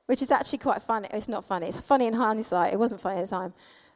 which 0.06 0.22
is 0.22 0.32
actually 0.32 0.58
quite 0.58 0.82
funny. 0.82 1.08
It's 1.12 1.28
not 1.28 1.44
funny. 1.44 1.68
It's 1.68 1.78
funny 1.78 2.06
in 2.06 2.14
hindsight. 2.14 2.72
It 2.72 2.78
wasn't 2.78 3.00
funny 3.00 3.20
at 3.20 3.28
the 3.28 3.30
time. 3.30 3.54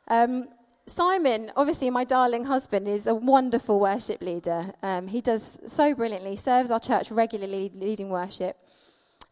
Um, 0.08 0.48
Simon, 0.86 1.50
obviously 1.56 1.90
my 1.90 2.04
darling 2.04 2.44
husband, 2.44 2.86
is 2.86 3.08
a 3.08 3.14
wonderful 3.14 3.80
worship 3.80 4.22
leader. 4.22 4.72
Um, 4.84 5.08
he 5.08 5.20
does 5.20 5.58
so 5.66 5.92
brilliantly. 5.92 6.36
Serves 6.36 6.70
our 6.70 6.78
church 6.78 7.10
regularly, 7.10 7.72
leading 7.74 8.10
worship. 8.10 8.56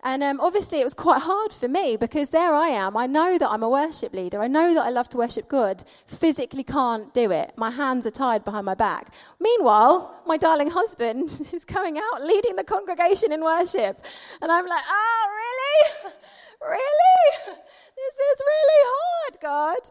And 0.04 0.22
um, 0.22 0.38
obviously, 0.38 0.80
it 0.80 0.84
was 0.84 0.92
quite 0.92 1.22
hard 1.22 1.50
for 1.50 1.66
me 1.66 1.96
because 1.96 2.28
there 2.28 2.54
I 2.54 2.68
am. 2.68 2.94
I 2.94 3.06
know 3.06 3.38
that 3.38 3.50
I'm 3.50 3.62
a 3.62 3.70
worship 3.70 4.12
leader. 4.12 4.42
I 4.42 4.48
know 4.48 4.74
that 4.74 4.84
I 4.84 4.90
love 4.90 5.08
to 5.10 5.16
worship 5.16 5.48
God. 5.48 5.82
Physically 6.06 6.62
can't 6.62 7.12
do 7.14 7.30
it. 7.30 7.54
My 7.56 7.70
hands 7.70 8.06
are 8.06 8.10
tied 8.10 8.44
behind 8.44 8.66
my 8.66 8.74
back. 8.74 9.14
Meanwhile, 9.40 10.22
my 10.26 10.36
darling 10.36 10.70
husband 10.70 11.48
is 11.54 11.64
coming 11.64 11.96
out 11.96 12.22
leading 12.22 12.56
the 12.56 12.64
congregation 12.64 13.32
in 13.32 13.42
worship. 13.42 14.04
And 14.42 14.52
I'm 14.52 14.66
like, 14.66 14.82
oh, 14.86 15.26
really? 15.40 16.12
really? 16.70 17.56
This 17.96 18.14
is 18.14 18.42
really 18.46 18.82
hard, 18.92 19.40
God. 19.40 19.90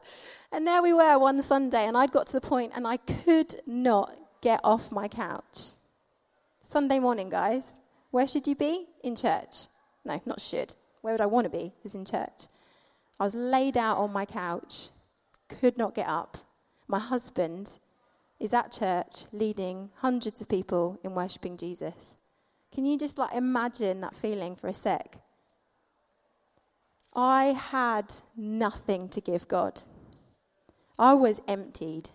And 0.52 0.68
there 0.68 0.84
we 0.84 0.94
were 0.94 1.18
one 1.18 1.42
Sunday, 1.42 1.88
and 1.88 1.98
I'd 1.98 2.12
got 2.12 2.28
to 2.28 2.34
the 2.34 2.42
point 2.42 2.74
and 2.76 2.86
I 2.86 2.98
could 2.98 3.56
not 3.66 4.16
get 4.42 4.60
off 4.64 4.92
my 4.92 5.08
couch. 5.08 5.72
Sunday 6.62 7.00
morning, 7.00 7.30
guys. 7.30 7.80
Where 8.12 8.28
should 8.28 8.48
you 8.48 8.56
be? 8.56 8.86
In 9.04 9.16
church. 9.16 9.73
No, 10.06 10.22
not 10.26 10.42
should. 10.42 10.76
Where 11.02 11.14
would 11.14 11.22
I 11.22 11.26
want 11.26 11.46
to 11.46 11.50
be? 11.50 11.74
Is 11.84 11.96
in 11.96 12.06
church. 12.06 12.48
I 13.20 13.24
was 13.24 13.36
laid 13.36 13.78
out 13.78 13.98
on 13.98 14.12
my 14.12 14.26
couch, 14.26 14.90
could 15.48 15.78
not 15.78 15.96
get 15.96 16.08
up. 16.08 16.38
My 16.88 17.00
husband 17.00 17.80
is 18.40 18.54
at 18.54 18.72
church 18.72 19.26
leading 19.32 19.90
hundreds 19.98 20.42
of 20.42 20.50
people 20.50 21.00
in 21.04 21.16
worshiping 21.16 21.58
Jesus. 21.58 22.20
Can 22.74 22.86
you 22.86 22.98
just 22.98 23.18
like 23.18 23.34
imagine 23.34 24.02
that 24.02 24.16
feeling 24.16 24.56
for 24.56 24.68
a 24.68 24.74
sec? 24.74 25.18
I 27.16 27.46
had 27.46 28.14
nothing 28.36 29.08
to 29.10 29.22
give 29.22 29.48
God. 29.48 29.84
I 30.98 31.14
was 31.14 31.42
emptied. 31.48 32.10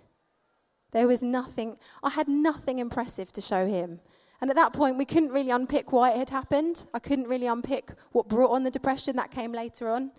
There 0.91 1.07
was 1.07 1.23
nothing, 1.23 1.77
I 2.03 2.11
had 2.11 2.29
nothing 2.29 2.79
impressive 2.79 3.33
to 3.35 3.41
show 3.41 3.67
him. 3.67 4.01
And 4.41 4.51
at 4.51 4.57
that 4.57 4.73
point, 4.73 4.97
we 4.97 5.05
couldn't 5.05 5.31
really 5.31 5.51
unpick 5.51 5.93
why 5.93 6.13
it 6.13 6.19
had 6.19 6.31
happened. 6.31 6.87
I 6.95 7.01
couldn't 7.01 7.27
really 7.27 7.47
unpick 7.47 7.91
what 8.13 8.29
brought 8.29 8.53
on 8.53 8.63
the 8.63 8.71
depression. 8.71 9.17
That 9.17 9.31
came 9.31 9.53
later 9.53 9.91
on. 9.91 10.13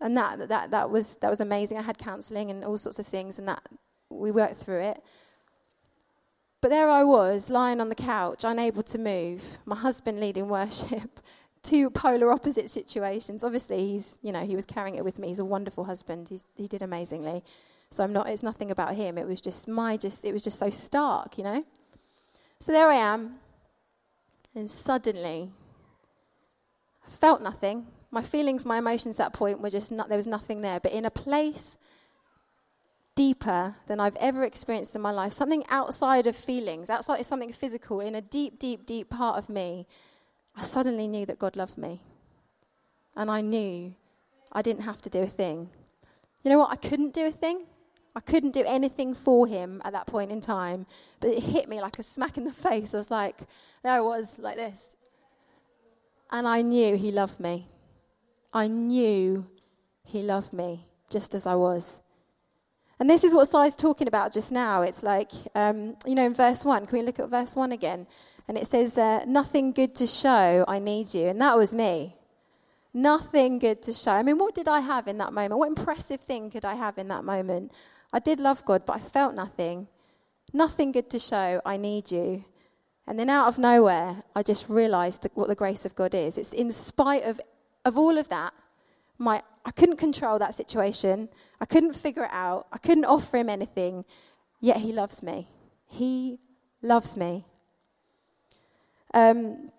And 0.00 0.16
that, 0.16 0.48
that, 0.48 0.70
that, 0.72 0.90
was, 0.90 1.16
that 1.16 1.30
was 1.30 1.40
amazing. 1.40 1.78
I 1.78 1.82
had 1.82 1.96
counseling 1.98 2.50
and 2.50 2.64
all 2.64 2.76
sorts 2.76 2.98
of 2.98 3.06
things, 3.06 3.38
and 3.38 3.46
that 3.48 3.62
we 4.10 4.32
worked 4.32 4.56
through 4.56 4.80
it. 4.80 5.02
But 6.60 6.70
there 6.70 6.88
I 6.88 7.04
was, 7.04 7.48
lying 7.48 7.80
on 7.80 7.90
the 7.90 7.94
couch, 7.94 8.42
unable 8.42 8.82
to 8.84 8.98
move. 8.98 9.58
My 9.66 9.76
husband 9.76 10.18
leading 10.18 10.48
worship. 10.48 11.20
Two 11.62 11.90
polar 11.90 12.32
opposite 12.32 12.68
situations. 12.68 13.44
Obviously, 13.44 13.86
he's, 13.86 14.18
you 14.22 14.32
know, 14.32 14.44
he 14.44 14.56
was 14.56 14.66
carrying 14.66 14.96
it 14.96 15.04
with 15.04 15.18
me. 15.18 15.28
He's 15.28 15.38
a 15.38 15.44
wonderful 15.44 15.84
husband. 15.84 16.28
He's, 16.28 16.44
he 16.56 16.66
did 16.66 16.82
amazingly. 16.82 17.44
So 17.90 18.02
I'm 18.02 18.12
not, 18.12 18.28
it's 18.28 18.42
nothing 18.42 18.70
about 18.70 18.96
him. 18.96 19.16
It 19.16 19.26
was 19.26 19.40
just 19.40 19.68
my, 19.68 19.96
just, 19.96 20.24
it 20.24 20.32
was 20.32 20.42
just 20.42 20.58
so 20.58 20.68
stark, 20.68 21.38
you 21.38 21.44
know? 21.44 21.64
So 22.60 22.72
there 22.72 22.88
I 22.88 22.94
am, 22.94 23.36
and 24.54 24.70
suddenly, 24.70 25.50
I 27.06 27.10
felt 27.10 27.42
nothing. 27.42 27.86
My 28.10 28.22
feelings, 28.22 28.64
my 28.64 28.78
emotions 28.78 29.18
at 29.18 29.32
that 29.32 29.38
point 29.38 29.60
were 29.60 29.70
just 29.70 29.90
not, 29.90 30.08
there 30.08 30.16
was 30.16 30.26
nothing 30.26 30.62
there. 30.62 30.80
But 30.80 30.92
in 30.92 31.04
a 31.04 31.10
place 31.10 31.76
deeper 33.16 33.76
than 33.86 34.00
I've 34.00 34.16
ever 34.16 34.44
experienced 34.44 34.94
in 34.94 35.02
my 35.02 35.10
life, 35.10 35.32
something 35.32 35.64
outside 35.68 36.26
of 36.26 36.36
feelings, 36.36 36.90
outside 36.90 37.20
of 37.20 37.26
something 37.26 37.52
physical, 37.52 38.00
in 38.00 38.14
a 38.14 38.20
deep, 38.20 38.58
deep, 38.58 38.86
deep 38.86 39.10
part 39.10 39.38
of 39.38 39.48
me, 39.48 39.86
I 40.56 40.62
suddenly 40.62 41.08
knew 41.08 41.26
that 41.26 41.38
God 41.38 41.56
loved 41.56 41.78
me. 41.78 42.00
and 43.16 43.30
I 43.30 43.40
knew 43.40 43.94
I 44.52 44.62
didn't 44.62 44.82
have 44.82 45.00
to 45.02 45.10
do 45.10 45.20
a 45.20 45.26
thing. 45.26 45.70
You 46.42 46.50
know 46.50 46.58
what? 46.58 46.70
I 46.70 46.76
couldn't 46.76 47.14
do 47.14 47.26
a 47.26 47.30
thing. 47.30 47.66
I 48.16 48.20
couldn't 48.20 48.52
do 48.52 48.62
anything 48.66 49.14
for 49.14 49.46
him 49.46 49.82
at 49.84 49.92
that 49.92 50.06
point 50.06 50.30
in 50.30 50.40
time, 50.40 50.86
but 51.20 51.30
it 51.30 51.42
hit 51.42 51.68
me 51.68 51.80
like 51.80 51.98
a 51.98 52.02
smack 52.02 52.36
in 52.36 52.44
the 52.44 52.52
face. 52.66 52.94
I 52.94 52.98
was 52.98 53.10
like, 53.10 53.38
there 53.82 53.92
I 53.92 54.00
was, 54.00 54.38
like 54.38 54.56
this. 54.56 54.96
And 56.30 56.46
I 56.46 56.62
knew 56.62 56.96
he 56.96 57.10
loved 57.10 57.40
me. 57.40 57.68
I 58.52 58.68
knew 58.68 59.46
he 60.04 60.22
loved 60.22 60.52
me 60.52 60.86
just 61.10 61.34
as 61.34 61.44
I 61.46 61.54
was. 61.54 62.00
And 63.00 63.10
this 63.10 63.24
is 63.24 63.34
what 63.34 63.48
Si's 63.48 63.74
talking 63.74 64.06
about 64.06 64.32
just 64.32 64.52
now. 64.52 64.82
It's 64.82 65.02
like, 65.02 65.32
um, 65.54 65.96
you 66.06 66.14
know, 66.14 66.24
in 66.24 66.34
verse 66.34 66.64
1, 66.64 66.86
can 66.86 66.98
we 66.98 67.04
look 67.04 67.18
at 67.18 67.28
verse 67.28 67.56
1 67.56 67.72
again? 67.72 68.06
And 68.46 68.56
it 68.56 68.68
says, 68.68 68.96
uh, 68.96 69.24
Nothing 69.26 69.72
good 69.72 69.94
to 69.96 70.06
show, 70.06 70.64
I 70.68 70.78
need 70.78 71.12
you. 71.12 71.28
And 71.28 71.40
that 71.40 71.56
was 71.56 71.74
me. 71.74 72.14
Nothing 72.92 73.58
good 73.58 73.82
to 73.82 73.92
show. 73.92 74.12
I 74.12 74.22
mean, 74.22 74.38
what 74.38 74.54
did 74.54 74.68
I 74.68 74.78
have 74.78 75.08
in 75.08 75.18
that 75.18 75.32
moment? 75.32 75.58
What 75.58 75.66
impressive 75.66 76.20
thing 76.20 76.50
could 76.50 76.64
I 76.64 76.74
have 76.74 76.96
in 76.96 77.08
that 77.08 77.24
moment? 77.24 77.72
I 78.14 78.20
did 78.20 78.38
love 78.38 78.64
God, 78.64 78.86
but 78.86 78.94
I 78.94 79.00
felt 79.00 79.34
nothing. 79.34 79.88
Nothing 80.52 80.92
good 80.92 81.10
to 81.10 81.18
show, 81.18 81.60
I 81.66 81.76
need 81.76 82.12
you. 82.12 82.44
And 83.08 83.18
then 83.18 83.28
out 83.28 83.48
of 83.48 83.58
nowhere, 83.58 84.22
I 84.36 84.44
just 84.44 84.68
realized 84.68 85.26
what 85.34 85.48
the 85.48 85.56
grace 85.56 85.84
of 85.84 85.96
God 85.96 86.14
is. 86.14 86.38
It's 86.38 86.52
in 86.52 86.70
spite 86.70 87.24
of, 87.24 87.40
of 87.84 87.98
all 87.98 88.16
of 88.16 88.28
that, 88.28 88.54
my, 89.18 89.42
I 89.64 89.72
couldn't 89.72 89.96
control 89.96 90.38
that 90.38 90.54
situation. 90.54 91.28
I 91.60 91.64
couldn't 91.64 91.94
figure 91.94 92.22
it 92.22 92.30
out. 92.32 92.68
I 92.72 92.78
couldn't 92.78 93.04
offer 93.04 93.36
him 93.36 93.48
anything. 93.48 94.04
Yet 94.60 94.76
he 94.76 94.92
loves 94.92 95.20
me. 95.20 95.48
He 95.88 96.38
loves 96.82 97.16
me. 97.16 97.44
Um, 99.12 99.72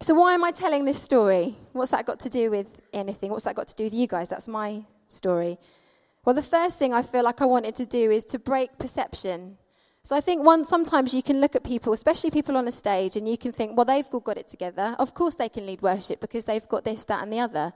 so, 0.00 0.14
why 0.14 0.32
am 0.32 0.44
I 0.44 0.50
telling 0.50 0.86
this 0.86 1.00
story? 1.00 1.56
What's 1.72 1.90
that 1.90 2.06
got 2.06 2.20
to 2.20 2.30
do 2.30 2.50
with 2.50 2.80
anything? 2.92 3.30
What's 3.30 3.44
that 3.44 3.54
got 3.54 3.68
to 3.68 3.74
do 3.74 3.84
with 3.84 3.94
you 3.94 4.06
guys? 4.06 4.28
That's 4.28 4.48
my 4.48 4.82
story. 5.08 5.58
Well, 6.26 6.34
the 6.34 6.42
first 6.42 6.80
thing 6.80 6.92
I 6.92 7.02
feel 7.02 7.22
like 7.22 7.40
I 7.40 7.44
wanted 7.46 7.76
to 7.76 7.86
do 7.86 8.10
is 8.10 8.24
to 8.26 8.40
break 8.40 8.78
perception. 8.78 9.58
So 10.02 10.16
I 10.16 10.20
think 10.20 10.44
one 10.44 10.64
sometimes 10.64 11.14
you 11.14 11.22
can 11.22 11.40
look 11.40 11.54
at 11.54 11.62
people, 11.62 11.92
especially 11.92 12.32
people 12.32 12.56
on 12.56 12.66
a 12.66 12.72
stage, 12.72 13.14
and 13.14 13.28
you 13.28 13.38
can 13.38 13.52
think, 13.52 13.76
well, 13.76 13.84
they've 13.84 14.08
all 14.12 14.18
got 14.18 14.36
it 14.36 14.48
together. 14.48 14.96
Of 14.98 15.14
course 15.14 15.36
they 15.36 15.48
can 15.48 15.66
lead 15.66 15.82
worship 15.82 16.20
because 16.20 16.44
they've 16.44 16.66
got 16.66 16.82
this, 16.82 17.04
that, 17.04 17.22
and 17.22 17.32
the 17.32 17.38
other. 17.38 17.72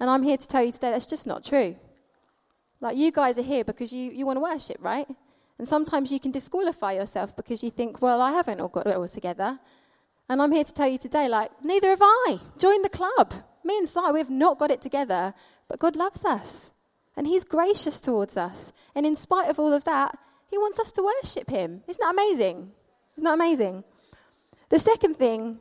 And 0.00 0.10
I'm 0.10 0.24
here 0.24 0.36
to 0.36 0.48
tell 0.48 0.64
you 0.64 0.72
today 0.72 0.90
that's 0.90 1.06
just 1.06 1.24
not 1.24 1.44
true. 1.44 1.76
Like 2.80 2.96
you 2.96 3.12
guys 3.12 3.38
are 3.38 3.42
here 3.42 3.62
because 3.62 3.92
you, 3.92 4.10
you 4.10 4.26
want 4.26 4.38
to 4.38 4.40
worship, 4.40 4.78
right? 4.80 5.06
And 5.56 5.68
sometimes 5.68 6.10
you 6.10 6.18
can 6.18 6.32
disqualify 6.32 6.94
yourself 6.94 7.36
because 7.36 7.62
you 7.62 7.70
think, 7.70 8.02
well, 8.02 8.20
I 8.20 8.32
haven't 8.32 8.60
all 8.60 8.68
got 8.68 8.88
it 8.88 8.96
all 8.96 9.06
together. 9.06 9.60
And 10.28 10.42
I'm 10.42 10.50
here 10.50 10.64
to 10.64 10.74
tell 10.74 10.88
you 10.88 10.98
today, 10.98 11.28
like, 11.28 11.52
neither 11.62 11.90
have 11.90 12.02
I. 12.02 12.38
Join 12.58 12.82
the 12.82 12.88
club. 12.88 13.34
Me 13.62 13.78
and 13.78 13.88
Si, 13.88 14.00
we've 14.12 14.30
not 14.30 14.58
got 14.58 14.72
it 14.72 14.82
together, 14.82 15.32
but 15.68 15.78
God 15.78 15.94
loves 15.94 16.24
us. 16.24 16.72
And 17.18 17.26
He's 17.26 17.42
gracious 17.42 18.00
towards 18.00 18.36
us. 18.36 18.72
And 18.94 19.04
in 19.04 19.16
spite 19.16 19.50
of 19.50 19.58
all 19.58 19.72
of 19.72 19.84
that, 19.84 20.16
He 20.46 20.56
wants 20.56 20.78
us 20.78 20.92
to 20.92 21.02
worship 21.02 21.50
Him. 21.50 21.82
Isn't 21.88 22.00
that 22.00 22.12
amazing? 22.12 22.70
Isn't 23.16 23.24
that 23.24 23.34
amazing? 23.34 23.82
The 24.68 24.78
second 24.78 25.16
thing 25.16 25.58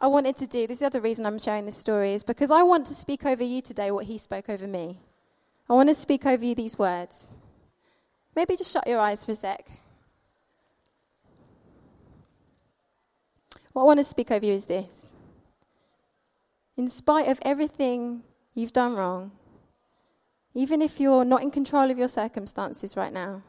I 0.00 0.08
wanted 0.08 0.36
to 0.38 0.48
do, 0.48 0.66
this 0.66 0.76
is 0.76 0.80
the 0.80 0.86
other 0.86 1.00
reason 1.00 1.26
I'm 1.26 1.38
sharing 1.38 1.64
this 1.64 1.76
story, 1.76 2.12
is 2.12 2.24
because 2.24 2.50
I 2.50 2.64
want 2.64 2.86
to 2.86 2.94
speak 2.94 3.24
over 3.24 3.44
you 3.44 3.62
today 3.62 3.92
what 3.92 4.06
He 4.06 4.18
spoke 4.18 4.48
over 4.48 4.66
me. 4.66 4.98
I 5.70 5.74
want 5.74 5.90
to 5.90 5.94
speak 5.94 6.26
over 6.26 6.44
you 6.44 6.56
these 6.56 6.76
words. 6.76 7.32
Maybe 8.34 8.56
just 8.56 8.72
shut 8.72 8.88
your 8.88 8.98
eyes 8.98 9.24
for 9.24 9.30
a 9.30 9.36
sec. 9.36 9.70
What 13.74 13.82
I 13.82 13.86
want 13.86 14.00
to 14.00 14.04
speak 14.04 14.32
over 14.32 14.44
you 14.44 14.54
is 14.54 14.66
this. 14.66 15.14
In 16.76 16.88
spite 16.88 17.28
of 17.28 17.38
everything 17.42 18.24
you've 18.56 18.72
done 18.72 18.96
wrong, 18.96 19.30
even 20.58 20.82
if 20.82 20.98
you're 20.98 21.24
not 21.24 21.40
in 21.40 21.52
control 21.52 21.88
of 21.88 21.96
your 21.96 22.08
circumstances 22.08 22.96
right 22.96 23.12
now, 23.12 23.42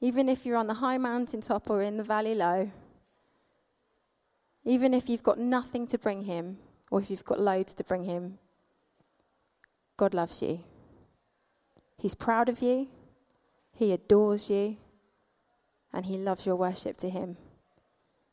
even 0.00 0.30
if 0.30 0.46
you're 0.46 0.56
on 0.56 0.66
the 0.66 0.80
high 0.80 0.96
mountain 0.96 1.42
top 1.42 1.68
or 1.68 1.82
in 1.82 1.98
the 1.98 2.02
valley 2.02 2.34
low, 2.34 2.70
even 4.64 4.94
if 4.94 5.10
you've 5.10 5.22
got 5.22 5.38
nothing 5.38 5.86
to 5.86 5.98
bring 5.98 6.24
him 6.24 6.56
or 6.90 7.00
if 7.00 7.10
you've 7.10 7.26
got 7.26 7.38
loads 7.38 7.74
to 7.74 7.84
bring 7.84 8.04
him, 8.04 8.38
God 9.98 10.14
loves 10.14 10.40
you. 10.40 10.64
He's 11.98 12.14
proud 12.14 12.48
of 12.48 12.62
you, 12.62 12.88
He 13.74 13.92
adores 13.92 14.48
you, 14.48 14.78
and 15.92 16.06
He 16.06 16.16
loves 16.16 16.46
your 16.46 16.56
worship 16.56 16.96
to 16.96 17.10
Him. 17.10 17.36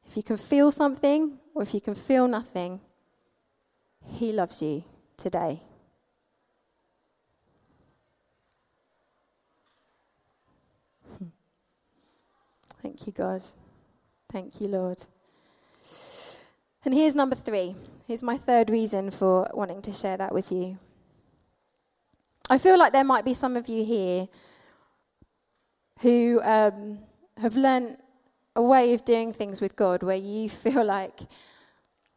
If 0.08 0.16
you 0.16 0.24
can 0.24 0.38
feel 0.38 0.72
something 0.72 1.40
or 1.54 1.64
if 1.64 1.74
you 1.74 1.82
can 1.82 1.96
feel 1.96 2.30
nothing, 2.30 2.80
He 4.06 4.32
loves 4.32 4.62
you 4.62 4.86
today. 5.18 5.64
Thank 12.88 13.06
you, 13.06 13.12
God. 13.12 13.42
Thank 14.32 14.62
you, 14.62 14.70
Lord. 14.70 15.04
And 16.86 16.94
here's 16.94 17.16
number 17.16 17.36
three. 17.36 17.76
Here's 18.08 18.24
my 18.24 18.38
third 18.38 18.70
reason 18.70 19.12
for 19.12 19.52
wanting 19.54 19.82
to 19.82 19.92
share 19.92 20.16
that 20.16 20.34
with 20.34 20.54
you. 20.54 20.78
I 22.50 22.58
feel 22.58 22.80
like 22.80 22.94
there 22.94 23.04
might 23.04 23.26
be 23.26 23.34
some 23.34 23.58
of 23.58 23.68
you 23.68 23.84
here 23.84 24.30
who 26.00 26.40
um, 26.44 27.00
have 27.36 27.58
learned 27.58 27.98
a 28.56 28.62
way 28.62 28.94
of 28.94 29.04
doing 29.04 29.34
things 29.34 29.60
with 29.60 29.76
God 29.76 30.02
where 30.02 30.16
you 30.16 30.50
feel 30.66 30.86
like 30.86 31.20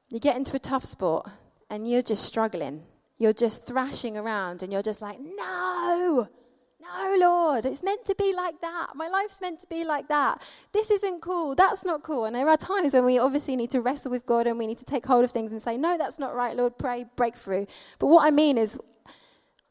you 0.08 0.20
get 0.20 0.36
into 0.36 0.54
a 0.54 0.60
tough 0.60 0.84
spot 0.84 1.28
and 1.68 1.90
you're 1.90 2.00
just 2.00 2.22
struggling. 2.22 2.84
You're 3.18 3.32
just 3.32 3.66
thrashing 3.66 4.16
around 4.16 4.62
and 4.62 4.72
you're 4.72 4.84
just 4.84 5.02
like, 5.02 5.18
no, 5.18 6.28
no, 6.82 7.16
Lord, 7.18 7.66
it's 7.66 7.82
meant 7.82 8.04
to 8.06 8.14
be 8.14 8.34
like 8.34 8.60
that. 8.60 8.88
My 8.94 9.08
life's 9.08 9.40
meant 9.40 9.60
to 9.60 9.66
be 9.66 9.84
like 9.84 10.08
that. 10.08 10.42
This 10.72 10.90
isn't 10.90 11.20
cool. 11.20 11.54
That's 11.54 11.84
not 11.84 12.02
cool. 12.02 12.24
And 12.24 12.34
there 12.34 12.48
are 12.48 12.56
times 12.56 12.94
when 12.94 13.04
we 13.04 13.18
obviously 13.18 13.56
need 13.56 13.70
to 13.70 13.80
wrestle 13.80 14.10
with 14.10 14.26
God 14.26 14.46
and 14.46 14.58
we 14.58 14.66
need 14.66 14.78
to 14.78 14.84
take 14.84 15.06
hold 15.06 15.24
of 15.24 15.30
things 15.30 15.52
and 15.52 15.60
say, 15.60 15.76
no, 15.76 15.98
that's 15.98 16.18
not 16.18 16.34
right, 16.34 16.56
Lord, 16.56 16.78
pray, 16.78 17.04
breakthrough. 17.16 17.66
But 17.98 18.06
what 18.06 18.26
I 18.26 18.30
mean 18.30 18.56
is, 18.56 18.78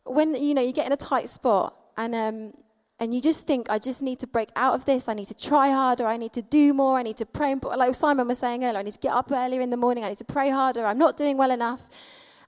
when 0.06 0.36
you 0.36 0.54
know 0.54 0.62
you 0.62 0.74
get 0.74 0.88
in 0.88 0.92
a 0.92 0.98
tight 0.98 1.30
spot 1.30 1.76
and 1.98 2.16
um, 2.16 2.54
and 3.00 3.14
you 3.14 3.22
just 3.22 3.48
think, 3.48 3.70
I 3.70 3.80
just 3.80 4.02
need 4.02 4.20
to 4.20 4.28
break 4.28 4.50
out 4.58 4.74
of 4.74 4.84
this. 4.84 5.08
I 5.08 5.14
need 5.14 5.28
to 5.28 5.34
try 5.34 5.70
harder. 5.70 6.06
I 6.06 6.18
need 6.18 6.34
to 6.34 6.42
do 6.42 6.74
more. 6.74 6.98
I 7.00 7.04
need 7.04 7.16
to 7.18 7.26
pray. 7.26 7.56
Like 7.56 7.96
Simon 7.96 8.28
was 8.28 8.40
saying 8.40 8.66
earlier, 8.66 8.80
I 8.80 8.82
need 8.82 8.94
to 8.94 9.00
get 9.00 9.14
up 9.14 9.32
earlier 9.32 9.62
in 9.62 9.70
the 9.70 9.78
morning. 9.78 10.04
I 10.04 10.10
need 10.10 10.18
to 10.18 10.26
pray 10.26 10.50
harder. 10.50 10.86
I'm 10.86 10.98
not 10.98 11.16
doing 11.16 11.38
well 11.38 11.52
enough. 11.52 11.88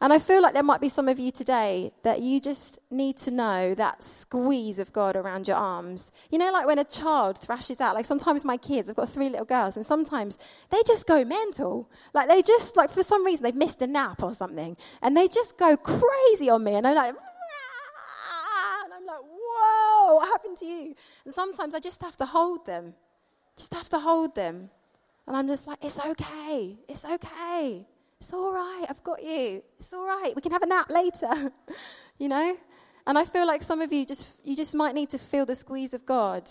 And 0.01 0.11
I 0.11 0.17
feel 0.17 0.41
like 0.41 0.53
there 0.53 0.63
might 0.63 0.81
be 0.81 0.89
some 0.89 1.07
of 1.07 1.19
you 1.19 1.29
today 1.29 1.91
that 2.01 2.23
you 2.23 2.41
just 2.41 2.79
need 2.89 3.17
to 3.17 3.29
know 3.29 3.75
that 3.75 4.03
squeeze 4.03 4.79
of 4.79 4.91
God 4.91 5.15
around 5.15 5.47
your 5.47 5.57
arms. 5.57 6.11
You 6.31 6.39
know, 6.39 6.51
like 6.51 6.65
when 6.65 6.79
a 6.79 6.83
child 6.83 7.37
thrashes 7.37 7.79
out, 7.79 7.93
like 7.93 8.05
sometimes 8.05 8.43
my 8.43 8.57
kids, 8.57 8.89
I've 8.89 8.95
got 8.95 9.09
three 9.09 9.29
little 9.29 9.45
girls, 9.45 9.75
and 9.77 9.85
sometimes 9.85 10.39
they 10.71 10.81
just 10.87 11.05
go 11.05 11.23
mental. 11.23 11.87
Like 12.15 12.27
they 12.29 12.41
just, 12.41 12.75
like 12.75 12.89
for 12.89 13.03
some 13.03 13.23
reason, 13.23 13.43
they've 13.43 13.53
missed 13.53 13.83
a 13.83 13.87
nap 13.87 14.23
or 14.23 14.33
something, 14.33 14.75
and 15.03 15.15
they 15.15 15.27
just 15.27 15.55
go 15.59 15.77
crazy 15.77 16.49
on 16.49 16.63
me. 16.63 16.73
And 16.73 16.87
I'm 16.87 16.95
like, 16.95 17.13
Aah! 17.13 18.85
and 18.85 18.93
I'm 18.95 19.05
like, 19.05 19.21
whoa, 19.21 20.15
what 20.15 20.27
happened 20.29 20.57
to 20.57 20.65
you? 20.65 20.95
And 21.25 21.33
sometimes 21.33 21.75
I 21.75 21.79
just 21.79 22.01
have 22.01 22.17
to 22.17 22.25
hold 22.25 22.65
them. 22.65 22.95
Just 23.55 23.71
have 23.75 23.89
to 23.89 23.99
hold 23.99 24.33
them. 24.33 24.71
And 25.27 25.37
I'm 25.37 25.47
just 25.47 25.67
like, 25.67 25.77
it's 25.83 26.03
okay. 26.03 26.79
It's 26.89 27.05
okay. 27.05 27.85
It's 28.21 28.33
all 28.33 28.53
right. 28.53 28.85
I've 28.87 29.03
got 29.03 29.23
you. 29.23 29.63
It's 29.79 29.91
all 29.93 30.05
right. 30.05 30.31
We 30.35 30.43
can 30.43 30.51
have 30.51 30.61
a 30.61 30.67
nap 30.67 30.91
later. 30.91 31.51
you 32.19 32.29
know? 32.29 32.55
And 33.07 33.17
I 33.17 33.25
feel 33.25 33.47
like 33.47 33.63
some 33.63 33.81
of 33.81 33.91
you 33.91 34.05
just 34.05 34.37
you 34.43 34.55
just 34.55 34.75
might 34.75 34.93
need 34.93 35.09
to 35.09 35.17
feel 35.17 35.43
the 35.43 35.55
squeeze 35.55 35.95
of 35.95 36.05
God. 36.05 36.47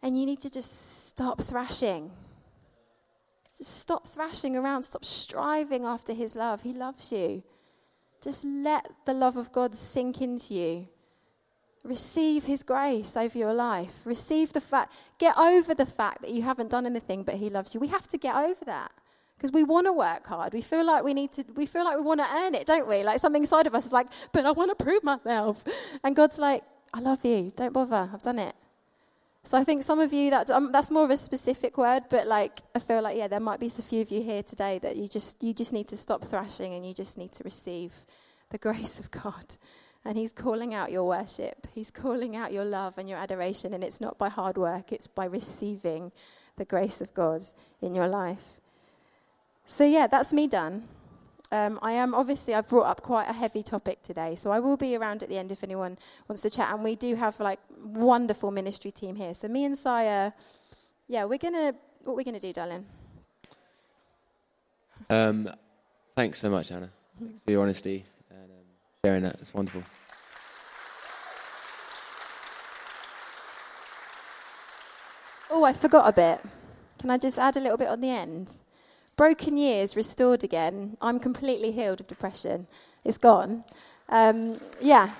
And 0.00 0.16
you 0.16 0.24
need 0.26 0.38
to 0.40 0.50
just 0.50 1.08
stop 1.08 1.40
thrashing. 1.40 2.12
Just 3.58 3.80
stop 3.80 4.06
thrashing 4.06 4.56
around. 4.56 4.84
Stop 4.84 5.04
striving 5.04 5.84
after 5.84 6.12
his 6.12 6.36
love. 6.36 6.62
He 6.62 6.72
loves 6.72 7.10
you. 7.10 7.42
Just 8.22 8.44
let 8.44 8.88
the 9.06 9.12
love 9.12 9.36
of 9.36 9.50
God 9.50 9.74
sink 9.74 10.20
into 10.20 10.54
you. 10.54 10.88
Receive 11.82 12.44
His 12.44 12.62
grace 12.62 13.16
over 13.16 13.36
your 13.36 13.54
life. 13.54 14.02
Receive 14.04 14.52
the 14.52 14.60
fact, 14.60 14.92
get 15.18 15.36
over 15.38 15.74
the 15.74 15.86
fact 15.86 16.22
that 16.22 16.32
you 16.32 16.42
haven't 16.42 16.70
done 16.70 16.86
anything 16.86 17.22
but 17.22 17.36
He 17.36 17.50
loves 17.50 17.74
you. 17.74 17.80
We 17.80 17.88
have 17.88 18.08
to 18.08 18.18
get 18.18 18.34
over 18.34 18.64
that 18.64 18.92
because 19.36 19.52
we 19.52 19.64
want 19.64 19.86
to 19.86 19.92
work 19.92 20.26
hard. 20.26 20.52
We 20.52 20.62
feel 20.62 20.86
like 20.86 21.04
we 21.04 21.14
need 21.14 21.32
to, 21.32 21.44
we 21.54 21.66
feel 21.66 21.84
like 21.84 21.96
we 21.96 22.02
want 22.02 22.20
to 22.20 22.26
earn 22.32 22.54
it, 22.54 22.66
don't 22.66 22.88
we? 22.88 23.02
Like 23.02 23.20
something 23.20 23.42
inside 23.42 23.66
of 23.66 23.74
us 23.74 23.86
is 23.86 23.92
like, 23.92 24.08
but 24.32 24.46
I 24.46 24.52
want 24.52 24.76
to 24.76 24.82
prove 24.82 25.04
myself. 25.04 25.62
And 26.02 26.16
God's 26.16 26.38
like, 26.38 26.62
I 26.94 27.00
love 27.00 27.24
you. 27.24 27.52
Don't 27.54 27.72
bother. 27.72 28.08
I've 28.12 28.22
done 28.22 28.38
it. 28.38 28.54
So 29.44 29.56
I 29.56 29.62
think 29.62 29.84
some 29.84 30.00
of 30.00 30.12
you, 30.12 30.30
that, 30.30 30.50
um, 30.50 30.72
that's 30.72 30.90
more 30.90 31.04
of 31.04 31.10
a 31.10 31.16
specific 31.16 31.78
word, 31.78 32.04
but 32.10 32.26
like, 32.26 32.62
I 32.74 32.80
feel 32.80 33.00
like, 33.00 33.16
yeah, 33.16 33.28
there 33.28 33.38
might 33.38 33.60
be 33.60 33.66
a 33.66 33.70
few 33.70 34.00
of 34.00 34.10
you 34.10 34.20
here 34.20 34.42
today 34.42 34.80
that 34.80 34.96
you 34.96 35.06
just, 35.06 35.40
you 35.40 35.54
just 35.54 35.72
need 35.72 35.86
to 35.88 35.96
stop 35.96 36.24
thrashing 36.24 36.74
and 36.74 36.84
you 36.84 36.92
just 36.92 37.16
need 37.16 37.32
to 37.32 37.44
receive 37.44 37.92
the 38.50 38.58
grace 38.66 38.98
of 38.98 39.10
God. 39.10 39.56
And 40.04 40.16
He's 40.16 40.32
calling 40.32 40.74
out 40.74 40.90
your 40.90 41.04
worship. 41.04 41.68
He's 41.72 41.90
calling 41.90 42.34
out 42.34 42.52
your 42.52 42.64
love 42.64 42.98
and 42.98 43.08
your 43.08 43.18
adoration. 43.18 43.74
And 43.74 43.84
it's 43.84 44.00
not 44.00 44.18
by 44.18 44.30
hard 44.30 44.56
work, 44.56 44.92
it's 44.92 45.06
by 45.06 45.26
receiving 45.26 46.10
the 46.56 46.64
grace 46.64 47.00
of 47.00 47.12
God 47.12 47.42
in 47.80 47.94
your 47.94 48.08
life. 48.08 48.60
So, 49.66 49.84
yeah, 49.84 50.06
that's 50.06 50.32
me 50.32 50.46
done. 50.46 50.84
Um, 51.52 51.78
I 51.80 51.92
am 51.92 52.14
obviously, 52.14 52.54
I've 52.54 52.68
brought 52.68 52.86
up 52.86 53.02
quite 53.02 53.28
a 53.28 53.32
heavy 53.32 53.62
topic 53.62 54.02
today, 54.02 54.34
so 54.34 54.50
I 54.50 54.58
will 54.58 54.76
be 54.76 54.96
around 54.96 55.22
at 55.22 55.28
the 55.28 55.38
end 55.38 55.52
if 55.52 55.62
anyone 55.62 55.96
wants 56.28 56.42
to 56.42 56.50
chat. 56.50 56.72
And 56.72 56.82
we 56.82 56.96
do 56.96 57.14
have 57.14 57.38
like 57.38 57.60
wonderful 57.80 58.50
ministry 58.50 58.90
team 58.90 59.16
here. 59.16 59.32
So 59.34 59.46
me 59.46 59.64
and 59.64 59.78
Saya, 59.78 60.32
yeah, 61.06 61.24
we're 61.24 61.38
gonna, 61.38 61.74
what 62.04 62.16
we're 62.16 62.24
gonna 62.24 62.40
do, 62.40 62.52
darling? 62.52 62.84
Um, 65.08 65.50
thanks 66.16 66.40
so 66.40 66.50
much, 66.50 66.72
Anna, 66.72 66.90
thanks 67.18 67.40
for 67.44 67.50
your 67.52 67.62
honesty 67.62 68.04
and 68.28 68.50
um, 68.50 68.66
sharing 69.04 69.22
that. 69.22 69.36
It's 69.40 69.54
wonderful. 69.54 69.82
Oh, 75.48 75.62
I 75.62 75.72
forgot 75.72 76.08
a 76.08 76.12
bit. 76.12 76.40
Can 76.98 77.10
I 77.10 77.18
just 77.18 77.38
add 77.38 77.56
a 77.56 77.60
little 77.60 77.78
bit 77.78 77.88
on 77.88 78.00
the 78.00 78.10
end? 78.10 78.52
Broken 79.16 79.56
years 79.56 79.96
restored 79.96 80.44
again. 80.44 80.96
I'm 81.00 81.18
completely 81.18 81.72
healed 81.72 82.00
of 82.00 82.06
depression. 82.06 82.66
It's 83.02 83.18
gone. 83.18 83.64
Um, 84.10 84.60
yeah. 84.80 85.10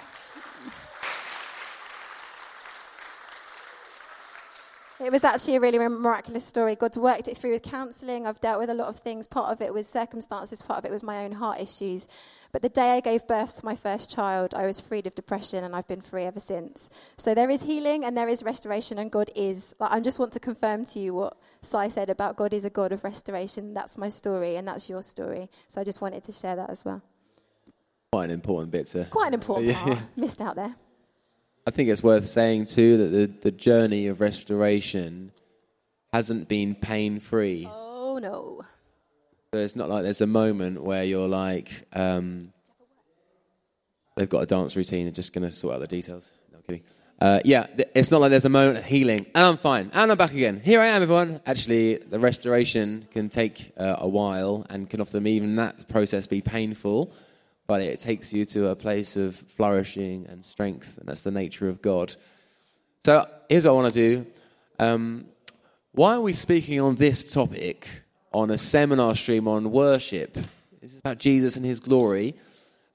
It 4.98 5.12
was 5.12 5.24
actually 5.24 5.56
a 5.56 5.60
really 5.60 5.78
miraculous 5.78 6.44
story. 6.46 6.74
God's 6.74 6.96
worked 6.96 7.28
it 7.28 7.36
through 7.36 7.50
with 7.52 7.62
counselling. 7.62 8.26
I've 8.26 8.40
dealt 8.40 8.58
with 8.58 8.70
a 8.70 8.74
lot 8.74 8.88
of 8.88 8.96
things. 8.96 9.26
Part 9.26 9.52
of 9.52 9.60
it 9.60 9.74
was 9.74 9.86
circumstances, 9.86 10.62
part 10.62 10.78
of 10.78 10.84
it 10.86 10.90
was 10.90 11.02
my 11.02 11.18
own 11.18 11.32
heart 11.32 11.60
issues. 11.60 12.08
But 12.50 12.62
the 12.62 12.70
day 12.70 12.92
I 12.92 13.00
gave 13.00 13.26
birth 13.26 13.58
to 13.58 13.64
my 13.66 13.74
first 13.74 14.10
child, 14.10 14.54
I 14.54 14.64
was 14.64 14.80
freed 14.80 15.06
of 15.06 15.14
depression 15.14 15.64
and 15.64 15.76
I've 15.76 15.86
been 15.86 16.00
free 16.00 16.24
ever 16.24 16.40
since. 16.40 16.88
So 17.18 17.34
there 17.34 17.50
is 17.50 17.62
healing 17.64 18.06
and 18.06 18.16
there 18.16 18.28
is 18.28 18.42
restoration, 18.42 18.98
and 18.98 19.10
God 19.10 19.30
is. 19.36 19.74
Like, 19.78 19.92
I 19.92 20.00
just 20.00 20.18
want 20.18 20.32
to 20.32 20.40
confirm 20.40 20.86
to 20.86 20.98
you 20.98 21.12
what 21.12 21.36
Si 21.60 21.90
said 21.90 22.08
about 22.08 22.36
God 22.36 22.54
is 22.54 22.64
a 22.64 22.70
God 22.70 22.92
of 22.92 23.04
restoration. 23.04 23.74
That's 23.74 23.98
my 23.98 24.08
story 24.08 24.56
and 24.56 24.66
that's 24.66 24.88
your 24.88 25.02
story. 25.02 25.50
So 25.68 25.78
I 25.78 25.84
just 25.84 26.00
wanted 26.00 26.24
to 26.24 26.32
share 26.32 26.56
that 26.56 26.70
as 26.70 26.86
well. 26.86 27.02
Quite 28.12 28.26
an 28.26 28.30
important 28.30 28.70
bit 28.70 28.86
to. 28.88 29.04
Quite 29.04 29.28
an 29.28 29.34
important 29.34 29.74
part. 29.76 29.98
Missed 30.16 30.40
out 30.40 30.56
there. 30.56 30.74
I 31.66 31.72
think 31.72 31.88
it's 31.88 32.02
worth 32.02 32.28
saying 32.28 32.66
too 32.66 32.96
that 32.98 33.08
the, 33.08 33.26
the 33.42 33.50
journey 33.50 34.06
of 34.06 34.20
restoration 34.20 35.32
hasn't 36.12 36.48
been 36.48 36.76
pain 36.76 37.18
free. 37.18 37.68
Oh 37.68 38.18
no. 38.22 38.62
So 39.52 39.58
it's 39.58 39.74
not 39.74 39.88
like 39.88 40.04
there's 40.04 40.20
a 40.20 40.28
moment 40.28 40.82
where 40.82 41.02
you're 41.02 41.26
like, 41.26 41.70
um, 41.92 42.52
they've 44.16 44.28
got 44.28 44.42
a 44.42 44.46
dance 44.46 44.76
routine, 44.76 45.06
they're 45.06 45.12
just 45.12 45.32
going 45.32 45.44
to 45.46 45.52
sort 45.52 45.74
out 45.74 45.80
the 45.80 45.88
details. 45.88 46.30
No 46.52 46.58
I'm 46.58 46.62
kidding. 46.62 46.82
Uh, 47.20 47.40
yeah, 47.44 47.66
it's 47.94 48.10
not 48.10 48.20
like 48.20 48.30
there's 48.30 48.44
a 48.44 48.50
moment 48.50 48.78
of 48.78 48.84
healing, 48.84 49.24
and 49.34 49.44
I'm 49.44 49.56
fine, 49.56 49.90
and 49.94 50.12
I'm 50.12 50.18
back 50.18 50.32
again. 50.32 50.60
Here 50.62 50.80
I 50.80 50.88
am, 50.88 51.02
everyone. 51.02 51.40
Actually, 51.46 51.96
the 51.96 52.18
restoration 52.18 53.08
can 53.10 53.30
take 53.30 53.72
uh, 53.78 53.96
a 53.98 54.08
while, 54.08 54.66
and 54.68 54.88
can 54.88 55.00
often 55.00 55.26
even 55.26 55.56
that 55.56 55.88
process 55.88 56.26
be 56.26 56.42
painful 56.42 57.10
but 57.66 57.80
it 57.80 58.00
takes 58.00 58.32
you 58.32 58.44
to 58.46 58.68
a 58.68 58.76
place 58.76 59.16
of 59.16 59.34
flourishing 59.34 60.26
and 60.28 60.44
strength, 60.44 60.98
and 60.98 61.08
that's 61.08 61.22
the 61.22 61.30
nature 61.30 61.68
of 61.68 61.82
God. 61.82 62.14
So 63.04 63.26
here's 63.48 63.64
what 63.64 63.72
I 63.72 63.74
want 63.74 63.94
to 63.94 64.00
do. 64.00 64.26
Um, 64.78 65.26
why 65.92 66.14
are 66.14 66.20
we 66.20 66.32
speaking 66.32 66.80
on 66.80 66.96
this 66.96 67.32
topic 67.32 67.88
on 68.32 68.50
a 68.50 68.58
seminar 68.58 69.14
stream 69.14 69.48
on 69.48 69.70
worship? 69.70 70.34
This 70.80 70.92
is 70.92 70.98
about 70.98 71.18
Jesus 71.18 71.56
and 71.56 71.64
his 71.64 71.80
glory. 71.80 72.34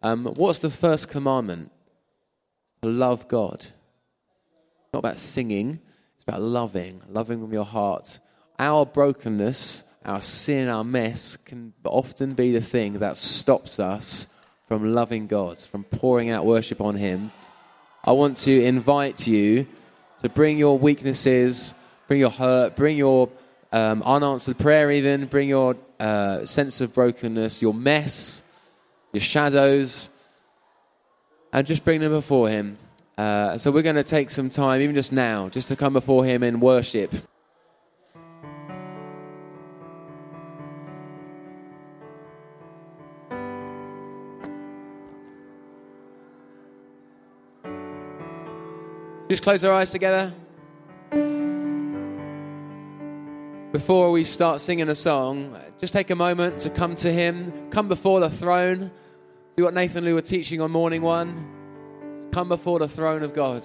Um, 0.01 0.25
what's 0.25 0.59
the 0.59 0.69
first 0.69 1.09
commandment? 1.09 1.71
To 2.83 2.89
love 2.89 3.27
God. 3.27 3.59
It's 3.59 4.93
not 4.93 4.99
about 4.99 5.17
singing, 5.17 5.79
it's 6.15 6.23
about 6.23 6.41
loving, 6.41 7.01
loving 7.09 7.39
from 7.39 7.53
your 7.53 7.65
heart. 7.65 8.19
Our 8.57 8.85
brokenness, 8.85 9.83
our 10.05 10.21
sin, 10.21 10.67
our 10.67 10.83
mess 10.83 11.37
can 11.37 11.73
often 11.83 12.33
be 12.33 12.51
the 12.51 12.61
thing 12.61 12.99
that 12.99 13.17
stops 13.17 13.79
us 13.79 14.27
from 14.71 14.93
loving 14.93 15.27
God, 15.27 15.57
from 15.57 15.83
pouring 15.83 16.29
out 16.29 16.45
worship 16.45 16.79
on 16.79 16.95
Him, 16.95 17.29
I 18.05 18.13
want 18.13 18.37
to 18.37 18.63
invite 18.63 19.27
you 19.27 19.67
to 20.21 20.29
bring 20.29 20.57
your 20.57 20.79
weaknesses, 20.79 21.73
bring 22.07 22.21
your 22.21 22.29
hurt, 22.29 22.77
bring 22.77 22.95
your 22.95 23.27
um, 23.73 24.01
unanswered 24.03 24.57
prayer, 24.57 24.89
even, 24.89 25.25
bring 25.25 25.49
your 25.49 25.75
uh, 25.99 26.45
sense 26.45 26.79
of 26.79 26.93
brokenness, 26.93 27.61
your 27.61 27.73
mess, 27.73 28.43
your 29.11 29.19
shadows, 29.19 30.09
and 31.51 31.67
just 31.67 31.83
bring 31.83 31.99
them 31.99 32.13
before 32.13 32.47
Him. 32.47 32.77
Uh, 33.17 33.57
so 33.57 33.71
we're 33.71 33.81
going 33.81 33.97
to 33.97 34.05
take 34.05 34.31
some 34.31 34.49
time, 34.49 34.79
even 34.79 34.95
just 34.95 35.11
now, 35.11 35.49
just 35.49 35.67
to 35.67 35.75
come 35.75 35.91
before 35.91 36.23
Him 36.23 36.43
in 36.43 36.61
worship. 36.61 37.13
Just 49.31 49.43
close 49.43 49.63
our 49.63 49.71
eyes 49.71 49.91
together. 49.91 50.33
Before 53.71 54.11
we 54.11 54.25
start 54.25 54.59
singing 54.59 54.89
a 54.89 54.93
song, 54.93 55.57
just 55.79 55.93
take 55.93 56.09
a 56.09 56.17
moment 56.17 56.59
to 56.59 56.69
come 56.69 56.95
to 56.95 57.09
Him, 57.09 57.69
come 57.69 57.87
before 57.87 58.19
the 58.19 58.29
throne. 58.29 58.91
Do 59.55 59.63
what 59.63 59.73
Nathan 59.73 60.03
Lou 60.03 60.15
were 60.15 60.21
teaching 60.21 60.59
on 60.59 60.69
morning 60.69 61.01
one. 61.01 62.29
Come 62.33 62.49
before 62.49 62.79
the 62.79 62.89
throne 62.89 63.23
of 63.23 63.33
God. 63.33 63.63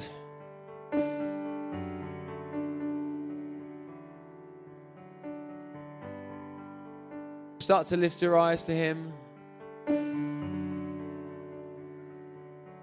Start 7.59 7.89
to 7.89 7.97
lift 7.97 8.23
your 8.23 8.39
eyes 8.39 8.63
to 8.63 8.73
Him. 8.73 9.13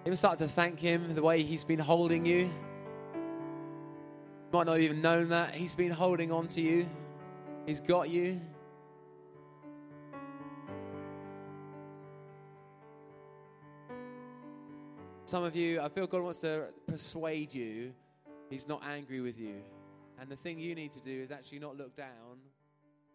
Even 0.05 0.17
start 0.17 0.37
to 0.39 0.49
thank 0.49 0.81
Him 0.81 1.15
the 1.15 1.23
way 1.23 1.43
He's 1.43 1.63
been 1.63 1.79
holding 1.79 2.25
you 2.25 2.51
might 4.53 4.67
not 4.67 4.79
even 4.79 5.01
known 5.01 5.29
that. 5.29 5.55
He's 5.55 5.73
been 5.73 5.91
holding 5.91 6.31
on 6.31 6.47
to 6.49 6.61
you, 6.61 6.87
He's 7.65 7.81
got 7.81 8.09
you. 8.09 8.39
Some 15.25 15.43
of 15.43 15.55
you, 15.55 15.81
I 15.81 15.89
feel 15.89 16.05
God 16.05 16.21
wants 16.21 16.39
to 16.41 16.67
persuade 16.85 17.51
you 17.51 17.93
He's 18.51 18.67
not 18.67 18.83
angry 18.85 19.19
with 19.19 19.39
you. 19.39 19.55
And 20.21 20.29
the 20.29 20.35
thing 20.35 20.59
you 20.59 20.75
need 20.75 20.93
to 20.93 20.99
do 20.99 21.21
is 21.21 21.31
actually 21.31 21.57
not 21.57 21.75
look 21.75 21.95
down, 21.95 22.37